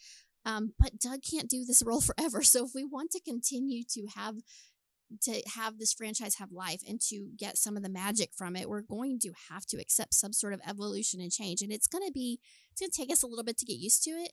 Um 0.45 0.75
but 0.79 0.99
doug 0.99 1.21
can't 1.29 1.49
do 1.49 1.65
this 1.65 1.83
role 1.85 2.01
forever 2.03 2.43
so 2.43 2.67
if 2.67 2.73
we 2.75 2.85
want 2.85 3.11
to 3.13 3.21
continue 3.21 3.83
to 3.91 4.07
have 4.15 4.37
to 5.23 5.43
have 5.55 5.79
this 5.79 5.93
franchise 5.93 6.37
have 6.37 6.51
life 6.51 6.81
and 6.89 7.01
to 7.01 7.29
get 7.39 7.59
some 7.59 7.77
of 7.77 7.83
the 7.83 7.89
magic 7.89 8.31
from 8.37 8.57
it 8.57 8.69
we're 8.69 8.83
going 8.83 9.19
to 9.21 9.33
have 9.51 9.65
to 9.67 9.81
accept 9.81 10.15
some 10.15 10.33
sort 10.33 10.53
of 10.53 10.61
evolution 10.69 11.21
and 11.21 11.31
change 11.31 11.63
and 11.63 11.73
it's 11.73 11.87
going 11.87 12.05
to 12.05 12.13
be 12.13 12.41
it's 12.73 12.81
going 12.81 12.91
to 12.91 12.97
take 12.97 13.13
us 13.13 13.23
a 13.23 13.27
little 13.27 13.45
bit 13.45 13.57
to 13.59 13.67
get 13.67 13.79
used 13.79 14.03
to 14.03 14.11
it 14.11 14.33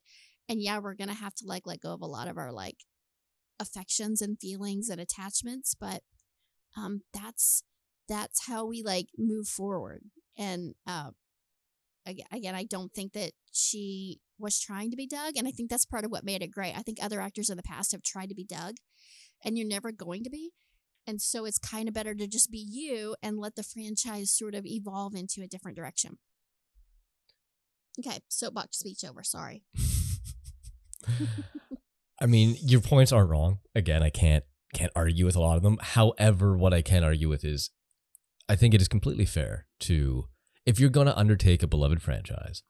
and 0.52 0.62
yeah 0.62 0.80
we're 0.80 0.94
gonna 0.94 1.14
have 1.14 1.34
to 1.34 1.46
like 1.48 1.66
let 1.66 1.80
go 1.80 1.94
of 1.94 2.02
a 2.02 2.06
lot 2.06 2.28
of 2.28 2.38
our 2.38 2.52
like 2.52 2.84
affections 3.60 4.22
and 4.22 4.38
feelings 4.40 4.90
and 4.90 5.00
attachments 5.00 5.74
but 5.80 6.02
um 6.78 7.02
that's 7.14 7.64
that's 8.10 8.48
how 8.48 8.66
we 8.66 8.84
like 8.84 9.08
move 9.18 9.48
forward 9.48 10.04
and 10.38 10.76
uh 10.86 11.12
again, 12.06 12.26
again 12.34 12.54
i 12.54 12.66
don't 12.66 12.92
think 12.94 13.14
that 13.14 13.32
she 13.54 14.20
was 14.38 14.60
trying 14.60 14.92
to 14.92 14.98
be 14.98 15.08
doug 15.08 15.38
and 15.38 15.48
i 15.48 15.52
think 15.52 15.70
that's 15.70 15.86
part 15.86 16.04
of 16.04 16.12
what 16.12 16.26
made 16.26 16.44
it 16.44 16.52
great. 16.52 16.78
I 16.78 16.82
think 16.82 16.98
other 17.02 17.22
actors 17.22 17.50
in 17.50 17.56
the 17.56 17.64
past 17.64 17.94
have 17.94 18.04
tried 18.04 18.28
to 18.28 18.36
be 18.36 18.44
doug 18.44 18.76
and 19.46 19.58
you're 19.58 19.68
never 19.68 19.92
going 19.92 20.24
to 20.24 20.30
be 20.30 20.52
and 21.08 21.22
so 21.22 21.46
it's 21.46 21.58
kind 21.58 21.88
of 21.88 21.94
better 21.94 22.14
to 22.14 22.28
just 22.28 22.52
be 22.52 22.66
you 22.70 23.16
and 23.24 23.40
let 23.40 23.56
the 23.56 23.64
franchise 23.64 24.32
sort 24.32 24.54
of 24.54 24.66
evolve 24.66 25.16
into 25.16 25.42
a 25.42 25.48
different 25.48 25.76
direction. 25.78 26.20
Okay 28.00 28.20
soapbox 28.28 28.80
speech 28.80 29.04
over 29.08 29.24
sorry 29.24 29.64
I 32.22 32.26
mean, 32.28 32.56
your 32.62 32.82
points 32.82 33.12
aren't 33.12 33.30
wrong. 33.30 33.60
Again, 33.76 34.04
I 34.04 34.10
can't 34.10 34.44
can't 34.74 34.92
argue 34.96 35.26
with 35.26 35.36
a 35.36 35.42
lot 35.42 35.58
of 35.58 35.64
them. 35.64 35.78
However, 35.82 36.56
what 36.56 36.74
I 36.74 36.82
can 36.82 37.04
argue 37.04 37.28
with 37.28 37.44
is 37.44 37.72
I 38.48 38.56
think 38.56 38.74
it 38.74 38.82
is 38.82 38.88
completely 38.88 39.26
fair 39.26 39.66
to 39.82 40.28
if 40.66 40.80
you're 40.80 40.90
going 40.90 41.08
to 41.08 41.18
undertake 41.18 41.64
a 41.64 41.68
beloved 41.68 42.02
franchise 42.02 42.64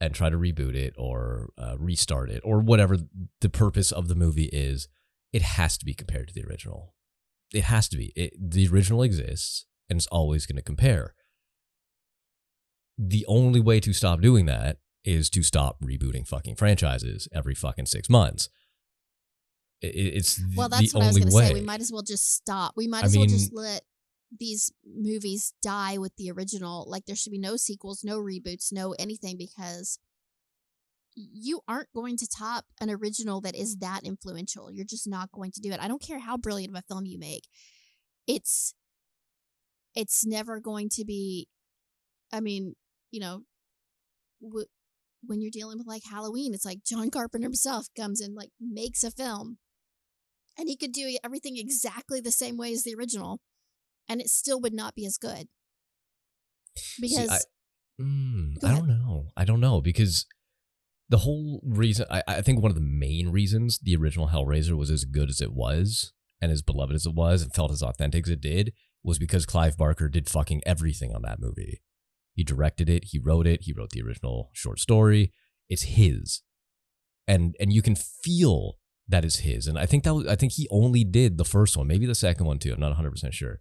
and 0.00 0.14
try 0.14 0.28
to 0.28 0.36
reboot 0.36 0.74
it 0.74 0.94
or 0.98 1.50
uh, 1.56 1.76
restart 1.78 2.30
it 2.30 2.42
or 2.44 2.60
whatever 2.60 2.98
the 3.40 3.48
purpose 3.48 3.92
of 3.92 4.08
the 4.08 4.14
movie 4.14 4.50
is, 4.52 4.88
it 5.32 5.42
has 5.42 5.78
to 5.78 5.84
be 5.84 5.94
compared 5.94 6.28
to 6.28 6.34
the 6.34 6.44
original. 6.44 6.94
It 7.52 7.64
has 7.64 7.88
to 7.88 7.96
be. 7.96 8.12
It, 8.16 8.32
the 8.38 8.66
original 8.68 9.02
exists 9.02 9.66
and 9.88 9.98
it's 9.98 10.06
always 10.08 10.46
going 10.46 10.56
to 10.56 10.62
compare. 10.62 11.14
The 12.98 13.24
only 13.26 13.60
way 13.60 13.80
to 13.80 13.92
stop 13.92 14.20
doing 14.20 14.46
that 14.46 14.78
is 15.04 15.28
to 15.30 15.42
stop 15.42 15.80
rebooting 15.80 16.26
fucking 16.26 16.56
franchises 16.56 17.28
every 17.32 17.54
fucking 17.54 17.86
six 17.86 18.08
months. 18.08 18.48
It's 19.82 20.40
well, 20.56 20.68
the 20.68 20.76
that's 20.76 20.94
what 20.94 21.02
I 21.02 21.06
was 21.08 21.16
only 21.16 21.20
going 21.20 21.30
to 21.30 21.36
way. 21.36 21.46
say. 21.48 21.54
We 21.54 21.60
might 21.60 21.80
as 21.80 21.92
well 21.92 22.02
just 22.02 22.34
stop. 22.34 22.72
We 22.76 22.88
might 22.88 23.02
I 23.02 23.06
as 23.06 23.12
well 23.16 23.26
mean- 23.26 23.30
just 23.36 23.52
let 23.52 23.82
these 24.36 24.72
movies 24.84 25.52
die 25.62 25.98
with 25.98 26.16
the 26.16 26.30
original. 26.30 26.86
Like 26.88 27.04
there 27.06 27.16
should 27.16 27.32
be 27.32 27.38
no 27.38 27.56
sequels, 27.56 28.02
no 28.02 28.18
reboots, 28.18 28.72
no 28.72 28.92
anything 28.98 29.36
because 29.36 29.98
you 31.14 31.60
aren't 31.68 31.92
going 31.94 32.16
to 32.16 32.26
top 32.26 32.64
an 32.80 32.90
original 32.90 33.40
that 33.42 33.54
is 33.54 33.76
that 33.76 34.00
influential. 34.04 34.70
You're 34.72 34.86
just 34.86 35.06
not 35.06 35.30
going 35.30 35.52
to 35.52 35.60
do 35.60 35.70
it. 35.70 35.80
I 35.80 35.86
don't 35.86 36.02
care 36.02 36.18
how 36.18 36.36
brilliant 36.36 36.74
of 36.74 36.78
a 36.78 36.92
film 36.92 37.04
you 37.06 37.18
make. 37.18 37.44
It's 38.26 38.74
it's 39.94 40.24
never 40.26 40.58
going 40.60 40.88
to 40.90 41.04
be 41.04 41.46
I 42.32 42.40
mean, 42.40 42.74
you 43.12 43.20
know, 43.20 43.42
w- 44.42 44.66
when 45.26 45.40
you're 45.40 45.50
dealing 45.50 45.78
with 45.78 45.86
like 45.86 46.02
Halloween, 46.10 46.54
it's 46.54 46.64
like 46.64 46.84
John 46.84 47.10
Carpenter 47.10 47.46
himself 47.46 47.86
comes 47.96 48.20
and 48.20 48.34
like 48.34 48.50
makes 48.60 49.02
a 49.04 49.10
film 49.10 49.58
and 50.58 50.68
he 50.68 50.76
could 50.76 50.92
do 50.92 51.16
everything 51.24 51.56
exactly 51.56 52.20
the 52.20 52.30
same 52.32 52.56
way 52.56 52.72
as 52.72 52.84
the 52.84 52.94
original 52.94 53.40
and 54.08 54.20
it 54.20 54.28
still 54.28 54.60
would 54.60 54.74
not 54.74 54.94
be 54.94 55.06
as 55.06 55.18
good 55.18 55.48
because 57.00 57.30
I- 57.30 57.38
Mm, 58.00 58.56
I 58.64 58.74
don't 58.74 58.88
know. 58.88 59.28
I 59.36 59.44
don't 59.44 59.60
know 59.60 59.80
because 59.80 60.26
the 61.08 61.18
whole 61.18 61.60
reason 61.64 62.06
I, 62.10 62.24
I 62.26 62.42
think 62.42 62.60
one 62.60 62.72
of 62.72 62.74
the 62.74 62.80
main 62.80 63.28
reasons 63.28 63.78
the 63.78 63.94
original 63.94 64.30
Hellraiser 64.30 64.76
was 64.76 64.90
as 64.90 65.04
good 65.04 65.30
as 65.30 65.40
it 65.40 65.52
was 65.52 66.12
and 66.40 66.50
as 66.50 66.60
beloved 66.60 66.92
as 66.96 67.06
it 67.06 67.14
was 67.14 67.42
and 67.42 67.54
felt 67.54 67.70
as 67.70 67.82
authentic 67.84 68.26
as 68.26 68.30
it 68.30 68.40
did 68.40 68.72
was 69.04 69.20
because 69.20 69.46
Clive 69.46 69.76
Barker 69.76 70.08
did 70.08 70.28
fucking 70.28 70.62
everything 70.66 71.14
on 71.14 71.22
that 71.22 71.38
movie. 71.38 71.82
He 72.34 72.44
directed 72.44 72.90
it, 72.90 73.04
he 73.06 73.18
wrote 73.18 73.46
it, 73.46 73.62
he 73.62 73.72
wrote 73.72 73.90
the 73.90 74.02
original 74.02 74.50
short 74.52 74.80
story. 74.80 75.32
It's 75.68 75.84
his. 75.84 76.42
And 77.26 77.54
and 77.58 77.72
you 77.72 77.80
can 77.80 77.94
feel 77.94 78.76
that 79.08 79.24
is 79.24 79.36
his. 79.36 79.66
And 79.66 79.78
I 79.78 79.86
think 79.86 80.04
that 80.04 80.14
was, 80.14 80.26
I 80.26 80.34
think 80.34 80.52
he 80.52 80.66
only 80.70 81.04
did 81.04 81.38
the 81.38 81.44
first 81.44 81.76
one, 81.76 81.86
maybe 81.86 82.06
the 82.06 82.14
second 82.14 82.46
one 82.46 82.58
too. 82.58 82.72
I'm 82.72 82.80
not 82.80 82.96
100% 82.96 83.32
sure. 83.32 83.60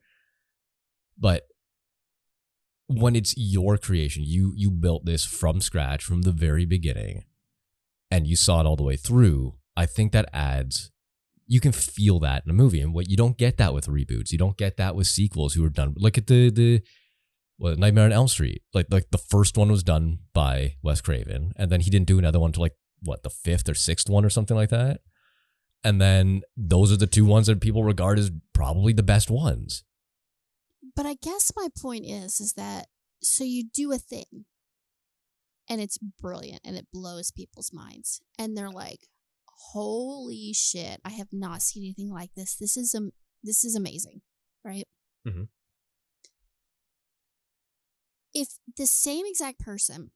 But 1.18 1.44
when 2.88 3.16
it's 3.16 3.34
your 3.38 3.78
creation, 3.78 4.24
you 4.26 4.54
you 4.56 4.72
built 4.72 5.06
this 5.06 5.26
from 5.26 5.62
scratch 5.62 6.04
from 6.04 6.24
the 6.24 6.32
very 6.32 6.66
beginning 6.66 7.26
and 8.12 8.28
you 8.28 8.36
saw 8.36 8.60
it 8.60 8.66
all 8.66 8.76
the 8.76 8.84
way 8.84 8.96
through. 8.96 9.56
I 9.76 9.86
think 9.86 10.12
that 10.12 10.30
adds 10.34 10.92
you 11.46 11.60
can 11.60 11.72
feel 11.72 12.20
that 12.20 12.44
in 12.46 12.52
a 12.52 12.54
movie 12.54 12.82
and 12.82 12.94
what 12.94 13.10
you 13.10 13.18
don't 13.18 13.38
get 13.38 13.58
that 13.58 13.74
with 13.74 13.88
reboots. 13.88 14.32
You 14.32 14.38
don't 14.38 14.58
get 14.58 14.78
that 14.78 14.96
with 14.96 15.08
sequels 15.08 15.54
who 15.54 15.66
are 15.66 15.70
done 15.70 15.94
look 15.98 16.18
at 16.18 16.28
the 16.28 16.50
the 16.50 16.82
what 17.58 17.78
Nightmare 17.78 18.06
on 18.06 18.12
Elm 18.12 18.28
Street. 18.28 18.62
Like 18.74 18.88
like 18.90 19.12
the 19.12 19.18
first 19.18 19.58
one 19.58 19.70
was 19.72 19.84
done 19.84 20.20
by 20.34 20.76
Wes 20.82 21.02
Craven 21.02 21.54
and 21.56 21.72
then 21.72 21.82
he 21.82 21.90
didn't 21.90 22.08
do 22.08 22.20
another 22.20 22.40
one 22.40 22.52
till 22.52 22.62
like 22.64 22.76
what 23.02 23.24
the 23.24 23.30
fifth 23.30 23.68
or 23.70 23.74
sixth 23.76 24.10
one 24.10 24.26
or 24.26 24.30
something 24.30 24.56
like 24.58 24.70
that. 24.70 25.02
And 25.84 26.00
then 26.00 26.42
those 26.56 26.92
are 26.94 26.98
the 26.98 27.08
two 27.08 27.26
ones 27.26 27.48
that 27.48 27.60
people 27.60 27.84
regard 27.84 28.18
as 28.18 28.32
probably 28.54 28.94
the 28.94 29.04
best 29.04 29.30
ones. 29.30 29.84
but 30.96 31.06
I 31.06 31.16
guess 31.22 31.52
my 31.56 31.68
point 31.82 32.06
is 32.06 32.40
is 32.40 32.54
that 32.54 32.88
so 33.22 33.44
you 33.44 33.64
do 33.74 33.92
a 33.92 33.98
thing 33.98 34.46
and 35.70 35.80
it's 35.82 35.98
brilliant 35.98 36.62
and 36.66 36.76
it 36.78 36.88
blows 36.94 37.32
people's 37.32 37.72
minds 37.74 38.22
and 38.38 38.56
they're 38.58 38.70
like 38.70 39.00
holy 39.72 40.52
shit 40.54 41.00
I 41.06 41.10
have 41.12 41.30
not 41.32 41.62
seen 41.62 41.84
anything 41.84 42.12
like 42.12 42.32
this 42.36 42.56
this 42.56 42.76
is 42.78 42.94
um 42.96 43.12
this 43.44 43.64
is 43.64 43.76
amazing 43.76 44.22
right 44.64 44.88
Mhm. 45.28 45.48
if 48.34 48.50
the 48.78 48.88
same 48.88 49.26
exact 49.26 49.60
person 49.60 50.12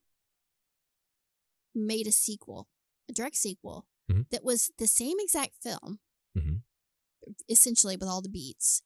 made 1.76 2.08
a 2.08 2.12
sequel 2.12 2.68
a 3.10 3.14
direct 3.14 3.36
sequel 3.36 3.88
Mhm. 4.10 4.30
that 4.30 4.44
was 4.44 4.72
the 4.78 4.88
same 4.88 5.18
exact 5.20 5.56
film 5.62 6.00
Mhm. 6.36 6.64
essentially 7.48 7.96
with 7.98 8.10
all 8.10 8.22
the 8.22 8.30
beats 8.30 8.82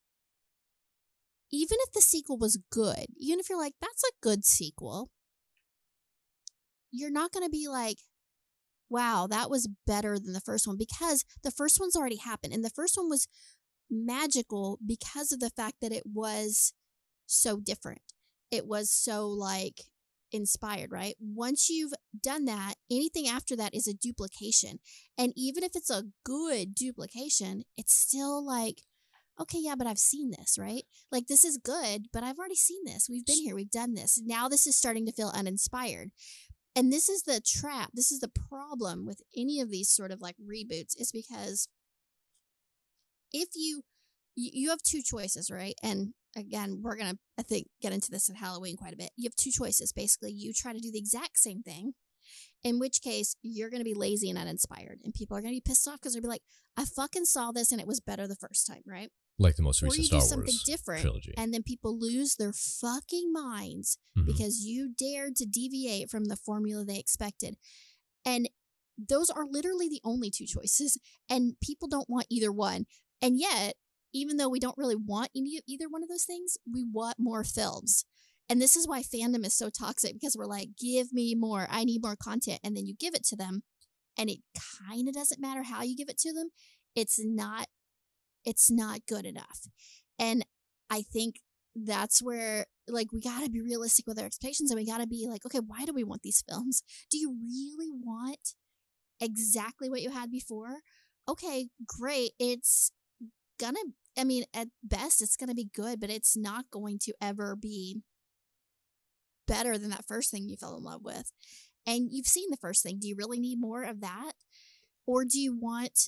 even 1.52 1.78
if 1.82 1.92
the 1.92 2.02
sequel 2.02 2.38
was 2.38 2.58
good, 2.70 3.08
even 3.18 3.38
if 3.40 3.50
you're 3.50 3.60
like, 3.60 3.76
that's 3.82 4.04
a 4.06 4.12
good 4.22 4.46
sequel, 4.46 5.12
you're 6.92 7.12
not 7.12 7.32
going 7.32 7.46
to 7.46 7.50
be 7.50 7.68
like, 7.68 7.98
wow, 8.90 9.28
that 9.28 9.50
was 9.50 9.68
better 9.86 10.18
than 10.18 10.34
the 10.34 10.42
first 10.42 10.66
one 10.66 10.78
because 10.78 11.26
the 11.44 11.52
first 11.52 11.80
one's 11.80 11.96
already 11.96 12.18
happened. 12.18 12.54
And 12.54 12.64
the 12.64 12.70
first 12.70 12.98
one 12.98 13.10
was 13.10 13.28
magical 13.90 14.80
because 14.86 15.32
of 15.32 15.40
the 15.42 15.50
fact 15.50 15.76
that 15.82 15.92
it 15.92 16.04
was 16.06 16.74
so 17.26 17.60
different. 17.60 18.02
It 18.52 18.68
was 18.68 18.92
so 18.92 19.28
like 19.28 19.82
inspired, 20.32 20.92
right? 20.92 21.16
Once 21.20 21.70
you've 21.70 21.94
done 22.22 22.46
that, 22.46 22.76
anything 22.90 23.28
after 23.28 23.56
that 23.56 23.74
is 23.74 23.88
a 23.88 23.94
duplication. 23.94 24.80
And 25.18 25.34
even 25.36 25.64
if 25.64 25.76
it's 25.76 25.90
a 25.90 26.06
good 26.24 26.76
duplication, 26.76 27.64
it's 27.78 27.94
still 27.94 28.46
like, 28.46 28.82
okay, 29.40 29.60
yeah, 29.62 29.76
but 29.78 29.88
I've 29.88 29.98
seen 29.98 30.32
this, 30.32 30.58
right? 30.60 30.84
Like 31.12 31.28
this 31.28 31.44
is 31.44 31.58
good, 31.58 32.08
but 32.14 32.24
I've 32.24 32.38
already 32.38 32.56
seen 32.56 32.84
this. 32.86 33.08
We've 33.10 33.26
been 33.26 33.40
here, 33.40 33.56
we've 33.56 33.72
done 33.72 33.94
this. 33.94 34.22
Now 34.24 34.48
this 34.48 34.68
is 34.68 34.76
starting 34.76 35.06
to 35.06 35.12
feel 35.12 35.32
uninspired. 35.34 36.12
And 36.76 36.92
this 36.92 37.10
is 37.10 37.24
the 37.24 37.42
trap. 37.42 37.92
This 37.94 38.12
is 38.12 38.20
the 38.20 38.32
problem 38.50 39.06
with 39.06 39.22
any 39.36 39.60
of 39.60 39.70
these 39.70 39.90
sort 39.90 40.12
of 40.12 40.22
like 40.22 40.36
reboots 40.38 40.94
is 40.98 41.12
because 41.12 41.68
if 43.34 43.50
you 43.56 43.82
you 44.36 44.70
have 44.70 44.82
two 44.82 45.02
choices, 45.04 45.52
right? 45.52 45.76
And 45.84 46.14
again, 46.36 46.82
we're 46.82 46.96
going 46.96 47.12
to 47.14 47.20
I 47.38 47.44
think 47.44 47.68
get 47.82 47.94
into 47.94 48.12
this 48.12 48.30
at 48.30 48.36
Halloween 48.38 48.78
quite 48.78 48.94
a 48.94 48.98
bit. 48.98 49.12
You 49.18 49.28
have 49.30 49.36
two 49.36 49.52
choices 49.52 49.92
basically. 49.92 50.32
You 50.32 50.54
try 50.54 50.74
to 50.74 50.80
do 50.80 50.92
the 50.92 51.00
exact 51.00 51.38
same 51.40 51.62
thing 51.64 51.94
In 52.64 52.78
which 52.80 53.02
case, 53.02 53.36
you're 53.42 53.72
going 53.72 53.80
to 53.82 53.92
be 53.92 53.96
lazy 53.96 54.30
and 54.30 54.38
uninspired, 54.38 55.00
and 55.04 55.12
people 55.14 55.36
are 55.36 55.42
going 55.42 55.54
to 55.54 55.58
be 55.58 55.70
pissed 55.70 55.88
off 55.88 55.96
because 56.00 56.14
they'll 56.14 56.22
be 56.22 56.28
like, 56.28 56.44
"I 56.78 56.86
fucking 56.86 57.26
saw 57.26 57.52
this 57.52 57.72
and 57.72 57.82
it 57.82 57.88
was 57.88 58.00
better 58.00 58.28
the 58.28 58.36
first 58.36 58.68
time, 58.68 58.84
right?" 58.86 59.10
Like 59.40 59.56
the 59.56 59.64
most 59.64 59.82
or 59.82 59.88
recent 59.88 60.04
you 60.04 60.08
Star 60.08 60.20
do 60.22 60.26
something 60.28 60.54
Wars 60.54 60.64
different, 60.64 61.02
trilogy. 61.02 61.34
and 61.36 61.52
then 61.52 61.64
people 61.64 61.98
lose 61.98 62.36
their 62.36 62.54
fucking 62.54 63.34
minds 63.34 63.98
Mhm. 64.16 64.28
because 64.28 64.60
you 64.64 64.94
dared 64.96 65.36
to 65.38 65.46
deviate 65.48 66.12
from 66.12 66.26
the 66.26 66.36
formula 66.38 66.86
they 66.86 67.00
expected. 67.00 67.58
And 68.24 68.48
those 68.98 69.32
are 69.32 69.48
literally 69.50 69.90
the 69.90 70.02
only 70.04 70.30
two 70.30 70.46
choices. 70.46 70.98
And 71.28 71.60
people 71.60 71.88
don't 71.88 72.08
want 72.10 72.28
either 72.30 72.52
one. 72.52 72.86
And 73.20 73.40
yet, 73.40 73.78
even 74.14 74.38
though 74.38 74.50
we 74.50 74.60
don't 74.60 74.78
really 74.78 74.96
want 74.96 75.30
any, 75.36 75.60
either 75.68 75.90
one 75.90 76.04
of 76.04 76.10
those 76.10 76.26
things, 76.26 76.58
we 76.72 76.84
want 76.84 77.18
more 77.20 77.44
films. 77.44 78.06
And 78.50 78.62
this 78.62 78.76
is 78.76 78.88
why 78.88 79.02
fandom 79.02 79.46
is 79.46 79.54
so 79.54 79.70
toxic 79.70 80.14
because 80.14 80.36
we're 80.38 80.46
like, 80.46 80.70
give 80.80 81.14
me 81.14 81.36
more. 81.36 81.68
I 81.70 81.86
need 81.86 82.04
more 82.04 82.18
content. 82.18 82.60
And 82.64 82.76
then 82.76 82.86
you 82.86 82.94
give 83.00 83.16
it 83.16 83.24
to 83.28 83.36
them. 83.36 83.64
And 84.18 84.30
it 84.30 84.40
kind 84.90 85.08
of 85.08 85.14
doesn't 85.14 85.42
matter 85.42 85.64
how 85.64 85.84
you 85.84 85.96
give 85.96 86.10
it 86.10 86.18
to 86.20 86.34
them. 86.34 86.50
It's 86.96 87.20
not, 87.24 87.68
it's 88.46 88.70
not 88.70 89.06
good 89.08 89.26
enough. 89.26 89.68
And 90.20 90.46
I 90.90 91.02
think 91.02 91.36
that's 91.76 92.22
where 92.22 92.66
like 92.88 93.12
we 93.14 93.22
got 93.22 93.44
to 93.44 93.50
be 93.50 93.62
realistic 93.62 94.06
with 94.06 94.20
our 94.20 94.26
expectations 94.26 94.70
and 94.72 94.78
we 94.78 94.86
got 94.86 95.00
to 95.00 95.08
be 95.08 95.26
like 95.30 95.46
okay 95.46 95.60
why 95.66 95.86
do 95.86 95.94
we 95.94 96.04
want 96.04 96.22
these 96.22 96.44
films 96.50 96.84
do 97.10 97.18
you 97.18 97.34
really 97.48 97.90
want 97.90 98.56
exactly 99.22 99.90
what 99.90 100.02
you 100.02 100.10
had 100.10 100.30
before 100.30 100.80
okay 101.30 101.70
great 101.88 102.32
it's 102.40 102.92
gonna 103.58 103.80
i 104.18 104.24
mean 104.24 104.44
at 104.54 104.68
best 104.84 105.22
it's 105.22 105.38
gonna 105.38 105.56
be 105.56 105.70
good 105.74 106.00
but 106.00 106.10
it's 106.10 106.36
not 106.38 106.70
going 106.72 107.00
to 107.00 107.14
ever 107.22 107.56
be 107.56 108.02
better 109.48 109.78
than 109.78 109.90
that 109.90 110.08
first 110.08 110.32
thing 110.32 110.48
you 110.48 110.56
fell 110.56 110.78
in 110.78 110.84
love 110.84 111.04
with 111.04 111.32
and 111.86 112.10
you've 112.12 112.28
seen 112.28 112.50
the 112.50 112.58
first 112.58 112.84
thing. 112.84 113.00
Do 113.00 113.08
you 113.08 113.16
really 113.16 113.40
need 113.40 113.60
more 113.60 113.84
of 113.84 114.02
that 114.02 114.34
or 115.08 115.26
do 115.26 115.40
you 115.40 115.58
want 115.58 116.08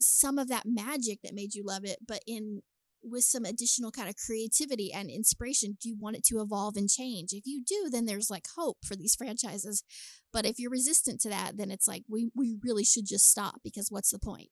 some 0.00 0.38
of 0.38 0.48
that 0.48 0.66
magic 0.66 1.20
that 1.22 1.34
made 1.34 1.54
you 1.54 1.64
love 1.64 1.84
it 1.84 1.98
but 2.06 2.20
in 2.26 2.62
with 3.02 3.24
some 3.24 3.44
additional 3.44 3.90
kind 3.90 4.08
of 4.08 4.16
creativity 4.16 4.90
and 4.90 5.10
inspiration 5.10 5.76
do 5.78 5.90
you 5.90 5.96
want 5.98 6.16
it 6.16 6.24
to 6.24 6.40
evolve 6.40 6.76
and 6.76 6.88
change? 6.88 7.32
If 7.32 7.46
you 7.46 7.62
do 7.64 7.88
then 7.90 8.06
there's 8.06 8.30
like 8.30 8.46
hope 8.56 8.78
for 8.84 8.96
these 8.96 9.14
franchises 9.14 9.82
but 10.32 10.46
if 10.46 10.58
you're 10.58 10.70
resistant 10.70 11.20
to 11.22 11.28
that 11.28 11.56
then 11.56 11.70
it's 11.70 11.88
like 11.88 12.04
we 12.08 12.30
we 12.34 12.56
really 12.62 12.84
should 12.84 13.06
just 13.06 13.28
stop 13.28 13.56
because 13.62 13.90
what's 13.90 14.10
the 14.10 14.18
point 14.18 14.48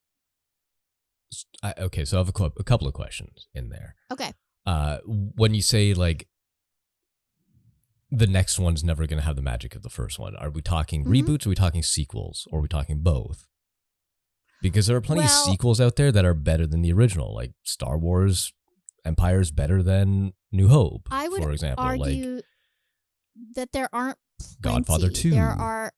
I, 1.63 1.75
okay, 1.79 2.05
so 2.05 2.17
I 2.19 2.21
have 2.25 2.33
a, 2.35 2.45
a 2.59 2.65
couple 2.65 2.87
of 2.89 2.95
questions 2.95 3.47
in 3.55 3.69
there. 3.71 3.95
okay 4.13 4.33
Uh, 4.67 4.99
when 5.07 5.55
you 5.55 5.63
say 5.63 5.93
like 5.95 6.29
the 8.11 8.27
next 8.27 8.59
one's 8.59 8.85
never 8.85 9.07
going 9.07 9.19
to 9.19 9.25
have 9.25 9.37
the 9.37 9.43
magic 9.43 9.75
of 9.75 9.83
the 9.83 9.89
first 9.91 10.19
one, 10.19 10.37
are 10.37 10.51
we 10.51 10.61
talking 10.61 11.05
Mhm. 11.05 11.11
reboots? 11.23 11.47
Are 11.47 11.49
we 11.49 11.55
talking 11.55 11.83
sequels? 11.83 12.47
Or 12.51 12.59
are 12.59 12.63
we 12.63 12.69
talking 12.69 13.01
both? 13.01 13.47
Because 14.61 14.87
there 14.87 14.97
are 14.97 15.01
plenty 15.01 15.23
Well- 15.23 15.45
of 15.47 15.51
sequels 15.51 15.81
out 15.81 15.97
there 15.97 16.13
that 16.13 16.25
are 16.25 16.35
better 16.35 16.67
than 16.67 16.83
the 16.83 16.93
original, 16.93 17.35
like 17.35 17.55
Star 17.65 17.97
Wars 17.99 18.53
Empire 19.05 19.41
is 19.41 19.51
better 19.51 19.83
than 19.83 20.33
New 20.53 20.69
Hope, 20.69 21.09
i 21.11 21.27
would 21.29 21.43
for 21.43 21.51
example. 21.51 21.85
like 21.85 21.99
argue 21.99 22.43
that 23.57 23.73
there 23.73 23.89
aren't 23.93 24.19
Godfather 24.61 25.09
2. 25.11 25.31
there 25.31 25.49
are 25.49 25.93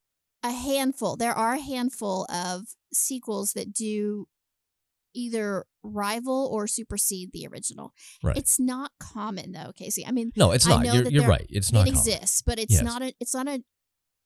a 0.44 0.52
handful 0.52 1.16
there 1.16 1.32
are 1.34 1.54
a 1.54 1.60
handful 1.60 2.24
of 2.30 2.68
sequels 2.94 3.52
that 3.54 3.72
do 3.74 4.26
either 5.14 5.64
rival 5.82 6.48
or 6.52 6.66
supersede 6.66 7.30
the 7.32 7.46
original 7.46 7.92
Right. 8.22 8.36
it's 8.36 8.58
not 8.58 8.90
common 8.98 9.52
though 9.52 9.72
casey 9.76 10.04
i 10.06 10.10
mean 10.10 10.32
no, 10.36 10.50
it's 10.52 10.66
not. 10.66 10.84
You're, 10.84 11.08
you're 11.08 11.26
right. 11.26 11.46
It's 11.48 11.72
not 11.72 11.86
it 11.86 11.94
common. 11.94 12.08
exists, 12.08 12.42
but 12.42 12.58
it's 12.58 12.72
Yes. 12.74 12.82
not 12.82 13.02
a 13.02 13.12
it's 13.20 13.34
not 13.34 13.46
a 13.48 13.62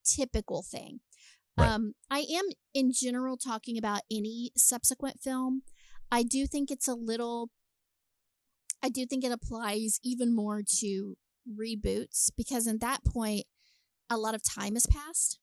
typical 0.04 0.62
thing. 0.62 1.00
Right. 1.58 1.68
Um, 1.70 1.94
I 2.10 2.20
am 2.20 2.44
in 2.72 2.92
general 2.92 3.36
talking 3.36 3.76
about 3.76 4.02
any 4.10 4.52
subsequent 4.56 5.20
film. 5.20 5.62
I 6.10 6.22
do 6.22 6.46
think 6.46 6.70
it's 6.70 6.88
a 6.88 6.94
little. 6.94 7.50
I 8.82 8.88
do 8.88 9.04
think 9.06 9.24
it 9.24 9.32
applies 9.32 9.98
even 10.04 10.34
more 10.34 10.62
to 10.80 11.16
reboots 11.50 12.30
because 12.36 12.66
at 12.68 12.80
that 12.80 13.04
point, 13.04 13.44
a 14.08 14.16
lot 14.16 14.34
of 14.34 14.42
time 14.42 14.74
has 14.74 14.86
passed, 14.86 15.38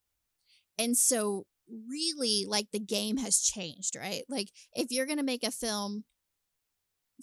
and 0.79 0.95
so 0.97 1.45
really, 1.70 2.45
like 2.47 2.68
the 2.72 2.80
game 2.80 3.18
has 3.18 3.41
changed, 3.41 3.95
right? 3.95 4.24
Like 4.30 4.49
if 4.74 4.91
you're 4.91 5.05
gonna 5.05 5.24
make 5.24 5.43
a 5.43 5.51
film 5.51 6.03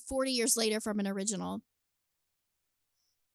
forty 0.09 0.33
years 0.33 0.57
later 0.57 0.81
from 0.81 1.01
an 1.01 1.07
original, 1.07 1.63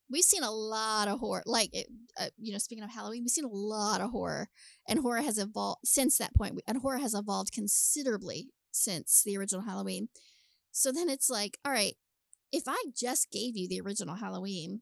we've 0.10 0.24
seen 0.24 0.43
a 0.43 0.51
lot 0.51 1.08
of 1.08 1.20
horror 1.20 1.43
like 1.45 1.70
it, 1.74 1.88
uh, 2.20 2.30
you 2.38 2.51
know 2.51 2.58
speaking 2.58 2.84
of 2.84 2.89
halloween 2.89 3.24
we've 3.24 3.30
seen 3.30 3.45
a 3.45 3.49
lot 3.49 4.01
of 4.01 4.12
horror 4.12 4.47
and 4.88 4.99
horror 4.99 5.22
has 5.22 5.38
evolved 5.38 5.80
since 5.84 6.18
that 6.18 6.34
point 6.36 6.60
and 6.68 6.80
horror 6.80 6.97
has 6.97 7.14
evolved 7.14 7.51
considerably 7.51 8.47
since 8.72 9.24
the 9.26 9.38
original 9.38 9.64
halloween 9.64 10.08
so 10.72 10.91
then 10.91 11.10
it's 11.10 11.30
like 11.30 11.58
all 11.66 11.72
right 11.72 11.95
if 12.51 12.64
i 12.68 12.84
just 12.95 13.32
gave 13.32 13.55
you 13.58 13.68
the 13.68 13.82
original 13.82 14.16
halloween 14.16 14.82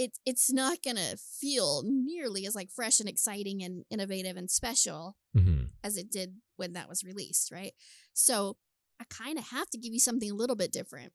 it, 0.00 0.18
it's 0.24 0.50
not 0.50 0.82
gonna 0.82 1.14
feel 1.18 1.82
nearly 1.84 2.46
as 2.46 2.54
like 2.54 2.70
fresh 2.70 3.00
and 3.00 3.08
exciting 3.08 3.62
and 3.62 3.84
innovative 3.90 4.36
and 4.36 4.50
special 4.50 5.16
hmm 5.34 5.64
as 5.82 5.96
it 5.96 6.10
did 6.10 6.36
when 6.56 6.72
that 6.74 6.88
was 6.88 7.04
released 7.04 7.50
right 7.50 7.72
so 8.12 8.56
i 9.00 9.04
kind 9.08 9.38
of 9.38 9.48
have 9.48 9.68
to 9.70 9.78
give 9.78 9.92
you 9.92 10.00
something 10.00 10.30
a 10.30 10.34
little 10.34 10.56
bit 10.56 10.72
different 10.72 11.12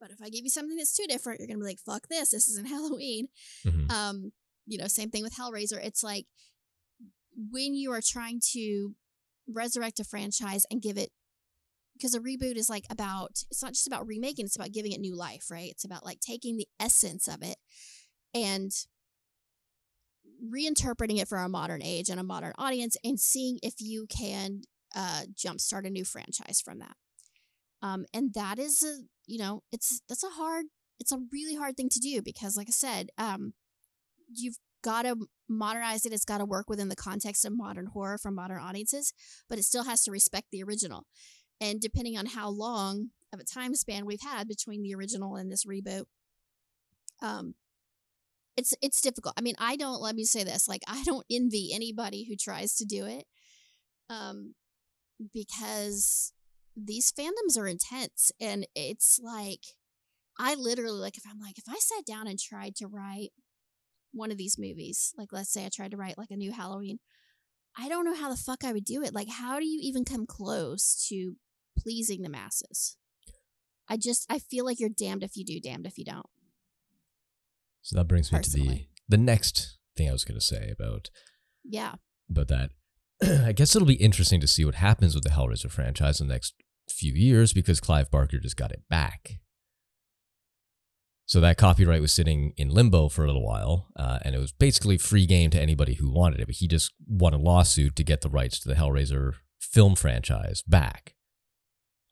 but 0.00 0.10
if 0.10 0.22
I 0.22 0.30
give 0.30 0.44
you 0.44 0.50
something 0.50 0.78
that's 0.78 0.96
too 0.96 1.04
different, 1.06 1.40
you're 1.40 1.46
gonna 1.46 1.58
be 1.58 1.64
like, 1.66 1.78
"Fuck 1.78 2.08
this! 2.08 2.30
This 2.30 2.48
isn't 2.48 2.68
Halloween." 2.74 3.28
hmm 3.62 3.90
Um, 3.90 4.32
you 4.66 4.78
know, 4.78 4.86
same 4.88 5.10
thing 5.10 5.22
with 5.22 5.36
Hellraiser. 5.36 5.78
It's 5.84 6.02
like 6.02 6.26
when 7.50 7.74
you 7.74 7.92
are 7.92 8.00
trying 8.02 8.40
to 8.52 8.94
resurrect 9.46 10.00
a 10.00 10.04
franchise 10.04 10.64
and 10.70 10.80
give 10.80 10.96
it 10.96 11.10
because 12.00 12.14
a 12.14 12.20
reboot 12.20 12.56
is 12.56 12.70
like 12.70 12.86
about 12.90 13.44
it's 13.50 13.62
not 13.62 13.72
just 13.72 13.86
about 13.86 14.06
remaking, 14.06 14.46
it's 14.46 14.56
about 14.56 14.72
giving 14.72 14.92
it 14.92 15.00
new 15.00 15.16
life, 15.16 15.50
right? 15.50 15.70
It's 15.70 15.84
about 15.84 16.04
like 16.04 16.20
taking 16.20 16.56
the 16.56 16.68
essence 16.78 17.28
of 17.28 17.42
it 17.42 17.56
and 18.34 18.72
reinterpreting 20.52 21.20
it 21.20 21.28
for 21.28 21.38
a 21.38 21.48
modern 21.48 21.82
age 21.82 22.08
and 22.08 22.18
a 22.18 22.24
modern 22.24 22.52
audience 22.56 22.96
and 23.04 23.20
seeing 23.20 23.58
if 23.62 23.74
you 23.78 24.06
can 24.06 24.62
uh 24.96 25.22
jumpstart 25.36 25.86
a 25.86 25.90
new 25.90 26.04
franchise 26.04 26.60
from 26.64 26.78
that. 26.78 26.96
Um, 27.82 28.04
and 28.12 28.32
that 28.34 28.58
is 28.58 28.82
a 28.82 29.04
you 29.26 29.38
know 29.38 29.62
it's 29.70 30.02
that's 30.08 30.24
a 30.24 30.30
hard 30.30 30.66
it's 30.98 31.12
a 31.12 31.20
really 31.32 31.54
hard 31.54 31.76
thing 31.76 31.88
to 31.88 32.00
do 32.00 32.20
because 32.20 32.56
like 32.56 32.68
i 32.68 32.72
said 32.72 33.08
um 33.16 33.54
you've 34.28 34.58
got 34.82 35.02
to 35.02 35.16
modernize 35.48 36.04
it 36.04 36.12
it's 36.12 36.24
got 36.24 36.38
to 36.38 36.44
work 36.44 36.68
within 36.68 36.88
the 36.88 36.96
context 36.96 37.44
of 37.44 37.56
modern 37.56 37.86
horror 37.86 38.18
for 38.18 38.30
modern 38.30 38.58
audiences 38.58 39.12
but 39.48 39.58
it 39.58 39.64
still 39.64 39.84
has 39.84 40.02
to 40.02 40.10
respect 40.10 40.48
the 40.50 40.62
original 40.62 41.04
and 41.60 41.80
depending 41.80 42.16
on 42.16 42.26
how 42.26 42.48
long 42.48 43.10
of 43.32 43.40
a 43.40 43.44
time 43.44 43.74
span 43.74 44.06
we've 44.06 44.22
had 44.22 44.48
between 44.48 44.82
the 44.82 44.94
original 44.94 45.36
and 45.36 45.50
this 45.50 45.64
reboot 45.64 46.04
um 47.22 47.54
it's 48.56 48.74
it's 48.82 49.00
difficult. 49.00 49.34
I 49.38 49.42
mean 49.42 49.54
i 49.58 49.76
don't 49.76 50.02
let 50.02 50.14
me 50.14 50.24
say 50.24 50.44
this 50.44 50.68
like 50.68 50.82
i 50.86 51.02
don't 51.04 51.26
envy 51.30 51.70
anybody 51.72 52.26
who 52.28 52.36
tries 52.36 52.74
to 52.76 52.84
do 52.84 53.06
it 53.06 53.24
um 54.08 54.54
because 55.32 56.32
these 56.76 57.12
fandoms 57.12 57.58
are 57.58 57.66
intense 57.66 58.32
and 58.40 58.66
it's 58.74 59.20
like 59.22 59.60
i 60.38 60.54
literally 60.54 60.98
like 60.98 61.18
if 61.18 61.24
i'm 61.30 61.40
like 61.40 61.58
if 61.58 61.64
i 61.68 61.76
sat 61.78 62.04
down 62.06 62.26
and 62.26 62.38
tried 62.38 62.74
to 62.76 62.86
write 62.86 63.30
one 64.12 64.30
of 64.30 64.38
these 64.38 64.58
movies 64.58 65.12
like 65.18 65.28
let's 65.32 65.52
say 65.52 65.66
i 65.66 65.68
tried 65.68 65.90
to 65.90 65.96
write 65.96 66.16
like 66.16 66.30
a 66.30 66.36
new 66.36 66.52
halloween 66.52 66.98
i 67.78 67.88
don't 67.88 68.04
know 68.04 68.14
how 68.14 68.30
the 68.30 68.36
fuck 68.36 68.64
i 68.64 68.72
would 68.72 68.84
do 68.84 69.02
it. 69.02 69.14
Like 69.14 69.28
how 69.28 69.58
do 69.58 69.66
you 69.66 69.80
even 69.82 70.04
come 70.04 70.26
close 70.26 71.06
to 71.08 71.36
pleasing 71.82 72.22
the 72.22 72.28
masses 72.28 72.96
i 73.88 73.96
just 73.96 74.26
i 74.30 74.38
feel 74.38 74.64
like 74.64 74.78
you're 74.80 74.88
damned 74.88 75.22
if 75.22 75.36
you 75.36 75.44
do 75.44 75.60
damned 75.60 75.86
if 75.86 75.98
you 75.98 76.04
don't 76.04 76.26
So 77.82 77.96
that 77.96 78.08
brings 78.08 78.32
me 78.32 78.40
to 78.40 78.50
the 78.50 78.86
the 79.08 79.16
next 79.18 79.78
thing 79.96 80.08
I 80.08 80.12
was 80.12 80.24
going 80.24 80.38
to 80.38 80.44
say 80.44 80.70
about 80.70 81.10
yeah 81.64 81.94
about 82.30 82.48
that. 82.48 82.70
I 83.46 83.52
guess 83.52 83.74
it'll 83.74 83.88
be 83.88 83.94
interesting 83.94 84.40
to 84.40 84.46
see 84.46 84.64
what 84.64 84.76
happens 84.76 85.14
with 85.14 85.24
the 85.24 85.30
Hellraiser 85.30 85.70
franchise 85.70 86.20
in 86.20 86.28
the 86.28 86.34
next 86.34 86.54
few 86.88 87.12
years 87.12 87.52
because 87.52 87.80
Clive 87.80 88.10
Barker 88.10 88.38
just 88.38 88.56
got 88.56 88.70
it 88.70 88.82
back. 88.88 89.40
So 91.26 91.40
that 91.40 91.58
copyright 91.58 92.00
was 92.00 92.12
sitting 92.12 92.54
in 92.56 92.70
limbo 92.70 93.08
for 93.08 93.22
a 93.24 93.26
little 93.26 93.44
while, 93.44 93.88
uh, 93.96 94.18
and 94.22 94.34
it 94.34 94.38
was 94.38 94.52
basically 94.52 94.98
free 94.98 95.26
game 95.26 95.50
to 95.50 95.60
anybody 95.60 95.94
who 95.94 96.10
wanted 96.10 96.40
it. 96.40 96.46
But 96.46 96.56
he 96.56 96.66
just 96.66 96.92
won 97.06 97.34
a 97.34 97.38
lawsuit 97.38 97.94
to 97.96 98.04
get 98.04 98.20
the 98.22 98.30
rights 98.30 98.58
to 98.60 98.68
the 98.68 98.74
Hellraiser 98.74 99.34
film 99.60 99.94
franchise 99.94 100.62
back, 100.66 101.14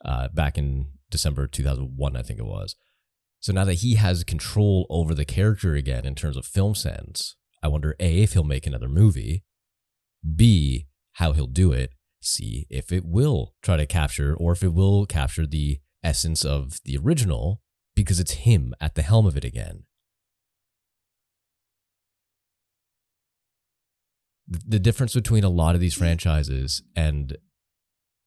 uh, 0.04 0.28
back 0.28 0.58
in 0.58 0.86
December 1.10 1.46
2001, 1.46 2.16
I 2.16 2.22
think 2.22 2.38
it 2.38 2.46
was. 2.46 2.76
So 3.40 3.52
now 3.52 3.64
that 3.64 3.74
he 3.74 3.94
has 3.94 4.24
control 4.24 4.86
over 4.90 5.14
the 5.14 5.24
character 5.24 5.74
again 5.74 6.04
in 6.04 6.14
terms 6.14 6.36
of 6.36 6.44
film 6.44 6.74
sense, 6.74 7.36
I 7.62 7.68
wonder 7.68 7.94
A, 8.00 8.22
if 8.22 8.32
he'll 8.32 8.44
make 8.44 8.66
another 8.66 8.88
movie, 8.88 9.44
B, 10.36 10.86
how 11.14 11.32
he'll 11.32 11.46
do 11.46 11.72
it, 11.72 11.92
C, 12.20 12.66
if 12.68 12.90
it 12.90 13.04
will 13.04 13.54
try 13.62 13.76
to 13.76 13.86
capture 13.86 14.34
or 14.34 14.52
if 14.52 14.62
it 14.62 14.72
will 14.72 15.06
capture 15.06 15.46
the 15.46 15.78
essence 16.02 16.44
of 16.44 16.80
the 16.84 16.96
original 16.96 17.60
because 17.94 18.20
it's 18.20 18.32
him 18.32 18.74
at 18.80 18.94
the 18.94 19.02
helm 19.02 19.26
of 19.26 19.36
it 19.36 19.44
again. 19.44 19.84
the, 24.48 24.60
the 24.66 24.78
difference 24.78 25.14
between 25.14 25.44
a 25.44 25.48
lot 25.48 25.74
of 25.74 25.80
these 25.80 25.94
franchises 25.94 26.82
and 26.96 27.36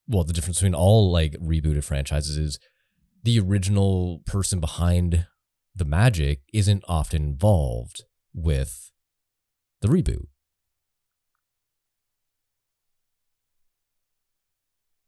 well, 0.06 0.24
the 0.24 0.32
difference 0.32 0.58
between 0.58 0.74
all 0.74 1.10
like 1.10 1.32
rebooted 1.34 1.84
franchises 1.84 2.36
is 2.36 2.58
the 3.22 3.38
original 3.38 4.20
person 4.26 4.60
behind 4.60 5.26
the 5.74 5.84
magic 5.84 6.40
isn't 6.52 6.84
often 6.88 7.22
involved 7.22 8.04
with 8.34 8.90
the 9.80 9.88
reboot. 9.88 10.26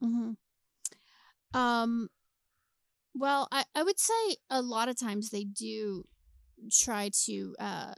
hmm 0.01 0.32
Um, 1.53 2.09
well, 3.14 3.49
I, 3.53 3.64
I 3.74 3.82
would 3.82 3.99
say 4.01 4.36
a 4.51 4.61
lot 4.61 4.88
of 4.88 4.99
times 4.99 5.30
they 5.30 5.45
do 5.45 6.05
try 6.70 7.11
to 7.26 7.55
uh, 7.59 7.95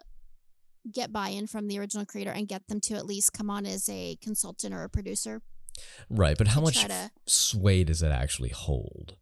get 0.92 1.12
buy-in 1.12 1.46
from 1.46 1.68
the 1.68 1.78
original 1.78 2.04
creator 2.04 2.30
and 2.30 2.48
get 2.48 2.68
them 2.68 2.80
to 2.82 2.94
at 2.94 3.06
least 3.06 3.32
come 3.32 3.50
on 3.50 3.66
as 3.66 3.88
a 3.88 4.16
consultant 4.22 4.74
or 4.74 4.84
a 4.84 4.90
producer. 4.90 5.42
Right, 6.10 6.36
but 6.38 6.48
how 6.48 6.60
much 6.60 6.84
to- 6.84 7.10
sway 7.26 7.84
does 7.84 8.02
it 8.02 8.10
actually 8.10 8.50
hold? 8.50 9.16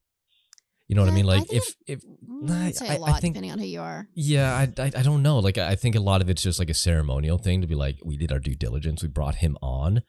You 0.89 0.95
know 0.97 1.03
what 1.03 1.11
I 1.11 1.15
mean? 1.15 1.25
Like 1.27 1.51
if 1.53 1.75
if 1.87 2.01
Mm, 2.03 2.51
I- 2.51 2.67
I'd 2.67 2.77
say 2.77 2.89
I- 2.89 2.93
a 2.93 2.97
I 2.97 2.99
lot 2.99 3.21
think- 3.21 3.35
depending 3.35 3.53
on 3.53 3.59
who 3.59 3.65
you 3.65 3.81
are. 3.81 4.07
Yeah, 4.15 4.53
I, 4.55 4.63
I 4.83 4.87
I 4.97 5.03
don't 5.03 5.23
know. 5.23 5.39
Like 5.39 5.57
I 5.57 5.77
think 5.77 5.95
a 5.95 6.01
lot 6.01 6.21
of 6.21 6.29
it's 6.29 6.43
just 6.43 6.59
like 6.59 6.69
a 6.71 6.75
ceremonial 6.75 7.39
thing 7.39 7.61
to 7.63 7.67
be 7.67 7.75
like 7.75 7.97
we 8.05 8.17
did 8.19 8.31
our 8.31 8.39
due 8.39 8.55
diligence. 8.55 9.03
We 9.03 9.09
brought 9.09 9.37
him 9.37 9.57
on. 9.63 10.03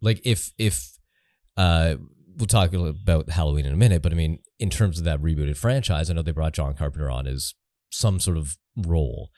Like 0.00 0.20
if 0.24 0.52
if 0.58 0.92
uh 1.56 1.96
we'll 2.36 2.46
talk 2.46 2.72
about 2.72 3.30
Halloween 3.30 3.66
in 3.66 3.72
a 3.72 3.76
minute, 3.76 4.02
but 4.02 4.12
I 4.12 4.14
mean 4.14 4.38
in 4.60 4.70
terms 4.70 4.98
of 4.98 5.04
that 5.04 5.20
rebooted 5.20 5.56
franchise, 5.56 6.08
I 6.08 6.14
know 6.14 6.22
they 6.22 6.30
brought 6.32 6.52
John 6.52 6.74
Carpenter 6.74 7.10
on 7.10 7.26
as 7.26 7.54
some 7.90 8.20
sort 8.20 8.36
of 8.36 8.56
role. 8.76 9.30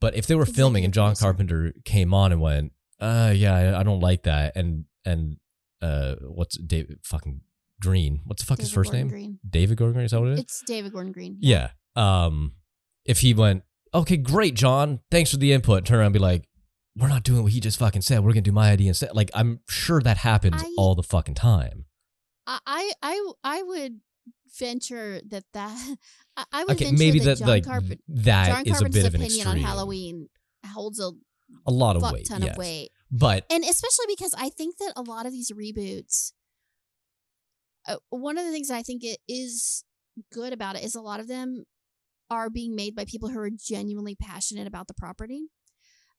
But 0.00 0.14
if 0.16 0.26
they 0.26 0.34
were 0.34 0.46
filming 0.46 0.84
and 0.84 0.92
John. 0.94 1.14
Carpenter 1.14 1.72
came 1.84 2.12
on 2.12 2.30
and 2.32 2.40
went, 2.42 2.72
uh 3.00 3.32
yeah, 3.34 3.54
I, 3.54 3.80
I 3.80 3.82
don't 3.84 4.00
like 4.00 4.24
that 4.24 4.54
and 4.54 4.84
and 5.06 5.36
uh 5.82 6.16
what's 6.22 6.58
David 6.58 6.98
fucking 7.04 7.40
Green? 7.80 8.20
What's 8.24 8.42
the 8.42 8.46
fuck 8.46 8.58
his 8.58 8.70
first 8.70 8.90
Gordon 8.90 9.08
name? 9.08 9.08
Green. 9.08 9.38
David 9.48 9.78
Gordon 9.78 9.94
Green, 9.94 10.04
is 10.04 10.10
that 10.10 10.20
what 10.20 10.30
it 10.30 10.34
is? 10.34 10.40
It's 10.40 10.62
David 10.66 10.92
Gordon 10.92 11.12
Green. 11.12 11.36
Yeah. 11.40 11.70
Um, 11.96 12.52
if 13.04 13.20
he 13.20 13.32
went, 13.34 13.62
okay, 13.94 14.16
great, 14.16 14.54
John, 14.54 15.00
thanks 15.10 15.30
for 15.30 15.38
the 15.38 15.52
input, 15.52 15.86
turn 15.86 15.98
around 15.98 16.06
and 16.06 16.12
be 16.12 16.18
like, 16.18 16.44
we're 16.96 17.08
not 17.08 17.22
doing 17.22 17.42
what 17.42 17.52
he 17.52 17.60
just 17.60 17.78
fucking 17.78 18.02
said. 18.02 18.20
We're 18.22 18.32
gonna 18.32 18.42
do 18.42 18.52
my 18.52 18.70
idea 18.70 18.88
instead. 18.88 19.14
Like, 19.14 19.30
I'm 19.34 19.60
sure 19.68 20.00
that 20.02 20.18
happens 20.18 20.62
I- 20.62 20.74
all 20.76 20.94
the 20.94 21.02
fucking 21.02 21.34
time. 21.34 21.86
I, 22.46 22.90
I, 23.00 23.32
I, 23.44 23.62
would 23.62 24.00
venture 24.58 25.20
that 25.28 25.44
that 25.52 25.96
I, 26.52 26.64
would 26.64 26.72
Okay, 26.72 26.86
venture 26.86 26.98
maybe 26.98 27.18
that, 27.20 27.24
that 27.24 27.38
John 27.38 27.48
like 27.48 27.64
Carpenter, 27.64 28.02
that 28.08 28.46
John 28.48 28.62
is 28.62 28.66
a 28.66 28.72
Carpenter's 28.72 28.94
bit 28.94 29.06
of 29.06 29.14
an 29.14 29.20
opinion 29.22 29.46
extreme. 29.46 29.64
on 29.64 29.70
Halloween 29.70 30.28
holds 30.66 30.98
a 31.00 31.12
a 31.66 31.70
lot 31.70 31.96
of 31.96 32.02
weight, 32.02 32.26
ton 32.26 32.42
yes. 32.42 32.52
of 32.52 32.58
weight. 32.58 32.90
But 33.10 33.44
and 33.50 33.64
especially 33.64 34.06
because 34.08 34.34
I 34.38 34.50
think 34.50 34.78
that 34.78 34.92
a 34.96 35.02
lot 35.02 35.26
of 35.26 35.32
these 35.32 35.50
reboots, 35.50 36.32
uh, 37.88 37.96
one 38.10 38.38
of 38.38 38.44
the 38.44 38.52
things 38.52 38.70
I 38.70 38.82
think 38.82 39.02
it 39.02 39.18
is 39.28 39.84
good 40.32 40.52
about 40.52 40.76
it 40.76 40.84
is 40.84 40.94
a 40.94 41.00
lot 41.00 41.20
of 41.20 41.28
them 41.28 41.64
are 42.30 42.48
being 42.48 42.76
made 42.76 42.94
by 42.94 43.04
people 43.04 43.28
who 43.28 43.38
are 43.40 43.50
genuinely 43.50 44.14
passionate 44.14 44.66
about 44.66 44.86
the 44.86 44.94
property. 44.94 45.48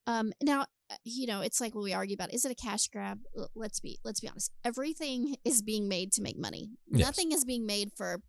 Um, 0.06 0.34
now, 0.42 0.62
uh, 0.90 0.96
you 1.06 1.28
know, 1.28 1.42
it's 1.42 1.62
like 1.62 1.74
what 1.74 1.84
we 1.84 1.94
argue 1.94 2.16
about 2.16 2.34
is 2.34 2.44
it 2.44 2.52
a 2.52 2.56
cash 2.56 2.88
grab? 2.88 3.20
Let's 3.56 3.80
be 3.80 4.00
let's 4.04 4.20
be 4.20 4.28
honest. 4.28 4.52
Everything 4.66 5.36
is 5.46 5.62
being 5.62 5.88
made 5.88 6.12
to 6.14 6.22
make 6.22 6.38
money. 6.38 6.72
Yes. 6.92 7.08
Nothing 7.08 7.32
is 7.32 7.46
being 7.46 7.66
made 7.66 7.92
for. 7.96 8.22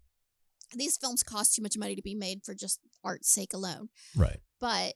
These 0.75 0.97
films 0.97 1.23
cost 1.23 1.55
too 1.55 1.61
much 1.61 1.77
money 1.77 1.95
to 1.95 2.01
be 2.01 2.15
made 2.15 2.45
for 2.45 2.55
just 2.55 2.81
art's 3.05 3.31
sake 3.31 3.53
alone 3.53 3.91
right, 4.17 4.41
but 4.59 4.95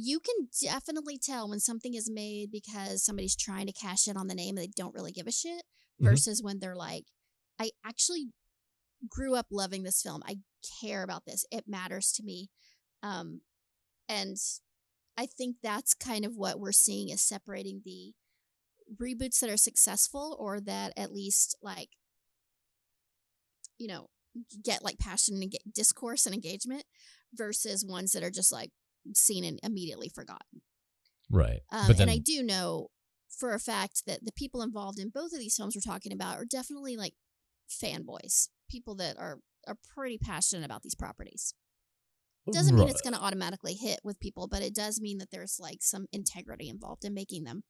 you 0.00 0.20
can 0.20 0.48
definitely 0.62 1.18
tell 1.18 1.48
when 1.48 1.60
something 1.60 1.94
is 1.94 2.10
made 2.10 2.50
because 2.50 3.04
somebody's 3.04 3.36
trying 3.36 3.66
to 3.66 3.72
cash 3.72 4.06
in 4.06 4.16
on 4.16 4.28
the 4.28 4.34
name 4.34 4.56
and 4.56 4.64
they 4.64 4.70
don't 4.76 4.94
really 4.94 5.12
give 5.12 5.26
a 5.26 5.32
shit 5.32 5.64
Mhm. 6.00 6.04
versus 6.04 6.42
when 6.42 6.58
they're 6.60 6.76
like 6.76 7.06
i 7.58 7.70
actually 7.84 8.32
grew 9.08 9.34
up 9.36 9.46
loving 9.50 9.84
this 9.84 10.02
film. 10.02 10.22
I 10.26 10.38
care 10.80 11.04
about 11.04 11.24
this. 11.24 11.44
It 11.52 11.68
matters 11.68 12.10
to 12.12 12.22
me. 12.24 12.50
Um 13.02 13.42
and 14.08 14.36
i 15.16 15.26
think 15.26 15.56
that's 15.62 15.94
kind 15.94 16.24
of 16.24 16.36
what 16.36 16.58
we're 16.60 16.72
seeing 16.72 17.08
is 17.10 17.20
separating 17.20 17.82
the 17.84 18.14
reboots 19.00 19.38
that 19.40 19.50
are 19.50 19.56
successful 19.56 20.36
or 20.40 20.60
that 20.60 20.92
at 20.96 21.12
least 21.12 21.56
like 21.62 21.90
you 23.78 23.86
know 23.86 24.08
get 24.64 24.82
like 24.84 24.98
passion 24.98 25.42
and 25.42 25.50
get 25.50 25.74
discourse 25.74 26.24
and 26.26 26.34
engagement 26.34 26.84
versus 27.34 27.84
ones 27.84 28.12
that 28.12 28.22
are 28.22 28.30
just 28.30 28.52
like 28.52 28.70
seen 29.16 29.44
and 29.44 29.58
immediately 29.62 30.08
forgotten. 30.08 30.62
right. 31.30 31.60
Um, 31.72 31.86
but 31.86 31.96
then, 31.98 32.08
and 32.08 32.10
I 32.10 32.18
do 32.18 32.42
know 32.42 32.88
for 33.28 33.54
a 33.54 33.58
fact 33.60 34.02
that 34.06 34.24
the 34.24 34.32
people 34.32 34.62
involved 34.62 34.98
in 34.98 35.10
both 35.10 35.32
of 35.32 35.38
these 35.38 35.54
films 35.56 35.76
we're 35.76 35.92
talking 35.92 36.12
about 36.12 36.36
are 36.36 36.44
definitely 36.44 36.96
like 36.96 37.14
fanboys, 37.70 38.48
people 38.70 38.94
that 38.96 39.16
are 39.18 39.38
are 39.66 39.76
pretty 39.94 40.18
passionate 40.18 40.64
about 40.64 40.82
these 40.82 40.94
properties. 40.94 41.54
It 42.46 42.54
doesn't 42.54 42.74
mean 42.74 42.88
it's 42.88 43.02
going 43.02 43.12
to 43.12 43.20
automatically 43.20 43.74
hit 43.74 44.00
with 44.02 44.18
people, 44.20 44.48
but 44.48 44.62
it 44.62 44.74
does 44.74 45.00
mean 45.02 45.18
that 45.18 45.30
there's 45.30 45.58
like 45.60 45.78
some 45.82 46.06
integrity 46.12 46.70
involved 46.70 47.04
in 47.04 47.12
making 47.12 47.44
them. 47.44 47.64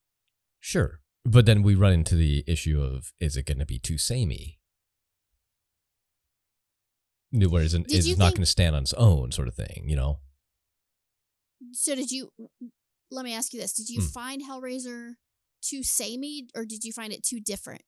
sure. 0.61 1.01
But 1.24 1.45
then 1.47 1.62
we 1.62 1.74
run 1.74 1.93
into 1.93 2.14
the 2.14 2.45
issue 2.47 2.80
of 2.80 3.12
is 3.20 3.36
it 3.36 3.45
going 3.45 3.59
to 3.59 3.66
be 3.66 3.78
too 3.80 3.99
samey? 3.99 4.61
Whereas 7.32 7.74
it- 7.74 7.91
you 7.91 8.16
not 8.16 8.32
going 8.32 8.43
to 8.43 8.47
stand 8.47 8.74
on 8.76 8.82
its 8.82 8.95
own, 8.95 9.32
sort 9.32 9.49
of 9.49 9.55
thing. 9.55 9.84
You 9.86 9.97
know. 9.97 10.20
So 11.73 11.95
did 11.95 12.11
you? 12.11 12.31
Let 13.11 13.25
me 13.25 13.35
ask 13.35 13.53
you 13.53 13.61
this: 13.61 13.73
Did 13.73 13.89
you 13.89 14.01
Hmm. 14.01 14.07
find 14.09 14.43
Hellraiser 14.43 15.15
too 15.63 15.83
samey, 15.83 16.47
or 16.55 16.65
did 16.65 16.85
you 16.85 16.93
find 16.93 17.13
it 17.13 17.23
too 17.25 17.41
different, 17.41 17.83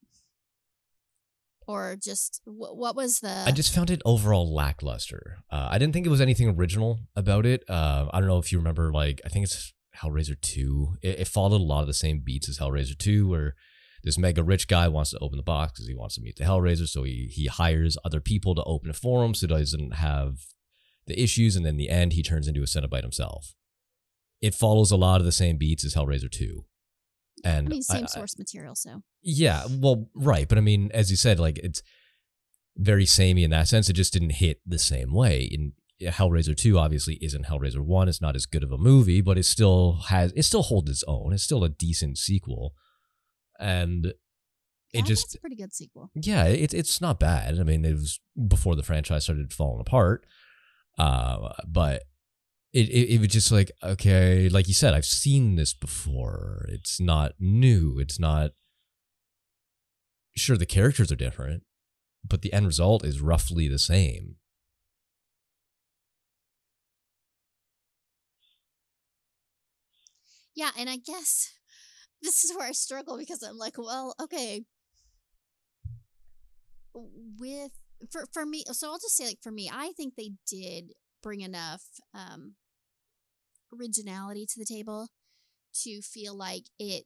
or 1.67 1.95
just 2.01 2.41
what? 2.45 2.75
What 2.77 2.95
was 2.95 3.19
the? 3.19 3.43
I 3.47 3.51
just 3.51 3.73
found 3.73 3.89
it 3.89 4.01
overall 4.03 4.53
lackluster. 4.53 5.37
Uh, 5.49 5.69
I 5.71 5.77
didn't 5.77 5.93
think 5.93 6.05
it 6.05 6.09
was 6.09 6.21
anything 6.21 6.49
original 6.49 6.99
about 7.15 7.45
it. 7.45 7.63
Uh, 7.69 8.07
I 8.11 8.19
don't 8.19 8.27
know 8.27 8.39
if 8.39 8.51
you 8.51 8.57
remember, 8.57 8.91
like 8.91 9.21
I 9.25 9.29
think 9.29 9.45
it's 9.45 9.73
Hellraiser 10.01 10.39
two. 10.41 10.95
It, 11.01 11.19
it 11.21 11.27
followed 11.27 11.61
a 11.61 11.63
lot 11.63 11.81
of 11.81 11.87
the 11.87 11.93
same 11.93 12.21
beats 12.23 12.49
as 12.49 12.57
Hellraiser 12.59 12.97
two, 12.97 13.27
where 13.29 13.55
this 14.03 14.17
mega 14.17 14.43
rich 14.43 14.67
guy 14.67 14.87
wants 14.87 15.11
to 15.11 15.19
open 15.19 15.37
the 15.37 15.43
box 15.43 15.73
because 15.73 15.87
he 15.87 15.95
wants 15.95 16.15
to 16.15 16.21
meet 16.21 16.35
the 16.37 16.43
Hellraiser, 16.43 16.87
so 16.87 17.03
he 17.03 17.29
he 17.31 17.45
hires 17.45 17.97
other 18.03 18.19
people 18.19 18.55
to 18.55 18.63
open 18.63 18.89
it 18.89 18.95
for 18.95 19.23
him, 19.23 19.33
so 19.33 19.47
he 19.47 19.53
doesn't 19.53 19.93
have 19.95 20.37
the 21.07 21.21
issues, 21.21 21.55
and 21.55 21.65
then 21.65 21.73
in 21.73 21.77
the 21.77 21.89
end 21.89 22.13
he 22.13 22.23
turns 22.23 22.47
into 22.47 22.61
a 22.61 22.65
Cenobite 22.65 23.03
himself. 23.03 23.53
It 24.41 24.55
follows 24.55 24.91
a 24.91 24.97
lot 24.97 25.21
of 25.21 25.25
the 25.25 25.31
same 25.31 25.57
beats 25.57 25.85
as 25.85 25.93
Hellraiser 25.93 26.29
two, 26.31 26.65
and 27.45 27.67
I 27.67 27.69
mean, 27.69 27.81
same 27.83 28.03
I- 28.03 28.07
source 28.07 28.37
material. 28.37 28.75
So 28.75 29.03
yeah, 29.21 29.65
well, 29.69 30.09
right, 30.15 30.47
but 30.47 30.57
I 30.57 30.61
mean, 30.61 30.89
as 30.93 31.11
you 31.11 31.17
said, 31.17 31.39
like 31.39 31.59
it's 31.59 31.81
very 32.77 33.05
samey 33.05 33.43
in 33.43 33.51
that 33.51 33.67
sense. 33.67 33.89
It 33.89 33.93
just 33.93 34.13
didn't 34.13 34.31
hit 34.31 34.61
the 34.65 34.79
same 34.79 35.13
way. 35.13 35.43
In 35.43 35.73
Hellraiser 36.01 36.55
Two, 36.57 36.79
obviously, 36.79 37.15
isn't 37.21 37.45
Hellraiser 37.45 37.81
One. 37.85 38.07
It's 38.09 38.21
not 38.21 38.35
as 38.35 38.45
good 38.47 38.63
of 38.63 38.71
a 38.71 38.77
movie, 38.77 39.21
but 39.21 39.37
it 39.37 39.45
still 39.45 39.99
has. 40.07 40.33
It 40.35 40.43
still 40.43 40.63
holds 40.63 40.89
its 40.89 41.03
own. 41.07 41.33
It's 41.33 41.43
still 41.43 41.63
a 41.63 41.69
decent 41.69 42.17
sequel, 42.17 42.73
and 43.59 44.13
yeah, 44.91 45.01
it 45.01 45.05
just 45.05 45.27
that's 45.27 45.35
a 45.35 45.39
pretty 45.41 45.55
good 45.55 45.73
sequel. 45.73 46.09
yeah, 46.15 46.45
it's 46.45 46.73
it's 46.73 46.99
not 46.99 47.19
bad. 47.19 47.59
I 47.59 47.63
mean, 47.63 47.85
it 47.85 47.93
was 47.93 48.19
before 48.47 48.75
the 48.75 48.83
franchise 48.83 49.25
started 49.25 49.53
falling 49.53 49.81
apart. 49.81 50.25
Uh, 50.97 51.53
but 51.67 52.03
it, 52.73 52.87
it 52.89 53.15
it 53.15 53.19
was 53.19 53.29
just 53.29 53.51
like 53.51 53.71
okay, 53.83 54.49
like 54.49 54.67
you 54.67 54.73
said, 54.73 54.93
I've 54.93 55.05
seen 55.05 55.55
this 55.55 55.73
before. 55.73 56.65
It's 56.69 56.99
not 56.99 57.33
new. 57.39 57.99
It's 57.99 58.19
not. 58.19 58.51
Sure, 60.35 60.57
the 60.57 60.65
characters 60.65 61.11
are 61.11 61.15
different, 61.17 61.63
but 62.27 62.41
the 62.41 62.53
end 62.53 62.65
result 62.65 63.03
is 63.05 63.19
roughly 63.21 63.67
the 63.67 63.79
same. 63.79 64.37
Yeah, 70.55 70.71
and 70.77 70.89
I 70.89 70.97
guess 70.97 71.51
this 72.21 72.43
is 72.43 72.55
where 72.55 72.67
I 72.67 72.71
struggle 72.71 73.17
because 73.17 73.43
I'm 73.43 73.57
like, 73.57 73.77
well, 73.77 74.15
okay. 74.21 74.63
With 76.93 77.71
for 78.11 78.25
for 78.33 78.45
me, 78.45 78.63
so 78.71 78.87
I'll 78.91 78.99
just 78.99 79.15
say 79.15 79.25
like 79.25 79.39
for 79.41 79.51
me, 79.51 79.69
I 79.73 79.91
think 79.95 80.15
they 80.15 80.31
did 80.47 80.93
bring 81.23 81.41
enough 81.41 81.83
um 82.13 82.55
originality 83.77 84.45
to 84.45 84.59
the 84.59 84.65
table 84.65 85.07
to 85.83 86.01
feel 86.01 86.35
like 86.37 86.63
it 86.77 87.05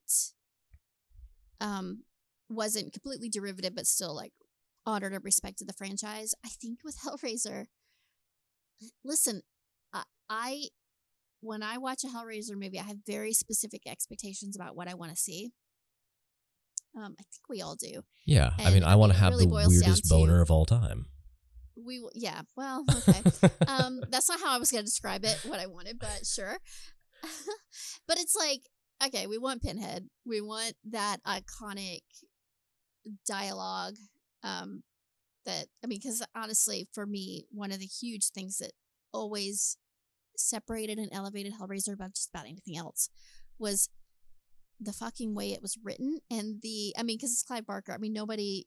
um 1.62 2.04
wasn't 2.50 2.92
completely 2.94 3.30
derivative 3.30 3.74
but 3.76 3.88
still 3.88 4.16
like 4.16 4.34
honored 4.86 5.14
and 5.14 5.24
respected 5.24 5.68
the 5.68 5.74
franchise. 5.74 6.34
I 6.46 6.50
think 6.50 6.80
with 6.84 6.98
Hellraiser 7.06 7.66
listen, 9.04 9.42
I, 9.94 10.04
I 10.30 10.64
when 11.42 11.64
I 11.64 11.78
watch 11.78 12.04
a 12.04 12.08
Hellraiser 12.08 12.56
movie, 12.56 12.80
I 12.80 12.84
have 12.84 12.98
very 13.06 13.34
specific 13.34 13.82
expectations 13.88 14.56
about 14.56 14.76
what 14.76 14.88
I 14.88 14.96
want 14.96 15.12
to 15.12 15.18
see. 15.18 15.52
Um, 16.98 17.16
I 17.20 17.24
think 17.24 17.50
we 17.50 17.62
all 17.62 17.76
do. 17.76 18.02
Yeah, 18.26 18.52
I 18.58 18.72
mean, 18.72 18.84
I 18.84 18.94
I 18.94 18.96
want 18.96 19.12
to 19.12 19.18
have 19.20 19.32
really 19.32 19.46
the 19.46 19.54
weirdest 19.54 19.82
down 19.86 19.96
to- 19.96 20.08
boner 20.10 20.42
of 20.42 20.50
all 20.50 20.66
time. 20.66 21.06
We 21.78 22.00
will, 22.00 22.12
yeah. 22.14 22.42
Well, 22.56 22.86
okay. 22.90 23.22
um, 23.68 24.02
that's 24.10 24.30
not 24.30 24.40
how 24.40 24.56
I 24.56 24.58
was 24.58 24.72
going 24.72 24.84
to 24.84 24.86
describe 24.86 25.26
it. 25.26 25.40
What 25.46 25.60
I 25.60 25.68
wanted, 25.68 26.00
but 26.00 26.26
sure. 26.26 26.58
but 28.08 28.20
it's 28.20 28.36
like 28.36 28.62
okay, 29.04 29.28
we 29.28 29.38
want 29.38 29.62
Pinhead. 29.62 30.08
We 30.26 30.42
want 30.42 30.74
that 30.90 31.18
iconic 31.26 32.02
dialogue. 33.28 33.96
Um, 34.44 34.84
that 35.46 35.66
I 35.84 35.88
mean, 35.88 36.00
because 36.02 36.26
honestly, 36.36 36.88
for 36.94 37.06
me, 37.06 37.46
one 37.52 37.72
of 37.72 37.80
the 37.80 37.86
huge 37.86 38.30
things 38.30 38.58
that 38.58 38.72
always 39.14 39.78
separated 40.38 40.98
and 40.98 41.10
elevated 41.12 41.54
Hellraiser 41.54 41.94
above 41.94 42.14
just 42.14 42.30
about 42.34 42.46
anything 42.46 42.78
else 42.78 43.10
was 43.58 43.90
the 44.80 44.92
fucking 44.92 45.34
way 45.34 45.54
it 45.54 45.62
was 45.62 45.78
written 45.82 46.20
and 46.30 46.62
the 46.62 46.94
I 46.98 47.04
mean, 47.04 47.18
because 47.18 47.32
it's 47.32 47.44
Clive 47.44 47.66
Barker. 47.66 47.94
I 47.94 47.98
mean, 47.98 48.14
nobody 48.14 48.66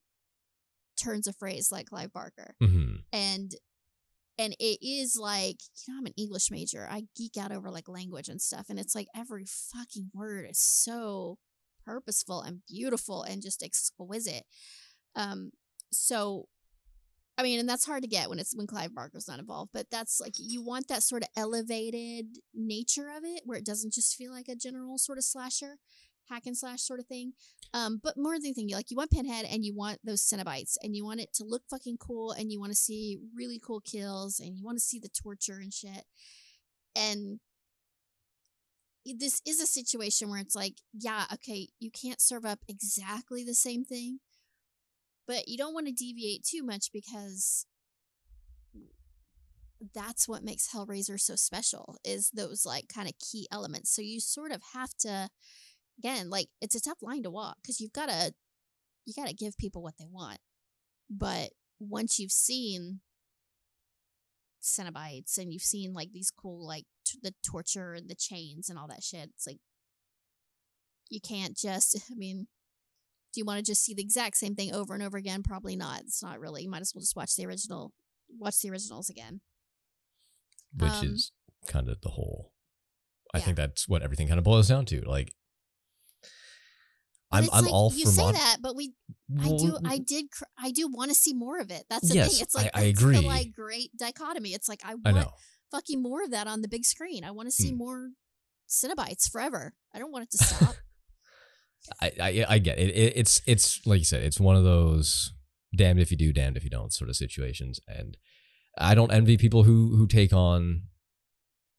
turns 0.99 1.27
a 1.27 1.33
phrase 1.33 1.71
like 1.73 1.87
Clive 1.87 2.13
Barker, 2.13 2.55
hmm 2.61 2.97
and 3.13 3.55
and 4.39 4.55
it 4.61 4.79
is 4.83 5.17
like 5.21 5.57
you 5.87 5.93
know 5.93 5.99
I'm 5.99 6.07
an 6.07 6.15
English 6.17 6.51
major. 6.51 6.87
I 6.91 7.05
geek 7.17 7.37
out 7.37 7.53
over 7.53 7.71
like 7.71 7.89
language 7.89 8.29
and 8.29 8.41
stuff, 8.41 8.67
and 8.69 8.79
it's 8.79 8.95
like 8.95 9.09
every 9.15 9.45
fucking 9.47 10.11
word 10.15 10.47
is 10.51 10.61
so 10.61 11.39
purposeful 11.85 12.43
and 12.43 12.61
beautiful 12.69 13.23
and 13.23 13.43
just 13.43 13.63
exquisite. 13.63 14.45
Um, 15.17 15.51
so 15.91 16.47
I 17.39 17.45
mean, 17.45 17.61
and 17.61 17.69
that's 17.69 17.87
hard 17.87 18.03
to 18.03 18.09
get 18.09 18.29
when 18.29 18.41
it's 18.41 18.55
when 18.55 18.67
Clive 18.67 18.95
Barker's 18.95 19.29
not 19.29 19.39
involved, 19.39 19.71
but 19.73 19.87
that's 19.93 20.21
like 20.21 20.35
you 20.39 20.61
want 20.61 20.89
that 20.89 21.05
sort 21.05 21.23
of 21.23 21.29
elevated 21.37 22.27
nature 22.53 23.09
of 23.17 23.23
it 23.25 23.43
where 23.45 23.57
it 23.57 23.65
doesn't 23.65 23.93
just 23.93 24.17
feel 24.17 24.33
like 24.33 24.49
a 24.49 24.57
general 24.57 24.99
sort 24.99 25.19
of 25.19 25.25
slasher, 25.25 25.77
hack 26.31 26.43
and 26.47 26.57
slash 26.57 26.83
sort 26.83 27.01
of 27.01 27.07
thing. 27.07 27.33
Um, 27.75 28.01
but 28.03 28.17
more 28.17 28.35
than 28.35 28.47
anything, 28.47 28.69
you 28.69 28.77
like 28.77 28.91
you 28.91 28.97
want 28.97 29.11
Pinhead 29.11 29.47
and 29.51 29.65
you 29.65 29.75
want 29.75 29.99
those 30.05 30.23
Cenobites 30.23 30.77
and 30.83 30.97
you 30.97 31.05
want 31.05 31.21
it 31.21 31.33
to 31.35 31.45
look 31.45 31.63
fucking 31.71 31.99
cool 31.99 32.33
and 32.33 32.51
you 32.51 32.61
want 32.61 32.73
to 32.73 32.77
see 32.77 33.19
really 33.37 33.59
cool 33.59 33.81
kills 33.81 34.41
and 34.41 34.57
you 34.57 34.65
want 34.65 34.79
to 34.79 34.85
see 34.85 34.99
the 34.99 35.09
torture 35.09 35.59
and 35.61 35.73
shit. 35.73 36.05
And 36.97 37.41
this 39.05 39.41
is 39.47 39.61
a 39.61 39.67
situation 39.67 40.31
where 40.31 40.41
it's 40.41 40.57
like, 40.57 40.75
yeah, 40.93 41.25
okay, 41.33 41.69
you 41.79 41.91
can't 41.91 42.21
serve 42.21 42.45
up 42.45 42.61
exactly 42.69 43.45
the 43.45 43.55
same 43.55 43.85
thing, 43.85 44.21
but 45.27 45.49
you 45.49 45.57
don't 45.57 45.75
want 45.75 45.87
to 45.87 45.93
deviate 45.93 46.45
too 46.45 46.63
much 46.63 46.91
because 46.93 47.67
that's 49.95 50.29
what 50.29 50.43
makes 50.43 50.73
Hellraiser 50.75 51.21
so 51.21 51.37
special 51.37 51.97
is 52.05 52.31
those 52.31 52.67
like 52.67 52.89
kind 52.93 53.09
of 53.09 53.15
key 53.19 53.47
elements. 53.53 53.95
So 53.95 54.03
you 54.03 54.21
sort 54.21 54.53
of 54.53 54.63
have 54.75 54.95
to 55.01 55.29
again, 55.99 56.31
like 56.31 56.49
it's 56.61 56.75
a 56.75 56.81
tough 56.81 56.99
line 57.03 57.23
to 57.25 57.31
walk 57.31 57.57
because 57.63 57.81
you've 57.81 57.93
got 57.93 58.09
to 58.09 58.33
you 59.05 59.15
got 59.15 59.29
to 59.29 59.35
give 59.35 59.57
people 59.57 59.83
what 59.83 59.95
they 59.99 60.07
want. 60.11 60.39
But 61.11 61.51
once 61.81 62.19
you've 62.19 62.33
seen 62.33 63.01
Cenobites 64.63 65.39
and 65.39 65.53
you've 65.53 65.63
seen 65.63 65.95
like 65.95 66.13
these 66.13 66.31
cool 66.31 66.67
like 66.67 66.85
t- 67.07 67.19
the 67.23 67.35
torture 67.45 67.95
and 67.95 68.09
the 68.09 68.15
chains 68.15 68.69
and 68.69 68.79
all 68.79 68.89
that 68.89 69.03
shit, 69.03 69.31
it's 69.35 69.47
like 69.47 69.59
you 71.11 71.21
can't 71.21 71.57
just. 71.57 71.97
I 72.11 72.15
mean, 72.15 72.47
do 73.33 73.41
you 73.41 73.45
want 73.45 73.59
to 73.59 73.65
just 73.65 73.85
see 73.85 73.95
the 73.95 74.03
exact 74.03 74.37
same 74.37 74.55
thing 74.55 74.75
over 74.75 74.95
and 74.95 75.03
over 75.03 75.17
again? 75.17 75.43
Probably 75.43 75.77
not. 75.77 76.01
It's 76.01 76.23
not 76.23 76.41
really. 76.41 76.63
You 76.63 76.71
might 76.71 76.81
as 76.83 76.93
well 76.95 77.01
just 77.01 77.17
watch 77.17 77.35
the 77.37 77.47
original. 77.47 77.93
Watch 78.39 78.61
the 78.61 78.71
originals 78.71 79.09
again. 79.09 79.41
Which 80.77 80.91
Um, 80.93 81.07
is 81.15 81.33
kind 81.67 81.89
of 81.89 82.01
the 82.03 82.11
whole. 82.11 82.53
I 83.33 83.39
yeah. 83.39 83.45
think 83.45 83.57
that's 83.57 83.89
what 83.89 84.03
everything 84.03 84.29
kind 84.29 84.39
of 84.39 84.45
boils 84.45 84.69
down 84.69 84.85
to. 84.87 85.01
Like, 85.03 85.33
I'm 87.31 87.49
I'm 87.53 87.65
like, 87.65 87.73
all 87.73 87.93
you 87.95 88.05
for 88.07 88.11
say 88.13 88.23
mod- 88.23 88.35
that, 88.35 88.57
but 88.63 88.75
we 88.75 88.93
I 89.41 89.49
do 89.49 89.79
I 89.85 89.99
did 89.99 90.31
cr- 90.31 90.45
I 90.59 90.71
do 90.71 90.89
want 90.89 91.11
to 91.11 91.15
see 91.15 91.35
more 91.35 91.61
of 91.61 91.71
it. 91.71 91.85
That's 91.91 92.09
the 92.09 92.15
Yes, 92.15 92.33
thing. 92.35 92.43
It's 92.43 92.55
like 92.55 92.71
I- 92.75 92.81
I 92.81 92.85
agree. 92.85 93.17
the 93.17 93.23
like 93.23 93.53
great 93.53 93.91
dichotomy. 93.99 94.55
It's 94.55 94.69
like 94.69 94.81
I 94.85 94.95
want 94.95 95.17
I 95.19 95.27
fucking 95.71 96.03
more 96.03 96.23
of 96.25 96.31
that 96.31 96.47
on 96.47 96.63
the 96.63 96.69
big 96.69 96.85
screen. 96.87 97.25
I 97.25 97.31
want 97.31 97.47
to 97.49 97.53
see 97.53 97.71
Hmm. 97.71 97.77
more 97.79 98.11
Cenobites 98.69 99.31
forever. 99.31 99.75
I 99.95 99.99
don't 99.99 100.11
want 100.13 100.25
it 100.25 100.31
to 100.39 100.45
stop. 100.45 100.75
I, 102.03 102.13
I 102.21 102.45
I 102.49 102.59
get 102.59 102.79
it. 102.79 102.89
it. 102.95 103.13
It's 103.17 103.41
it's 103.47 103.81
like 103.87 103.99
you 103.99 104.05
said. 104.05 104.23
It's 104.23 104.41
one 104.41 104.57
of 104.57 104.65
those 104.65 105.33
damned 105.77 106.01
if 106.01 106.11
you 106.11 106.17
do, 106.17 106.33
damned 106.33 106.57
if 106.57 106.65
you 106.65 106.71
don't 106.71 106.93
sort 106.93 107.09
of 107.11 107.17
situations. 107.17 107.79
And 107.87 108.17
I 108.79 108.95
don't 108.95 109.13
envy 109.13 109.37
people 109.37 109.65
who 109.65 109.97
who 109.97 110.07
take 110.07 110.33
on 110.33 110.85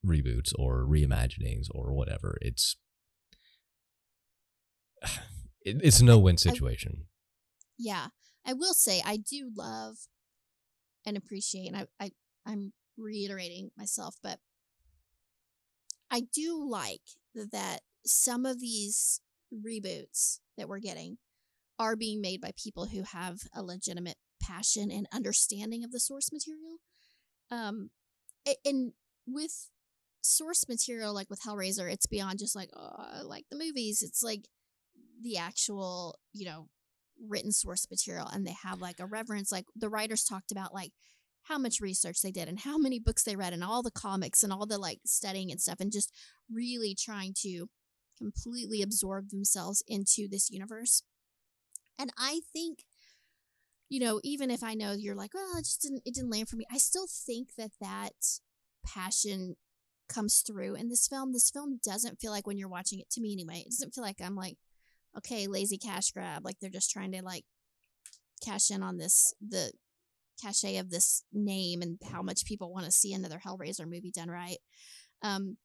reboots 0.05 0.51
or 0.57 0.85
reimaginings 0.85 1.67
or 1.71 1.93
whatever. 1.93 2.37
It's 2.41 2.75
it, 5.69 5.77
it's 5.83 5.99
a 5.99 6.05
no 6.05 6.19
win 6.19 6.37
situation. 6.37 7.05
yeah. 7.77 8.07
I 8.45 8.53
will 8.53 8.73
say 8.73 9.01
I 9.05 9.17
do 9.17 9.51
love 9.55 9.97
and 11.05 11.17
appreciate 11.17 11.67
and 11.67 11.77
I, 11.77 11.85
I 11.99 12.11
I'm 12.45 12.73
reiterating 12.97 13.71
myself, 13.77 14.15
but 14.23 14.39
I 16.11 16.21
do 16.33 16.67
like 16.67 17.01
that 17.35 17.81
some 18.05 18.45
of 18.45 18.59
these 18.59 19.21
reboots 19.53 20.39
that 20.57 20.67
we're 20.67 20.79
getting 20.79 21.17
are 21.77 21.95
being 21.95 22.21
made 22.21 22.41
by 22.41 22.51
people 22.61 22.87
who 22.87 23.03
have 23.03 23.39
a 23.55 23.63
legitimate 23.63 24.17
passion 24.41 24.91
and 24.91 25.07
understanding 25.13 25.83
of 25.83 25.91
the 25.91 25.99
source 25.99 26.31
material. 26.31 26.77
Um, 27.51 27.91
and 28.65 28.93
with 29.27 29.69
source 30.21 30.67
material 30.67 31.13
like 31.13 31.29
with 31.29 31.41
Hellraiser, 31.41 31.91
it's 31.91 32.07
beyond 32.07 32.39
just 32.39 32.55
like 32.55 32.69
oh, 32.75 32.95
I 32.97 33.21
like 33.21 33.45
the 33.49 33.57
movies. 33.57 34.01
It's 34.01 34.23
like 34.23 34.47
the 35.21 35.37
actual, 35.37 36.17
you 36.33 36.45
know, 36.45 36.67
written 37.27 37.51
source 37.51 37.87
material, 37.89 38.27
and 38.31 38.45
they 38.45 38.55
have 38.63 38.81
like 38.81 38.99
a 38.99 39.05
reverence. 39.05 39.51
Like 39.51 39.65
the 39.75 39.89
writers 39.89 40.23
talked 40.23 40.51
about 40.51 40.73
like 40.73 40.91
how 41.43 41.57
much 41.57 41.81
research 41.81 42.21
they 42.21 42.31
did 42.31 42.47
and 42.47 42.59
how 42.59 42.77
many 42.77 42.99
books 42.99 43.23
they 43.23 43.35
read 43.35 43.53
and 43.53 43.63
all 43.63 43.81
the 43.81 43.91
comics 43.91 44.43
and 44.43 44.53
all 44.53 44.65
the 44.65 44.77
like 44.77 44.99
studying 45.05 45.51
and 45.51 45.59
stuff, 45.59 45.79
and 45.79 45.91
just 45.91 46.13
really 46.51 46.95
trying 46.97 47.33
to 47.41 47.67
completely 48.17 48.81
absorb 48.81 49.29
themselves 49.29 49.83
into 49.87 50.27
this 50.29 50.49
universe. 50.49 51.03
And 51.97 52.11
I 52.17 52.41
think, 52.53 52.83
you 53.89 53.99
know, 53.99 54.19
even 54.23 54.51
if 54.51 54.63
I 54.63 54.73
know 54.73 54.93
you're 54.93 55.15
like, 55.15 55.33
well, 55.33 55.57
it 55.57 55.65
just 55.65 55.81
didn't, 55.81 56.01
it 56.05 56.13
didn't 56.13 56.29
land 56.29 56.49
for 56.49 56.55
me. 56.55 56.65
I 56.71 56.77
still 56.77 57.07
think 57.07 57.49
that 57.57 57.71
that 57.81 58.13
passion 58.85 59.55
comes 60.07 60.43
through 60.45 60.75
in 60.75 60.89
this 60.89 61.07
film. 61.07 61.33
This 61.33 61.49
film 61.49 61.79
doesn't 61.83 62.19
feel 62.19 62.31
like 62.31 62.47
when 62.47 62.57
you're 62.57 62.69
watching 62.69 62.99
it 62.99 63.09
to 63.11 63.21
me 63.21 63.33
anyway. 63.33 63.63
It 63.65 63.71
doesn't 63.71 63.93
feel 63.93 64.03
like 64.03 64.21
I'm 64.23 64.35
like, 64.35 64.57
okay, 65.17 65.47
lazy 65.47 65.77
cash 65.77 66.11
grab. 66.11 66.43
Like 66.45 66.57
they're 66.59 66.69
just 66.69 66.91
trying 66.91 67.11
to 67.13 67.21
like 67.23 67.43
cash 68.43 68.71
in 68.71 68.83
on 68.83 68.97
this 68.97 69.33
the 69.45 69.71
cachet 70.41 70.77
of 70.77 70.89
this 70.89 71.23
name 71.33 71.81
and 71.81 71.99
how 72.11 72.21
much 72.21 72.45
people 72.45 72.71
want 72.71 72.85
to 72.85 72.91
see 72.91 73.13
another 73.13 73.41
Hellraiser 73.45 73.85
movie 73.85 74.11
done 74.11 74.29
right. 74.29 74.57
Um, 75.21 75.57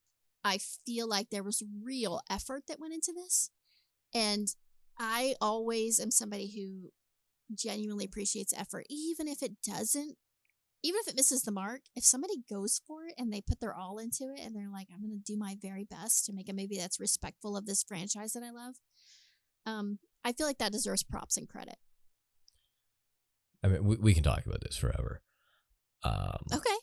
I 0.44 0.58
feel 0.58 1.08
like 1.08 1.30
there 1.30 1.42
was 1.42 1.62
real 1.82 2.20
effort 2.28 2.64
that 2.68 2.80
went 2.80 2.92
into 2.92 3.12
this. 3.14 3.50
And 4.14 4.48
I 4.98 5.34
always 5.40 5.98
am 5.98 6.10
somebody 6.10 6.52
who 6.54 6.90
genuinely 7.54 8.04
appreciates 8.04 8.52
effort, 8.52 8.86
even 8.88 9.26
if 9.26 9.42
it 9.42 9.52
doesn't, 9.66 10.16
even 10.82 11.00
if 11.00 11.08
it 11.08 11.16
misses 11.16 11.42
the 11.42 11.50
mark. 11.50 11.82
If 11.96 12.04
somebody 12.04 12.44
goes 12.48 12.80
for 12.86 13.06
it 13.06 13.14
and 13.16 13.32
they 13.32 13.40
put 13.40 13.60
their 13.60 13.74
all 13.74 13.98
into 13.98 14.32
it 14.34 14.40
and 14.44 14.54
they're 14.54 14.70
like, 14.70 14.88
I'm 14.92 15.00
going 15.00 15.18
to 15.18 15.32
do 15.32 15.38
my 15.38 15.56
very 15.60 15.84
best 15.84 16.26
to 16.26 16.32
make 16.32 16.48
a 16.48 16.54
movie 16.54 16.78
that's 16.78 17.00
respectful 17.00 17.56
of 17.56 17.66
this 17.66 17.82
franchise 17.82 18.32
that 18.32 18.42
I 18.42 18.50
love, 18.50 18.74
um, 19.66 19.98
I 20.24 20.32
feel 20.32 20.46
like 20.46 20.58
that 20.58 20.72
deserves 20.72 21.02
props 21.02 21.36
and 21.36 21.48
credit. 21.48 21.76
I 23.62 23.68
mean, 23.68 23.84
we, 23.84 23.96
we 23.96 24.14
can 24.14 24.22
talk 24.22 24.44
about 24.46 24.60
this 24.62 24.76
forever. 24.76 25.22
Um, 26.02 26.38
Okay. 26.52 26.76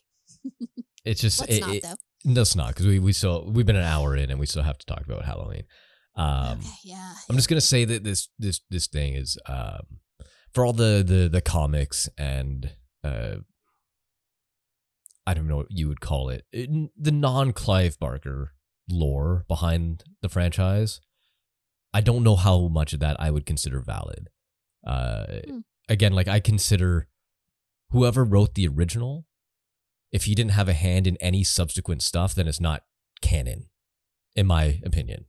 It's 1.04 1.20
just 1.22 1.42
it, 1.50 1.62
not, 1.62 1.76
it- 1.76 1.82
though. 1.84 1.96
no, 2.26 2.42
it's 2.42 2.56
not 2.56 2.68
because 2.70 2.86
we 2.86 3.00
we 3.00 3.12
still 3.12 3.50
we've 3.52 3.66
been 3.66 3.76
an 3.76 3.84
hour 3.84 4.16
in 4.16 4.30
and 4.30 4.40
we 4.40 4.46
still 4.46 4.62
have 4.62 4.78
to 4.78 4.86
talk 4.86 5.02
about 5.04 5.26
Halloween. 5.26 5.64
Um, 6.16 6.60
okay, 6.60 6.70
yeah. 6.84 7.14
I'm 7.28 7.36
just 7.36 7.50
gonna 7.50 7.60
say 7.60 7.86
that 7.86 8.04
this 8.04 8.30
this 8.38 8.62
this 8.70 8.86
thing 8.86 9.16
is 9.16 9.36
um, 9.48 9.82
for 10.54 10.64
all 10.64 10.74
the 10.74 11.04
the 11.04 11.28
the 11.28 11.42
comics 11.42 12.08
and 12.20 12.76
uh, 13.04 13.38
I 15.26 15.34
don't 15.34 15.48
know 15.48 15.58
what 15.58 15.68
you 15.72 15.88
would 15.88 16.02
call 16.02 16.30
it, 16.30 16.46
it 16.52 16.70
the 16.96 17.12
non 17.12 17.52
Clive 17.52 17.98
Barker 18.00 18.54
lore 18.88 19.46
behind 19.48 20.04
the 20.22 20.30
franchise. 20.30 21.00
I 21.94 22.02
don't 22.02 22.24
know 22.24 22.36
how 22.36 22.68
much 22.68 22.94
of 22.94 23.00
that 23.02 23.18
I 23.20 23.32
would 23.32 23.46
consider 23.46 23.82
valid. 23.82 24.30
Uh, 24.86 25.26
Hmm. 25.48 25.60
Again, 25.90 26.14
like 26.14 26.30
I 26.30 26.40
consider 26.40 27.08
whoever 27.90 28.24
wrote 28.24 28.54
the 28.54 28.68
original, 28.68 29.26
if 30.12 30.24
he 30.24 30.36
didn't 30.36 30.52
have 30.52 30.70
a 30.70 30.74
hand 30.74 31.06
in 31.06 31.18
any 31.18 31.44
subsequent 31.44 32.02
stuff, 32.02 32.34
then 32.34 32.48
it's 32.48 32.62
not 32.62 32.84
canon, 33.22 33.66
in 34.36 34.48
my 34.48 34.80
opinion 34.86 35.26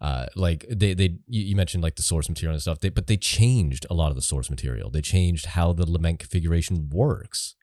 uh 0.00 0.26
like 0.34 0.64
they 0.70 0.94
they 0.94 1.18
you 1.26 1.54
mentioned 1.54 1.82
like 1.82 1.96
the 1.96 2.02
source 2.02 2.28
material 2.28 2.54
and 2.54 2.62
stuff 2.62 2.80
they, 2.80 2.88
but 2.88 3.06
they 3.06 3.16
changed 3.16 3.86
a 3.90 3.94
lot 3.94 4.08
of 4.08 4.16
the 4.16 4.22
source 4.22 4.48
material 4.48 4.90
they 4.90 5.02
changed 5.02 5.46
how 5.46 5.72
the 5.72 5.90
lament 5.90 6.18
configuration 6.18 6.88
works 6.90 7.54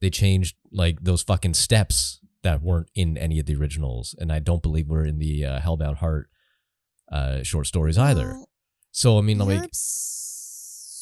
they 0.00 0.10
changed 0.10 0.56
like 0.70 1.02
those 1.02 1.22
fucking 1.22 1.54
steps 1.54 2.20
that 2.42 2.60
weren't 2.62 2.90
in 2.94 3.16
any 3.16 3.38
of 3.38 3.46
the 3.46 3.54
originals 3.54 4.14
and 4.18 4.30
i 4.30 4.38
don't 4.38 4.62
believe 4.62 4.88
were 4.88 5.04
in 5.04 5.18
the 5.18 5.44
uh, 5.44 5.60
hellbound 5.60 5.96
heart 5.96 6.28
uh 7.12 7.42
short 7.42 7.66
stories 7.66 7.98
either 7.98 8.28
Well, 8.28 8.48
so 8.90 9.18
i 9.18 9.20
mean 9.20 9.38
like 9.38 9.70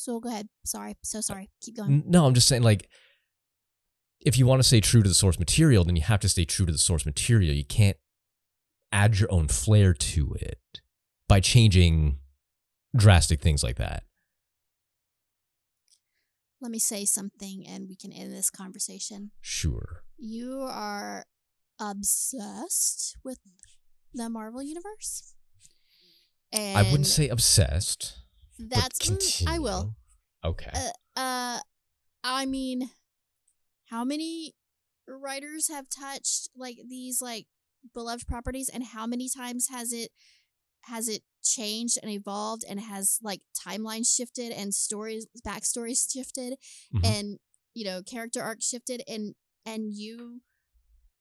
so 0.01 0.19
go 0.19 0.31
ahead. 0.31 0.49
Sorry. 0.65 0.97
So 1.03 1.21
sorry. 1.21 1.51
Keep 1.61 1.77
going. 1.77 2.05
No, 2.07 2.25
I'm 2.25 2.35
just 2.35 2.49
saying, 2.49 2.63
like, 2.63 2.89
if 4.21 4.39
you 4.39 4.47
want 4.47 4.61
to 4.61 4.67
stay 4.67 4.81
true 4.81 5.03
to 5.03 5.09
the 5.09 5.15
source 5.15 5.39
material, 5.39 5.85
then 5.85 5.95
you 5.97 6.03
have 6.03 6.21
to 6.21 6.29
stay 6.29 6.45
true 6.45 6.67
to 6.67 6.73
the 6.73 6.79
source 6.79 7.05
material. 7.05 7.55
You 7.55 7.65
can't 7.65 7.97
add 8.93 9.19
your 9.19 9.31
own 9.31 9.49
flair 9.49 9.93
to 9.93 10.35
it 10.41 10.81
by 11.29 11.41
changing 11.41 12.19
drastic 12.97 13.41
things 13.41 13.63
like 13.63 13.77
that. 13.77 14.05
Let 16.61 16.71
me 16.71 16.79
say 16.79 17.05
something 17.05 17.65
and 17.67 17.87
we 17.89 17.97
can 17.97 18.13
end 18.13 18.33
this 18.33 18.51
conversation. 18.51 19.31
Sure. 19.41 20.03
You 20.19 20.61
are 20.63 21.25
obsessed 21.81 23.17
with 23.25 23.39
the 24.13 24.29
Marvel 24.29 24.63
universe. 24.63 25.35
And 26.53 26.79
I 26.79 26.83
wouldn't 26.83 27.07
say 27.07 27.29
obsessed. 27.29 28.19
that's 28.59 28.99
mm, 29.09 29.47
I 29.49 29.59
will. 29.59 29.95
Okay. 30.45 30.71
Uh, 30.75 31.19
uh 31.21 31.61
I 32.25 32.47
mean 32.47 32.91
how 33.87 34.05
many 34.05 34.55
writers 35.09 35.69
have 35.69 35.87
touched 35.89 36.49
like 36.57 36.77
these 36.89 37.21
like 37.21 37.47
beloved 37.95 38.27
properties 38.27 38.69
and 38.73 38.85
how 38.85 39.07
many 39.07 39.29
times 39.29 39.69
has 39.71 39.93
it 39.93 40.11
has 40.83 41.09
it 41.09 41.23
changed 41.43 41.99
and 42.03 42.11
evolved 42.11 42.65
and 42.69 42.81
has 42.81 43.19
like 43.23 43.41
timelines 43.67 44.15
shifted 44.15 44.53
and 44.53 44.75
stories 44.75 45.27
backstories 45.47 46.11
shifted 46.13 46.55
Mhm. 46.95 47.05
and 47.07 47.39
you 47.75 47.85
know 47.85 48.03
character 48.03 48.43
arcs 48.43 48.67
shifted 48.67 49.03
and 49.09 49.35
and 49.65 49.93
you 49.95 50.41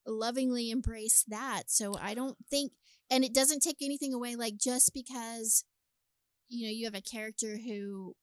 lovingly 0.09 0.69
embrace 0.69 1.23
that 1.27 1.63
so 1.67 1.95
i 2.01 2.13
don't 2.13 2.37
think 2.49 2.71
and 3.09 3.23
it 3.23 3.33
doesn't 3.33 3.61
take 3.61 3.77
anything 3.81 4.13
away 4.13 4.35
like 4.35 4.57
just 4.57 4.91
because 4.93 5.63
you 6.47 6.65
know 6.65 6.71
you 6.71 6.85
have 6.85 6.95
a 6.95 7.01
character 7.01 7.57
who 7.65 8.13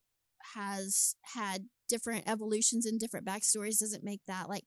has 0.54 1.16
had 1.34 1.66
different 1.88 2.28
evolutions 2.28 2.86
and 2.86 3.00
different 3.00 3.26
backstories 3.26 3.80
doesn't 3.80 4.04
make 4.04 4.20
that 4.26 4.48
like 4.48 4.64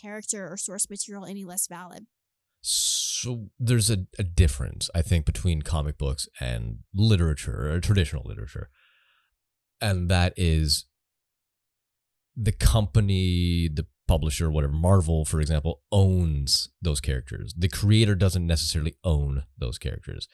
character 0.00 0.50
or 0.50 0.56
source 0.56 0.88
material 0.88 1.24
any 1.24 1.44
less 1.44 1.66
valid 1.66 2.06
So 2.62 3.48
there's 3.58 3.90
a, 3.90 4.06
a 4.18 4.22
difference, 4.22 4.90
I 4.94 5.02
think, 5.02 5.24
between 5.24 5.62
comic 5.62 5.96
books 5.96 6.28
and 6.40 6.80
literature, 6.94 7.72
or 7.72 7.80
traditional 7.80 8.22
literature. 8.26 8.68
And 9.80 10.10
that 10.10 10.34
is 10.36 10.86
the 12.36 12.52
company, 12.52 13.68
the 13.72 13.86
publisher, 14.10 14.50
whatever, 14.50 14.72
Marvel, 14.72 15.24
for 15.24 15.40
example, 15.40 15.82
owns 15.92 16.68
those 16.82 17.00
characters. 17.00 17.54
The 17.56 17.68
creator 17.68 18.16
doesn't 18.16 18.44
necessarily 18.44 18.96
own 19.04 19.44
those 19.56 19.78
characters. 19.78 20.26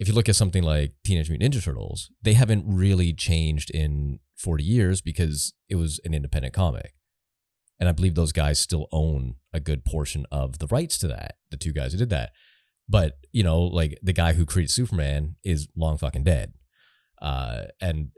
If 0.00 0.08
you 0.08 0.14
look 0.14 0.28
at 0.28 0.34
something 0.34 0.64
like 0.64 0.94
Teenage 1.04 1.30
Mutant 1.30 1.54
Ninja 1.54 1.62
Turtles, 1.62 2.10
they 2.20 2.32
haven't 2.32 2.64
really 2.66 3.12
changed 3.12 3.70
in 3.70 4.18
40 4.36 4.64
years 4.64 5.00
because 5.00 5.54
it 5.68 5.76
was 5.76 6.00
an 6.04 6.14
independent 6.14 6.52
comic. 6.52 6.94
And 7.78 7.88
I 7.88 7.92
believe 7.92 8.16
those 8.16 8.32
guys 8.32 8.58
still 8.58 8.88
own 8.90 9.36
a 9.52 9.60
good 9.60 9.84
portion 9.84 10.26
of 10.32 10.58
the 10.58 10.66
rights 10.66 10.98
to 10.98 11.06
that, 11.06 11.36
the 11.52 11.56
two 11.56 11.72
guys 11.72 11.92
who 11.92 11.98
did 11.98 12.10
that. 12.10 12.32
But, 12.88 13.18
you 13.30 13.44
know, 13.44 13.60
like 13.60 14.00
the 14.02 14.12
guy 14.12 14.32
who 14.32 14.44
created 14.44 14.72
Superman 14.72 15.36
is 15.44 15.68
long 15.76 15.96
fucking 15.96 16.24
dead. 16.24 16.54
Uh, 17.20 17.66
and 17.80 18.08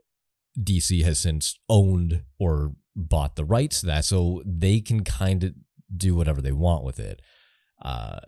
DC 0.59 1.05
has 1.05 1.18
since 1.18 1.59
owned 1.68 2.22
or 2.38 2.72
bought 2.97 3.36
the 3.36 3.45
rights 3.45 3.80
to 3.80 3.86
that. 3.86 4.05
So 4.05 4.42
they 4.45 4.80
can 4.80 5.05
kind 5.05 5.45
of 5.45 5.55
do 5.95 6.14
whatever 6.14 6.40
they 6.40 6.53
want 6.53 6.84
with 6.84 6.99
it. 6.99 7.20
Uh, 7.82 8.20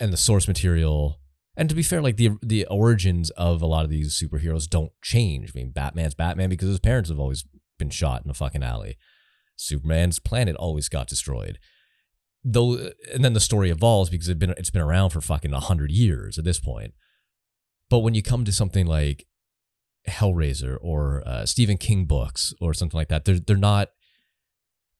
and 0.00 0.12
the 0.12 0.16
source 0.16 0.46
material. 0.46 1.20
And 1.56 1.68
to 1.68 1.74
be 1.74 1.82
fair, 1.82 2.00
like 2.00 2.16
the 2.16 2.30
the 2.42 2.66
origins 2.66 3.30
of 3.30 3.62
a 3.62 3.66
lot 3.66 3.84
of 3.84 3.90
these 3.90 4.20
superheroes 4.20 4.68
don't 4.68 4.92
change. 5.02 5.50
I 5.50 5.58
mean, 5.58 5.70
Batman's 5.70 6.14
Batman 6.14 6.50
because 6.50 6.68
his 6.68 6.78
parents 6.78 7.10
have 7.10 7.18
always 7.18 7.44
been 7.78 7.90
shot 7.90 8.24
in 8.24 8.30
a 8.30 8.34
fucking 8.34 8.62
alley. 8.62 8.96
Superman's 9.56 10.18
planet 10.18 10.54
always 10.56 10.88
got 10.88 11.08
destroyed. 11.08 11.58
Though, 12.44 12.90
and 13.12 13.24
then 13.24 13.32
the 13.32 13.40
story 13.40 13.70
evolves 13.70 14.08
because 14.08 14.28
it's 14.28 14.38
been 14.38 14.54
it's 14.56 14.70
been 14.70 14.82
around 14.82 15.10
for 15.10 15.20
fucking 15.20 15.52
a 15.52 15.60
hundred 15.60 15.90
years 15.90 16.38
at 16.38 16.44
this 16.44 16.60
point. 16.60 16.92
But 17.90 18.00
when 18.00 18.14
you 18.14 18.22
come 18.22 18.44
to 18.44 18.52
something 18.52 18.86
like 18.86 19.26
Hellraiser 20.08 20.76
or 20.80 21.22
uh, 21.26 21.46
Stephen 21.46 21.76
King 21.76 22.04
books 22.04 22.54
or 22.60 22.72
something 22.72 22.96
like 22.96 23.08
that, 23.08 23.24
they're 23.24 23.40
they're 23.40 23.56
not 23.56 23.88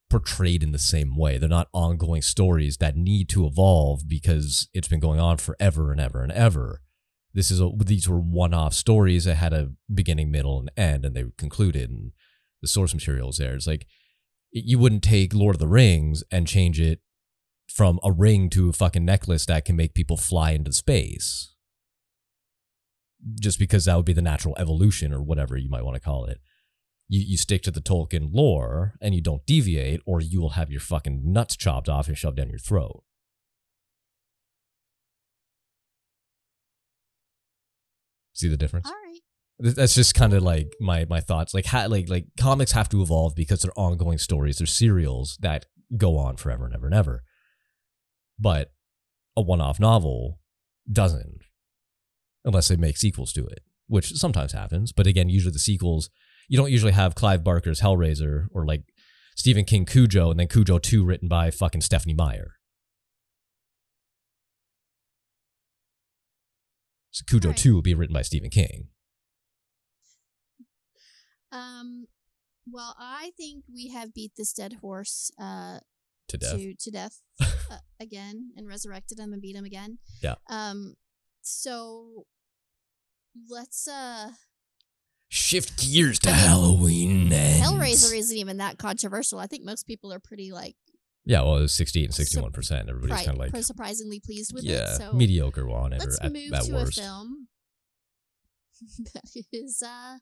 portrayed 0.09 0.63
in 0.63 0.71
the 0.71 0.79
same 0.79 1.15
way. 1.15 1.37
They're 1.37 1.47
not 1.49 1.69
ongoing 1.73 2.21
stories 2.21 2.77
that 2.77 2.95
need 2.95 3.29
to 3.29 3.45
evolve 3.45 4.07
because 4.07 4.67
it's 4.73 4.87
been 4.87 4.99
going 4.99 5.19
on 5.19 5.37
forever 5.37 5.91
and 5.91 6.01
ever 6.01 6.23
and 6.23 6.31
ever. 6.31 6.81
This 7.33 7.51
is 7.51 7.61
a, 7.61 7.69
these 7.77 8.09
were 8.09 8.19
one-off 8.19 8.73
stories 8.73 9.25
that 9.25 9.35
had 9.35 9.53
a 9.53 9.71
beginning, 9.93 10.31
middle, 10.31 10.59
and 10.59 10.71
end, 10.75 11.05
and 11.05 11.15
they 11.15 11.25
concluded, 11.37 11.89
and 11.89 12.11
the 12.61 12.67
source 12.67 12.93
material 12.93 13.29
is 13.29 13.37
there. 13.37 13.53
It's 13.53 13.67
like 13.67 13.85
you 14.51 14.79
wouldn't 14.79 15.03
take 15.03 15.33
Lord 15.33 15.55
of 15.55 15.59
the 15.59 15.67
Rings 15.67 16.23
and 16.31 16.47
change 16.47 16.79
it 16.79 17.01
from 17.71 17.99
a 18.03 18.11
ring 18.11 18.49
to 18.49 18.69
a 18.69 18.73
fucking 18.73 19.05
necklace 19.05 19.45
that 19.45 19.63
can 19.63 19.75
make 19.75 19.93
people 19.93 20.17
fly 20.17 20.51
into 20.51 20.73
space. 20.73 21.53
Just 23.39 23.59
because 23.59 23.85
that 23.85 23.95
would 23.95 24.05
be 24.05 24.13
the 24.13 24.23
natural 24.23 24.55
evolution 24.57 25.13
or 25.13 25.21
whatever 25.21 25.55
you 25.55 25.69
might 25.69 25.85
want 25.85 25.95
to 25.95 26.01
call 26.01 26.25
it. 26.25 26.39
You, 27.09 27.21
you 27.21 27.37
stick 27.37 27.63
to 27.63 27.71
the 27.71 27.81
Tolkien 27.81 28.29
lore 28.31 28.93
and 29.01 29.13
you 29.15 29.21
don't 29.21 29.45
deviate, 29.45 30.01
or 30.05 30.21
you 30.21 30.39
will 30.39 30.51
have 30.51 30.71
your 30.71 30.79
fucking 30.79 31.21
nuts 31.25 31.57
chopped 31.57 31.89
off 31.89 32.07
and 32.07 32.17
shoved 32.17 32.37
down 32.37 32.49
your 32.49 32.59
throat. 32.59 33.03
See 38.33 38.47
the 38.47 38.55
difference? 38.55 38.87
all 38.87 38.93
right 38.93 39.75
That's 39.75 39.95
just 39.95 40.15
kind 40.15 40.33
of 40.33 40.43
like 40.43 40.73
my 40.79 41.05
my 41.09 41.19
thoughts. 41.19 41.53
Like 41.53 41.65
ha- 41.65 41.87
like 41.89 42.07
like 42.07 42.27
comics 42.39 42.71
have 42.71 42.87
to 42.89 43.01
evolve 43.01 43.35
because 43.35 43.61
they're 43.61 43.77
ongoing 43.77 44.17
stories. 44.17 44.59
They're 44.59 44.67
serials 44.67 45.37
that 45.41 45.65
go 45.97 46.17
on 46.17 46.37
forever 46.37 46.65
and 46.65 46.73
ever 46.73 46.85
and 46.85 46.95
ever. 46.95 47.23
But 48.37 48.71
a 49.35 49.41
one-off 49.41 49.79
novel 49.79 50.39
doesn't, 50.89 51.41
unless 52.45 52.69
they 52.69 52.77
make 52.77 52.97
sequels 52.97 53.33
to 53.33 53.45
it, 53.45 53.63
which 53.87 54.13
sometimes 54.13 54.53
happens. 54.53 54.93
But 54.93 55.07
again, 55.07 55.27
usually 55.27 55.51
the 55.51 55.59
sequels 55.59 56.09
you 56.49 56.57
don't 56.57 56.71
usually 56.71 56.91
have 56.91 57.15
Clive 57.15 57.43
Barker's 57.43 57.79
Hellraiser 57.79 58.47
or 58.51 58.65
like 58.65 58.83
Stephen 59.37 59.63
King 59.63 59.85
Cujo 59.85 60.29
and 60.31 60.39
then 60.39 60.47
Cujo 60.47 60.77
two 60.79 61.05
written 61.05 61.29
by 61.29 61.49
fucking 61.51 61.81
Stephenie 61.81 62.13
Meyer. 62.15 62.55
So 67.11 67.23
Cujo 67.27 67.49
Right. 67.49 67.57
two 67.57 67.73
will 67.73 67.81
be 67.81 67.93
written 67.93 68.13
by 68.13 68.21
Stephen 68.21 68.49
King. 68.49 68.89
Um, 71.51 72.07
well, 72.67 72.95
I 72.99 73.31
think 73.37 73.65
we 73.73 73.87
have 73.89 74.13
beat 74.13 74.33
this 74.37 74.53
dead 74.53 74.73
horse 74.81 75.31
uh, 75.39 75.79
To 76.27 76.37
death. 76.37 76.51
to 76.57 76.73
to 76.75 76.91
death 76.91 77.21
uh, 77.41 77.79
again 77.99 78.51
and 78.55 78.67
resurrected 78.67 79.19
him 79.19 79.33
and 79.33 79.41
beat 79.41 79.55
him 79.55 79.65
again. 79.65 79.97
Yeah. 80.21 80.35
Um. 80.49 80.95
So 81.41 82.25
let's 83.49 83.87
uh 83.87 84.31
Shift 85.29 85.79
gears 85.79 86.17
to 86.19 86.31
Halloween. 86.31 87.31
ends. 87.31 87.65
Hellraiser 87.67 88.17
isn't 88.17 88.35
even 88.37 88.57
that 88.57 88.77
controversial. 88.77 89.37
I 89.39 89.45
think 89.47 89.63
most 89.63 89.85
people 89.85 90.11
are 90.11 90.19
pretty 90.19 90.51
like 90.51 90.75
Yeah, 91.25 91.41
well, 91.43 91.57
it 91.57 91.61
was 91.61 91.73
68 91.73 92.05
and 92.05 92.13
61 92.15 92.51
percent. 92.51 92.89
Everybody's 92.89 93.17
pri- 93.17 93.25
kind 93.25 93.37
of 93.39 93.53
like, 93.53 93.63
surprisingly 93.63 94.19
pleased 94.19 94.53
with 94.53 94.63
yeah, 94.63 94.93
it. 94.95 94.97
So 94.97 95.13
mediocre 95.13 95.69
on 95.69 95.93
it 95.93 95.99
let's 95.99 96.19
at, 96.21 96.33
move 96.33 96.51
at 96.53 96.63
to 96.63 96.73
worst. 96.73 96.97
a 96.97 97.01
film 97.01 97.47
that 99.13 99.43
is 99.51 99.83
uh 99.85 99.87
A 100.17 100.19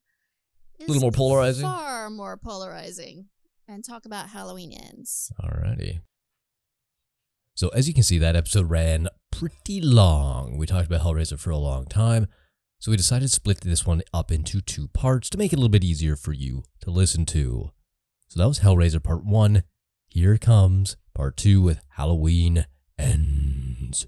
little 0.87 1.01
more 1.01 1.11
polarizing? 1.11 1.63
far 1.63 2.09
more 2.09 2.35
polarizing, 2.37 3.27
and 3.67 3.85
talk 3.85 4.05
about 4.05 4.29
Halloween 4.29 4.73
ends. 4.73 5.31
Alrighty. 5.41 5.99
So 7.55 7.69
as 7.69 7.87
you 7.87 7.93
can 7.93 8.03
see, 8.03 8.17
that 8.19 8.35
episode 8.35 8.69
ran 8.69 9.07
pretty 9.31 9.79
long. 9.81 10.57
We 10.57 10.65
talked 10.67 10.87
about 10.87 11.01
Hellraiser 11.01 11.39
for 11.39 11.49
a 11.51 11.57
long 11.57 11.85
time, 11.85 12.27
so 12.79 12.91
we 12.91 12.97
decided 12.97 13.27
to 13.27 13.33
split 13.33 13.61
this 13.61 13.85
one 13.85 14.01
up 14.13 14.31
into 14.31 14.61
two 14.61 14.87
parts 14.89 15.29
to 15.29 15.37
make 15.37 15.53
it 15.53 15.55
a 15.55 15.59
little 15.59 15.69
bit 15.69 15.83
easier 15.83 16.15
for 16.15 16.33
you 16.33 16.63
to 16.81 16.91
listen 16.91 17.25
to. 17.27 17.71
So 18.27 18.39
that 18.39 18.47
was 18.47 18.59
Hellraiser 18.59 19.03
Part 19.03 19.25
One. 19.25 19.63
Here 20.07 20.37
comes 20.37 20.97
Part 21.13 21.37
Two 21.37 21.61
with 21.61 21.81
Halloween 21.89 22.65
Ends. 22.97 24.07